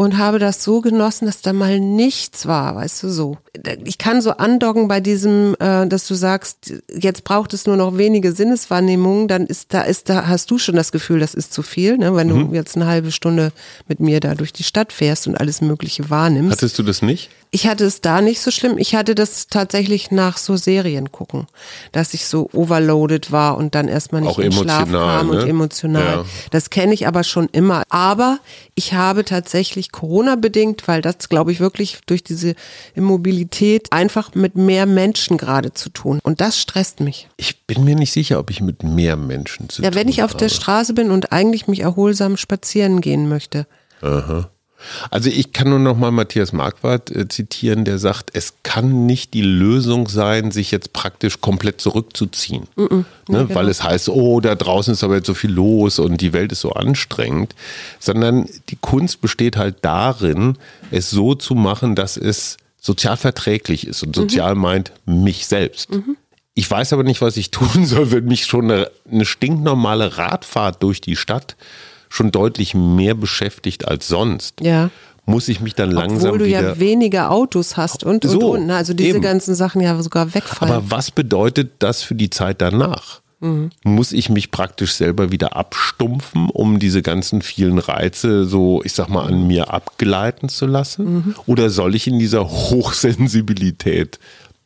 Und 0.00 0.16
habe 0.16 0.38
das 0.38 0.62
so 0.62 0.80
genossen, 0.80 1.26
dass 1.26 1.42
da 1.42 1.52
mal 1.52 1.80
nichts 1.80 2.46
war, 2.46 2.76
weißt 2.76 3.02
du 3.02 3.08
so. 3.08 3.36
Ich 3.84 3.98
kann 3.98 4.22
so 4.22 4.30
andocken 4.30 4.86
bei 4.86 5.00
diesem, 5.00 5.56
äh, 5.58 5.88
dass 5.88 6.06
du 6.06 6.14
sagst, 6.14 6.72
jetzt 6.96 7.24
braucht 7.24 7.52
es 7.52 7.66
nur 7.66 7.76
noch 7.76 7.98
wenige 7.98 8.30
Sinneswahrnehmungen, 8.30 9.26
dann 9.26 9.44
ist 9.46 9.74
da, 9.74 9.80
ist 9.82 10.08
da, 10.08 10.28
hast 10.28 10.52
du 10.52 10.58
schon 10.58 10.76
das 10.76 10.92
Gefühl, 10.92 11.18
das 11.18 11.34
ist 11.34 11.52
zu 11.52 11.62
viel, 11.64 11.98
ne? 11.98 12.14
wenn 12.14 12.28
Mhm. 12.28 12.50
du 12.50 12.54
jetzt 12.54 12.76
eine 12.76 12.86
halbe 12.86 13.10
Stunde 13.10 13.50
mit 13.88 13.98
mir 13.98 14.20
da 14.20 14.36
durch 14.36 14.52
die 14.52 14.62
Stadt 14.62 14.92
fährst 14.92 15.26
und 15.26 15.34
alles 15.34 15.60
Mögliche 15.62 16.08
wahrnimmst. 16.10 16.52
Hattest 16.52 16.78
du 16.78 16.84
das 16.84 17.02
nicht? 17.02 17.30
Ich 17.50 17.66
hatte 17.66 17.84
es 17.86 18.02
da 18.02 18.20
nicht 18.20 18.40
so 18.42 18.50
schlimm. 18.50 18.76
Ich 18.76 18.94
hatte 18.94 19.14
das 19.14 19.46
tatsächlich 19.48 20.10
nach 20.10 20.36
so 20.36 20.56
Serien 20.56 21.10
gucken, 21.10 21.46
dass 21.92 22.12
ich 22.12 22.26
so 22.26 22.50
overloaded 22.52 23.32
war 23.32 23.56
und 23.56 23.74
dann 23.74 23.88
erstmal 23.88 24.20
nicht 24.20 24.30
Auch 24.30 24.38
in 24.38 24.52
Schlaf 24.52 24.90
kam 24.92 25.28
ne? 25.28 25.32
und 25.40 25.48
emotional. 25.48 26.04
Ja. 26.04 26.24
Das 26.50 26.68
kenne 26.68 26.92
ich 26.92 27.06
aber 27.08 27.24
schon 27.24 27.48
immer. 27.50 27.84
Aber 27.88 28.38
ich 28.74 28.92
habe 28.92 29.24
tatsächlich 29.24 29.87
Corona 29.92 30.36
bedingt, 30.36 30.86
weil 30.88 31.02
das 31.02 31.28
glaube 31.28 31.52
ich 31.52 31.60
wirklich 31.60 31.98
durch 32.06 32.22
diese 32.22 32.54
Immobilität 32.94 33.92
einfach 33.92 34.34
mit 34.34 34.56
mehr 34.56 34.86
Menschen 34.86 35.36
gerade 35.38 35.72
zu 35.72 35.88
tun. 35.90 36.20
Und 36.22 36.40
das 36.40 36.60
stresst 36.60 37.00
mich. 37.00 37.28
Ich 37.36 37.64
bin 37.66 37.84
mir 37.84 37.94
nicht 37.94 38.12
sicher, 38.12 38.38
ob 38.38 38.50
ich 38.50 38.60
mit 38.60 38.82
mehr 38.82 39.16
Menschen 39.16 39.68
zu 39.68 39.82
Ja, 39.82 39.90
tun 39.90 39.98
wenn 40.00 40.08
ich 40.08 40.22
auf 40.22 40.30
habe. 40.30 40.38
der 40.40 40.48
Straße 40.48 40.94
bin 40.94 41.10
und 41.10 41.32
eigentlich 41.32 41.68
mich 41.68 41.80
erholsam 41.80 42.36
spazieren 42.36 43.00
gehen 43.00 43.28
möchte. 43.28 43.66
Also 45.10 45.30
ich 45.30 45.52
kann 45.52 45.70
nur 45.70 45.78
noch 45.78 45.96
mal 45.96 46.10
Matthias 46.10 46.52
Marquardt 46.52 47.10
äh, 47.10 47.28
zitieren, 47.28 47.84
der 47.84 47.98
sagt, 47.98 48.30
es 48.32 48.54
kann 48.62 49.06
nicht 49.06 49.34
die 49.34 49.42
Lösung 49.42 50.08
sein, 50.08 50.50
sich 50.50 50.70
jetzt 50.70 50.92
praktisch 50.92 51.40
komplett 51.40 51.80
zurückzuziehen. 51.80 52.68
ne? 53.28 53.48
Weil 53.54 53.68
es 53.68 53.82
heißt, 53.82 54.08
oh, 54.08 54.40
da 54.40 54.54
draußen 54.54 54.92
ist 54.92 55.04
aber 55.04 55.16
jetzt 55.16 55.26
so 55.26 55.34
viel 55.34 55.50
los 55.50 55.98
und 55.98 56.20
die 56.20 56.32
Welt 56.32 56.52
ist 56.52 56.60
so 56.60 56.72
anstrengend. 56.72 57.54
Sondern 57.98 58.48
die 58.68 58.76
Kunst 58.76 59.20
besteht 59.20 59.56
halt 59.56 59.76
darin, 59.82 60.56
es 60.90 61.10
so 61.10 61.34
zu 61.34 61.54
machen, 61.54 61.94
dass 61.94 62.16
es 62.16 62.56
sozial 62.80 63.16
verträglich 63.16 63.86
ist. 63.86 64.02
Und 64.02 64.14
sozial 64.14 64.54
meint 64.54 64.92
mich 65.04 65.46
selbst. 65.46 65.90
Ich 66.54 66.68
weiß 66.68 66.92
aber 66.92 67.04
nicht, 67.04 67.20
was 67.20 67.36
ich 67.36 67.50
tun 67.50 67.84
soll, 67.84 68.10
wenn 68.10 68.24
mich 68.24 68.46
schon 68.46 68.70
eine, 68.70 68.90
eine 69.10 69.24
stinknormale 69.24 70.18
Radfahrt 70.18 70.82
durch 70.82 71.00
die 71.00 71.16
Stadt 71.16 71.56
schon 72.08 72.30
deutlich 72.30 72.74
mehr 72.74 73.14
beschäftigt 73.14 73.86
als 73.88 74.08
sonst. 74.08 74.60
Ja. 74.60 74.90
Muss 75.26 75.48
ich 75.48 75.60
mich 75.60 75.74
dann 75.74 75.90
langsam 75.90 76.28
Obwohl 76.30 76.38
du 76.38 76.44
wieder. 76.46 76.62
ja 76.62 76.80
weniger 76.80 77.30
Autos 77.30 77.76
hast 77.76 78.02
und, 78.02 78.24
und, 78.24 78.30
So, 78.30 78.52
und. 78.52 78.66
ne? 78.66 78.76
Also 78.76 78.94
diese 78.94 79.10
eben. 79.10 79.20
ganzen 79.20 79.54
Sachen 79.54 79.82
ja 79.82 80.00
sogar 80.02 80.32
wegfallen. 80.34 80.74
aber 80.74 80.90
was 80.90 81.10
bedeutet 81.10 81.72
das 81.80 82.02
für 82.02 82.14
die 82.14 82.30
Zeit 82.30 82.62
danach? 82.62 83.20
Mhm. 83.40 83.70
Muss 83.84 84.12
ich 84.12 84.30
mich 84.30 84.50
praktisch 84.50 84.94
selber 84.94 85.30
wieder 85.30 85.54
abstumpfen, 85.54 86.48
um 86.50 86.78
diese 86.80 87.02
ganzen 87.02 87.42
vielen 87.42 87.78
Reize 87.78 88.46
so, 88.46 88.82
ich 88.84 88.94
sag 88.94 89.08
mal, 89.10 89.26
an 89.26 89.46
mir 89.46 89.72
abgleiten 89.72 90.48
zu 90.48 90.66
lassen? 90.66 91.14
Mhm. 91.14 91.34
Oder 91.46 91.70
soll 91.70 91.94
ich 91.94 92.06
in 92.06 92.18
dieser 92.18 92.48
Hochsensibilität 93.28 94.18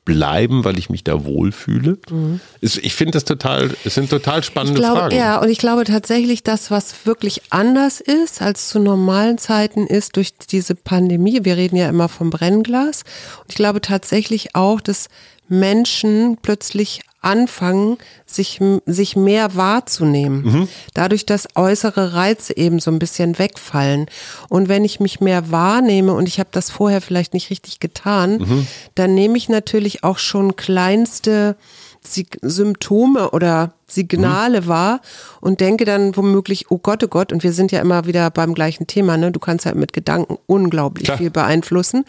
bleiben, 0.04 0.64
weil 0.64 0.78
ich 0.78 0.90
mich 0.90 1.04
da 1.04 1.24
wohlfühle? 1.24 1.98
Mhm. 2.10 2.40
Ich 2.60 2.94
finde 2.94 3.12
das 3.12 3.24
total, 3.24 3.70
es 3.84 3.94
sind 3.94 4.10
total 4.10 4.42
spannende 4.42 4.80
ich 4.80 4.84
glaube, 4.84 5.00
Fragen. 5.00 5.16
Ja, 5.16 5.40
und 5.40 5.48
ich 5.48 5.58
glaube 5.58 5.84
tatsächlich, 5.84 6.42
das, 6.42 6.70
was 6.70 7.06
wirklich 7.06 7.42
anders 7.50 8.00
ist 8.00 8.42
als 8.42 8.68
zu 8.68 8.78
normalen 8.78 9.38
Zeiten, 9.38 9.86
ist 9.86 10.16
durch 10.16 10.34
diese 10.36 10.74
Pandemie. 10.74 11.40
Wir 11.44 11.56
reden 11.56 11.76
ja 11.76 11.88
immer 11.88 12.08
vom 12.08 12.30
Brennglas. 12.30 13.04
Und 13.38 13.50
ich 13.50 13.56
glaube 13.56 13.80
tatsächlich 13.80 14.54
auch, 14.54 14.80
dass 14.80 15.08
Menschen 15.48 16.38
plötzlich 16.40 17.02
anfangen, 17.22 17.98
sich, 18.26 18.60
sich 18.86 19.16
mehr 19.16 19.54
wahrzunehmen. 19.54 20.42
Mhm. 20.42 20.68
Dadurch, 20.94 21.24
dass 21.24 21.48
äußere 21.54 22.14
Reize 22.14 22.56
eben 22.56 22.80
so 22.80 22.90
ein 22.90 22.98
bisschen 22.98 23.38
wegfallen. 23.38 24.06
Und 24.48 24.68
wenn 24.68 24.84
ich 24.84 25.00
mich 25.00 25.20
mehr 25.20 25.50
wahrnehme 25.50 26.12
und 26.12 26.28
ich 26.28 26.38
habe 26.38 26.50
das 26.52 26.70
vorher 26.70 27.00
vielleicht 27.00 27.32
nicht 27.32 27.50
richtig 27.50 27.80
getan, 27.80 28.38
mhm. 28.38 28.66
dann 28.94 29.14
nehme 29.14 29.38
ich 29.38 29.48
natürlich 29.48 30.04
auch 30.04 30.18
schon 30.18 30.56
kleinste 30.56 31.56
Symptome 32.42 33.30
oder 33.30 33.74
Signale 33.92 34.62
mhm. 34.62 34.66
wahr 34.66 35.00
und 35.40 35.60
denke 35.60 35.84
dann 35.84 36.16
womöglich, 36.16 36.70
oh 36.70 36.78
Gott, 36.78 37.02
oh 37.04 37.08
Gott, 37.08 37.32
und 37.32 37.42
wir 37.42 37.52
sind 37.52 37.72
ja 37.72 37.80
immer 37.80 38.06
wieder 38.06 38.30
beim 38.30 38.54
gleichen 38.54 38.86
Thema, 38.86 39.16
ne? 39.16 39.32
Du 39.32 39.40
kannst 39.40 39.66
halt 39.66 39.76
mit 39.76 39.92
Gedanken 39.92 40.38
unglaublich 40.46 41.04
Klar. 41.04 41.18
viel 41.18 41.30
beeinflussen. 41.30 42.04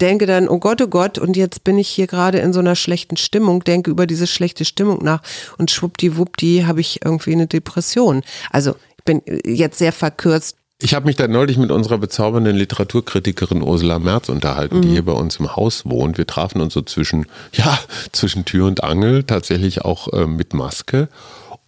Denke 0.00 0.26
dann, 0.26 0.48
oh 0.48 0.58
Gott, 0.58 0.80
oh 0.82 0.88
Gott, 0.88 1.18
und 1.18 1.36
jetzt 1.36 1.64
bin 1.64 1.78
ich 1.78 1.88
hier 1.88 2.06
gerade 2.06 2.38
in 2.38 2.52
so 2.52 2.60
einer 2.60 2.76
schlechten 2.76 3.16
Stimmung, 3.16 3.64
denke 3.64 3.90
über 3.90 4.06
diese 4.06 4.26
schlechte 4.26 4.64
Stimmung 4.64 5.02
nach 5.02 5.22
und 5.58 5.70
schwuppdiwuppdi 5.70 6.64
habe 6.66 6.80
ich 6.80 7.04
irgendwie 7.04 7.32
eine 7.32 7.46
Depression. 7.46 8.22
Also 8.50 8.76
ich 8.96 9.04
bin 9.04 9.22
jetzt 9.44 9.78
sehr 9.78 9.92
verkürzt 9.92 10.56
ich 10.80 10.94
habe 10.94 11.06
mich 11.06 11.16
da 11.16 11.26
neulich 11.26 11.58
mit 11.58 11.72
unserer 11.72 11.98
bezaubernden 11.98 12.56
Literaturkritikerin 12.56 13.62
Ursula 13.62 13.98
Merz 13.98 14.28
unterhalten, 14.28 14.76
mhm. 14.76 14.82
die 14.82 14.88
hier 14.90 15.04
bei 15.04 15.12
uns 15.12 15.36
im 15.36 15.56
Haus 15.56 15.84
wohnt. 15.84 16.18
Wir 16.18 16.26
trafen 16.26 16.60
uns 16.60 16.74
so 16.74 16.82
zwischen, 16.82 17.26
ja, 17.52 17.78
zwischen 18.12 18.44
Tür 18.44 18.66
und 18.66 18.84
Angel, 18.84 19.24
tatsächlich 19.24 19.82
auch 19.82 20.12
äh, 20.12 20.26
mit 20.26 20.54
Maske. 20.54 21.08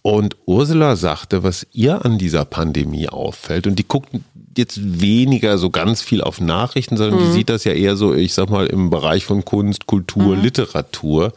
Und 0.01 0.37
Ursula 0.45 0.95
sagte, 0.95 1.43
was 1.43 1.67
ihr 1.73 2.05
an 2.05 2.17
dieser 2.17 2.45
Pandemie 2.45 3.09
auffällt, 3.09 3.67
und 3.67 3.77
die 3.77 3.87
guckt 3.87 4.09
jetzt 4.57 5.01
weniger 5.01 5.57
so 5.57 5.69
ganz 5.69 6.01
viel 6.01 6.21
auf 6.21 6.41
Nachrichten, 6.41 6.97
sondern 6.97 7.19
mhm. 7.19 7.25
die 7.25 7.31
sieht 7.31 7.49
das 7.49 7.65
ja 7.65 7.73
eher 7.73 7.95
so, 7.97 8.13
ich 8.13 8.33
sag 8.33 8.49
mal, 8.49 8.65
im 8.65 8.89
Bereich 8.89 9.25
von 9.25 9.45
Kunst, 9.45 9.87
Kultur, 9.87 10.35
mhm. 10.35 10.41
Literatur 10.41 11.33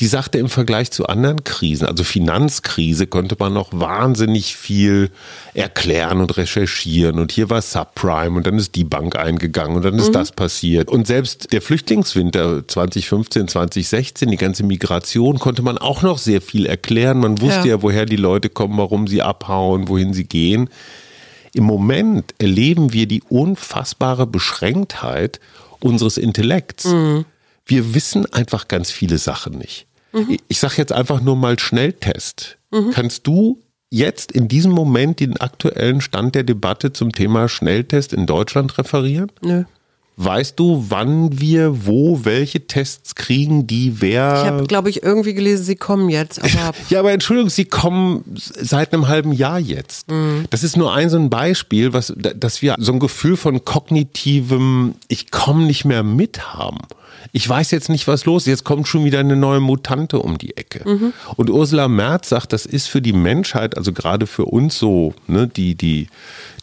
die 0.00 0.06
sagte 0.06 0.38
im 0.38 0.48
Vergleich 0.48 0.90
zu 0.90 1.06
anderen 1.06 1.44
Krisen, 1.44 1.86
also 1.86 2.04
Finanzkrise, 2.04 3.06
konnte 3.06 3.36
man 3.38 3.52
noch 3.52 3.68
wahnsinnig 3.72 4.56
viel 4.56 5.10
erklären 5.52 6.22
und 6.22 6.38
recherchieren. 6.38 7.18
Und 7.18 7.32
hier 7.32 7.50
war 7.50 7.60
Subprime 7.60 8.38
und 8.38 8.46
dann 8.46 8.56
ist 8.56 8.74
die 8.76 8.84
Bank 8.84 9.16
eingegangen 9.16 9.76
und 9.76 9.84
dann 9.84 9.98
ist 9.98 10.08
mhm. 10.08 10.14
das 10.14 10.32
passiert. 10.32 10.88
Und 10.88 11.06
selbst 11.06 11.52
der 11.52 11.60
Flüchtlingswinter 11.60 12.66
2015, 12.66 13.48
2016, 13.48 14.30
die 14.30 14.38
ganze 14.38 14.62
Migration, 14.62 15.38
konnte 15.38 15.60
man 15.60 15.76
auch 15.76 16.00
noch 16.00 16.16
sehr 16.16 16.40
viel 16.40 16.64
erklären. 16.64 17.18
Man 17.18 17.42
wusste 17.42 17.68
ja, 17.68 17.76
ja 17.76 17.82
woher 17.82 18.06
die 18.06 18.16
Leute 18.16 18.48
kommen, 18.48 18.78
warum 18.78 19.06
sie 19.06 19.20
abhauen, 19.20 19.88
wohin 19.88 20.14
sie 20.14 20.24
gehen. 20.24 20.70
Im 21.52 21.64
Moment 21.64 22.34
erleben 22.38 22.94
wir 22.94 23.06
die 23.06 23.22
unfassbare 23.28 24.26
Beschränktheit 24.26 25.40
unseres 25.78 26.16
Intellekts. 26.16 26.86
Mhm. 26.86 27.26
Wir 27.66 27.94
wissen 27.94 28.24
einfach 28.32 28.66
ganz 28.66 28.90
viele 28.90 29.18
Sachen 29.18 29.58
nicht. 29.58 29.86
Mhm. 30.12 30.38
Ich 30.48 30.58
sage 30.58 30.74
jetzt 30.78 30.92
einfach 30.92 31.20
nur 31.20 31.36
mal 31.36 31.58
Schnelltest. 31.58 32.58
Mhm. 32.70 32.90
Kannst 32.92 33.26
du 33.26 33.60
jetzt 33.90 34.32
in 34.32 34.48
diesem 34.48 34.72
Moment 34.72 35.20
den 35.20 35.36
aktuellen 35.36 36.00
Stand 36.00 36.34
der 36.34 36.44
Debatte 36.44 36.92
zum 36.92 37.12
Thema 37.12 37.48
Schnelltest 37.48 38.12
in 38.12 38.26
Deutschland 38.26 38.78
referieren? 38.78 39.30
Nö. 39.42 39.64
Weißt 40.22 40.60
du, 40.60 40.84
wann 40.90 41.40
wir 41.40 41.86
wo 41.86 42.26
welche 42.26 42.66
Tests 42.66 43.14
kriegen, 43.14 43.66
die 43.66 44.02
wer. 44.02 44.42
Ich 44.42 44.50
habe, 44.50 44.66
glaube 44.66 44.90
ich, 44.90 45.02
irgendwie 45.02 45.32
gelesen, 45.32 45.64
sie 45.64 45.76
kommen 45.76 46.10
jetzt. 46.10 46.42
Aber 46.42 46.74
ja, 46.90 46.98
aber 46.98 47.12
Entschuldigung, 47.12 47.48
sie 47.48 47.64
kommen 47.64 48.22
seit 48.34 48.92
einem 48.92 49.08
halben 49.08 49.32
Jahr 49.32 49.58
jetzt. 49.58 50.10
Mhm. 50.10 50.44
Das 50.50 50.62
ist 50.62 50.76
nur 50.76 50.92
ein 50.92 51.08
so 51.08 51.16
ein 51.16 51.30
Beispiel, 51.30 51.94
was, 51.94 52.12
dass 52.16 52.60
wir 52.60 52.74
so 52.78 52.92
ein 52.92 52.98
Gefühl 52.98 53.38
von 53.38 53.64
kognitivem, 53.64 54.94
ich 55.08 55.30
komme 55.30 55.64
nicht 55.64 55.86
mehr 55.86 56.02
mit 56.02 56.52
haben 56.52 56.80
ich 57.32 57.48
weiß 57.48 57.70
jetzt 57.70 57.88
nicht, 57.88 58.08
was 58.08 58.24
los 58.24 58.42
ist. 58.42 58.48
Jetzt 58.48 58.64
kommt 58.64 58.88
schon 58.88 59.04
wieder 59.04 59.20
eine 59.20 59.36
neue 59.36 59.60
Mutante 59.60 60.18
um 60.18 60.38
die 60.38 60.56
Ecke. 60.56 60.88
Mhm. 60.88 61.12
Und 61.36 61.50
Ursula 61.50 61.88
Merz 61.88 62.28
sagt, 62.28 62.52
das 62.52 62.66
ist 62.66 62.88
für 62.88 63.02
die 63.02 63.12
Menschheit, 63.12 63.76
also 63.76 63.92
gerade 63.92 64.26
für 64.26 64.46
uns 64.46 64.78
so, 64.78 65.14
ne, 65.26 65.46
die, 65.46 65.74
die, 65.74 66.08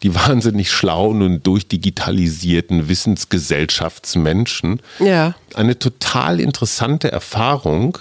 die 0.04 0.14
wahnsinnig 0.28 0.72
schlauen 0.72 1.22
und 1.22 1.46
durchdigitalisierten 1.46 2.90
Wissensgesellschaftsmenschen, 2.90 4.82
ja. 5.00 5.36
eine 5.56 5.80
total 5.80 6.40
interessante 6.40 7.12
Erfahrung, 7.12 7.98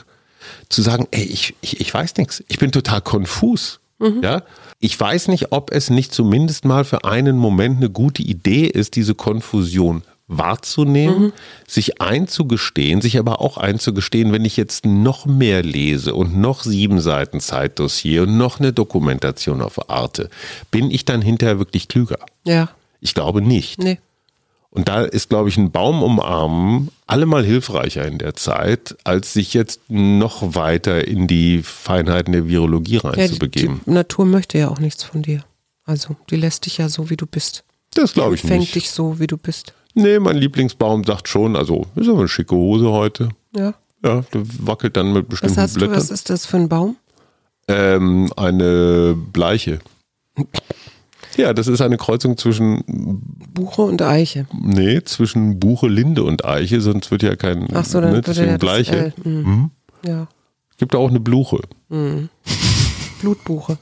zu 0.69 0.83
sagen, 0.83 1.07
ey, 1.11 1.25
ich, 1.25 1.55
ich, 1.61 1.81
ich 1.81 1.93
weiß 1.93 2.17
nichts, 2.17 2.43
ich 2.49 2.59
bin 2.59 2.73
total 2.73 3.01
konfus. 3.01 3.81
Mhm. 3.99 4.21
Ja, 4.23 4.43
ich 4.79 4.99
weiß 4.99 5.29
nicht, 5.29 5.53
ob 5.53 5.73
es 5.73 5.89
nicht 5.91 6.13
zumindest 6.13 6.65
mal 6.65 6.85
für 6.85 7.05
einen 7.05 7.39
Moment 7.39 7.79
eine 7.79 7.89
gute 7.89 8.23
Idee 8.23 8.67
ist, 8.67 8.95
diese 8.95 9.15
Konfusion 9.15 10.03
wahrzunehmen, 10.29 11.23
mhm. 11.27 11.33
sich 11.67 12.01
einzugestehen, 12.01 13.01
sich 13.01 13.19
aber 13.19 13.41
auch 13.41 13.59
einzugestehen, 13.59 14.33
wenn 14.33 14.45
ich 14.45 14.57
jetzt 14.57 14.85
noch 14.85 15.25
mehr 15.27 15.63
lese 15.63 16.15
und 16.15 16.37
noch 16.37 16.65
sieben 16.65 17.01
Seiten 17.01 17.41
Zeitdossier 17.41 18.25
und 18.25 18.37
noch 18.37 18.59
eine 18.59 18.73
Dokumentation 18.73 19.63
auf 19.63 19.89
Arte, 19.89 20.29
bin 20.71 20.91
ich 20.91 21.05
dann 21.05 21.23
hinterher 21.23 21.59
wirklich 21.59 21.89
klüger? 21.89 22.19
Ja. 22.45 22.71
Ich 23.01 23.15
glaube 23.15 23.41
nicht. 23.41 23.79
Nee. 23.79 23.99
Und 24.71 24.89
da 24.89 25.05
ist, 25.05 25.31
glaube 25.31 25.49
ich, 25.49 25.57
ein 25.57 25.71
Baum 25.71 26.03
umarmen 26.03 26.91
allemal 27.07 27.45
hilfreicher 27.45 28.07
in 28.07 28.19
der 28.19 28.35
Zeit, 28.35 28.97
als 29.05 29.33
sich 29.33 29.55
jetzt 29.55 29.81
noch 29.89 30.55
weiter 30.55 31.07
in 31.07 31.27
die 31.27 31.63
Feinheiten 31.63 32.33
der 32.33 32.47
Virologie 32.49 32.99
reinzubegeben. 32.99 33.77
Ja, 33.77 33.81
die, 33.81 33.85
die 33.91 33.95
Natur 33.95 34.27
möchte 34.27 34.59
ja 34.59 34.69
auch 34.69 34.81
nichts 34.81 35.03
von 35.05 35.23
dir. 35.23 35.45
Also, 35.85 36.17
die 36.31 36.37
lässt 36.37 36.67
dich 36.67 36.79
ja 36.79 36.89
so, 36.89 37.09
wie 37.09 37.17
du 37.17 37.27
bist. 37.27 37.65
Das 37.95 38.13
glaube 38.13 38.35
ich 38.35 38.45
nicht. 38.45 38.53
Fängt 38.53 38.75
dich 38.75 38.91
so, 38.91 39.19
wie 39.19 39.27
du 39.27 39.37
bist. 39.37 39.73
Nee, 39.99 40.19
mein 40.19 40.37
Lieblingsbaum 40.37 41.05
sagt 41.05 41.27
schon, 41.27 41.57
also 41.57 41.87
ist 41.95 42.09
aber 42.09 42.19
eine 42.19 42.29
schicke 42.29 42.55
Hose 42.55 42.91
heute. 42.91 43.31
Ja. 43.57 43.73
Ja, 44.05 44.21
der 44.33 44.43
wackelt 44.61 44.95
dann 44.97 45.15
mit 45.15 45.29
bestimmten 45.29 45.57
was 45.57 45.63
hast 45.63 45.75
Blättern. 45.75 45.95
Du, 45.95 46.01
was 46.01 46.11
ist 46.11 46.29
das 46.29 46.45
für 46.45 46.59
ein 46.59 46.69
Baum? 46.69 46.97
Ähm, 47.67 48.31
eine 48.37 49.17
Bleiche. 49.33 49.79
Ja, 51.39 51.55
das 51.55 51.67
ist 51.67 51.81
eine 51.81 51.97
Kreuzung 51.97 52.37
zwischen 52.37 52.85
Buche 53.55 53.83
und 53.83 54.03
Eiche. 54.03 54.47
Nee, 54.53 55.03
zwischen 55.03 55.59
Buche, 55.59 55.89
Linde 55.89 56.25
und 56.25 56.45
Eiche, 56.45 56.83
sonst 56.83 57.11
wird 57.11 57.23
ja 57.23 57.35
kein 57.35 57.67
Ach 57.75 57.87
so, 57.87 58.03
dann 58.03 58.13
ne, 58.13 58.21
deswegen 58.21 58.51
ja 58.51 58.59
Bleiche. 58.59 59.15
Mhm. 59.25 59.33
Mhm. 59.33 59.71
Ja. 60.05 60.29
Gibt 60.77 60.95
auch 60.95 61.09
eine 61.09 61.21
Bluche. 61.21 61.61
Mhm. 61.89 62.29
Blutbuche. 63.23 63.79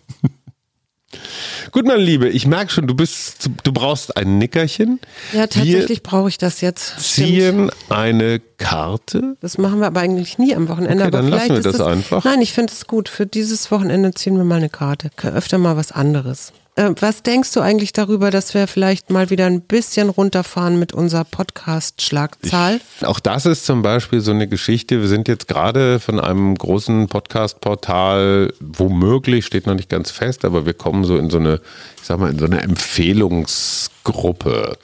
Gut, 1.74 1.86
meine 1.86 2.00
Liebe, 2.00 2.28
ich 2.28 2.46
merke 2.46 2.70
schon, 2.70 2.86
du 2.86 2.94
bist, 2.94 3.50
du 3.64 3.72
brauchst 3.72 4.16
ein 4.16 4.38
Nickerchen. 4.38 5.00
Ja, 5.32 5.48
tatsächlich 5.48 6.04
brauche 6.04 6.28
ich 6.28 6.38
das 6.38 6.60
jetzt. 6.60 7.00
Ziehen 7.00 7.68
Stimmt. 7.68 7.74
eine 7.88 8.40
Karte. 8.58 9.36
Das 9.40 9.58
machen 9.58 9.80
wir 9.80 9.88
aber 9.88 9.98
eigentlich 9.98 10.38
nie 10.38 10.54
am 10.54 10.68
Wochenende. 10.68 11.02
Okay, 11.02 11.08
aber 11.08 11.10
dann 11.10 11.26
lassen 11.26 11.48
wir 11.48 11.62
das, 11.62 11.78
das 11.78 11.84
einfach. 11.84 12.22
Nein, 12.22 12.40
ich 12.42 12.52
finde 12.52 12.72
es 12.72 12.86
gut. 12.86 13.08
Für 13.08 13.26
dieses 13.26 13.72
Wochenende 13.72 14.12
ziehen 14.12 14.36
wir 14.36 14.44
mal 14.44 14.58
eine 14.58 14.68
Karte. 14.68 15.10
Öfter 15.20 15.58
mal 15.58 15.76
was 15.76 15.90
anderes. 15.90 16.52
Äh, 16.76 16.90
was 17.00 17.22
denkst 17.22 17.52
du 17.52 17.60
eigentlich 17.60 17.92
darüber, 17.92 18.32
dass 18.32 18.54
wir 18.54 18.66
vielleicht 18.66 19.10
mal 19.10 19.30
wieder 19.30 19.46
ein 19.46 19.60
bisschen 19.60 20.08
runterfahren 20.08 20.76
mit 20.78 20.92
unserer 20.92 21.22
Podcast-Schlagzahl? 21.24 22.80
Auch 23.02 23.20
das 23.20 23.46
ist 23.46 23.64
zum 23.64 23.82
Beispiel 23.82 24.20
so 24.20 24.32
eine 24.32 24.48
Geschichte. 24.48 25.00
Wir 25.00 25.06
sind 25.08 25.28
jetzt 25.28 25.46
gerade 25.46 26.00
von 26.00 26.18
einem 26.18 26.56
großen 26.56 27.06
Podcast-Portal, 27.08 28.52
womöglich, 28.60 29.46
steht 29.46 29.68
noch 29.68 29.76
nicht 29.76 29.88
ganz 29.88 30.10
fest, 30.10 30.44
aber 30.44 30.66
wir 30.66 30.74
kommen 30.74 31.04
so 31.04 31.16
in 31.16 31.30
so 31.30 31.38
eine, 31.38 31.60
ich 32.00 32.06
sag 32.06 32.18
mal, 32.18 32.30
in 32.30 32.40
so 32.40 32.46
eine 32.46 32.62
Empfehlungsgruppe. 32.62 34.76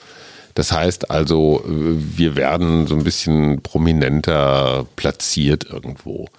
Das 0.53 0.71
heißt 0.71 1.11
also, 1.11 1.61
wir 1.65 2.37
werden 2.37 2.87
so 2.87 2.95
ein 2.95 3.03
bisschen 3.03 3.61
prominenter 3.61 4.85
platziert 4.95 5.65
irgendwo 5.69 6.29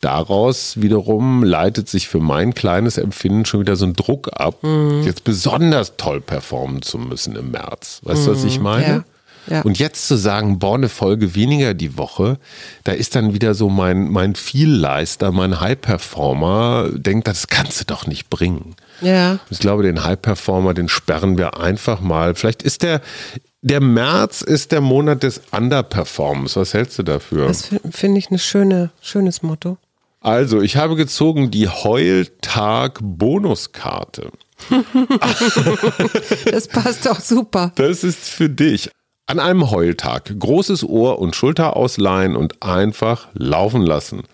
daraus 0.00 0.80
wiederum 0.80 1.42
leitet 1.42 1.88
sich 1.88 2.08
für 2.08 2.20
mein 2.20 2.54
kleines 2.54 2.98
Empfinden 2.98 3.44
schon 3.44 3.60
wieder 3.60 3.76
so 3.76 3.86
ein 3.86 3.94
Druck 3.94 4.30
ab, 4.32 4.62
mhm. 4.62 5.02
jetzt 5.04 5.24
besonders 5.24 5.96
toll 5.96 6.20
performen 6.20 6.82
zu 6.82 6.98
müssen 6.98 7.36
im 7.36 7.50
März. 7.50 8.00
Weißt 8.04 8.22
mhm. 8.22 8.26
du, 8.26 8.32
was 8.32 8.44
ich 8.44 8.58
mhm. 8.58 8.64
meine? 8.64 8.86
Ja. 8.86 9.04
Ja. 9.46 9.62
Und 9.62 9.78
jetzt 9.78 10.06
zu 10.06 10.16
sagen, 10.16 10.58
boah, 10.58 10.74
eine 10.74 10.88
Folge 10.88 11.34
weniger 11.34 11.74
die 11.74 11.96
Woche, 11.96 12.38
da 12.84 12.92
ist 12.92 13.16
dann 13.16 13.34
wieder 13.34 13.54
so 13.54 13.68
mein, 13.68 14.10
mein 14.10 14.34
Vielleister, 14.34 15.32
mein 15.32 15.60
High-Performer, 15.60 16.90
denkt, 16.92 17.26
das 17.26 17.48
kannst 17.48 17.80
du 17.80 17.84
doch 17.86 18.06
nicht 18.06 18.30
bringen. 18.30 18.76
Ja. 19.00 19.38
Ich 19.48 19.58
glaube, 19.58 19.82
den 19.82 20.04
High-Performer, 20.04 20.74
den 20.74 20.88
sperren 20.88 21.38
wir 21.38 21.58
einfach 21.58 22.00
mal. 22.00 22.34
Vielleicht 22.34 22.62
ist 22.62 22.82
der, 22.82 23.00
der 23.62 23.80
März 23.80 24.42
ist 24.42 24.72
der 24.72 24.80
Monat 24.80 25.22
des 25.22 25.40
Underperformance. 25.50 26.60
Was 26.60 26.74
hältst 26.74 26.98
du 26.98 27.02
dafür? 27.02 27.48
Das 27.48 27.70
finde 27.90 28.18
ich 28.18 28.30
ein 28.30 28.38
schöne, 28.38 28.90
schönes 29.00 29.42
Motto. 29.42 29.78
Also, 30.20 30.60
ich 30.60 30.76
habe 30.76 30.94
gezogen 30.96 31.50
die 31.50 31.68
Heultag-Bonuskarte. 31.68 34.30
das 36.50 36.68
passt 36.68 37.08
auch 37.08 37.20
super. 37.20 37.72
Das 37.76 38.04
ist 38.04 38.28
für 38.28 38.50
dich. 38.50 38.90
An 39.26 39.38
einem 39.38 39.70
Heultag 39.70 40.38
großes 40.38 40.84
Ohr 40.84 41.18
und 41.20 41.34
Schulter 41.34 41.74
ausleihen 41.76 42.36
und 42.36 42.62
einfach 42.62 43.28
laufen 43.32 43.80
lassen. 43.80 44.24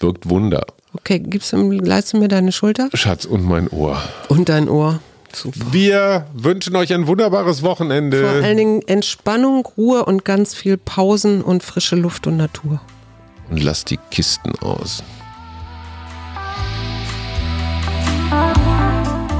Wirkt 0.00 0.28
Wunder. 0.28 0.66
Okay, 0.94 1.20
gibst 1.20 1.52
du, 1.52 1.70
leist 1.70 2.14
du 2.14 2.18
mir 2.18 2.26
deine 2.28 2.50
Schulter? 2.50 2.88
Schatz, 2.94 3.24
und 3.24 3.44
mein 3.44 3.68
Ohr. 3.68 4.02
Und 4.28 4.48
dein 4.48 4.68
Ohr. 4.68 4.98
Super. 5.32 5.60
Wir 5.70 6.26
wünschen 6.32 6.74
euch 6.74 6.92
ein 6.92 7.06
wunderbares 7.06 7.62
Wochenende. 7.62 8.22
Vor 8.22 8.42
allen 8.42 8.56
Dingen 8.56 8.82
Entspannung, 8.88 9.64
Ruhe 9.76 10.04
und 10.04 10.24
ganz 10.24 10.54
viel 10.54 10.78
Pausen 10.78 11.42
und 11.42 11.62
frische 11.62 11.94
Luft 11.96 12.26
und 12.26 12.38
Natur. 12.38 12.80
Und 13.50 13.62
lasst 13.62 13.90
die 13.90 13.98
Kisten 14.10 14.58
aus. 14.60 15.02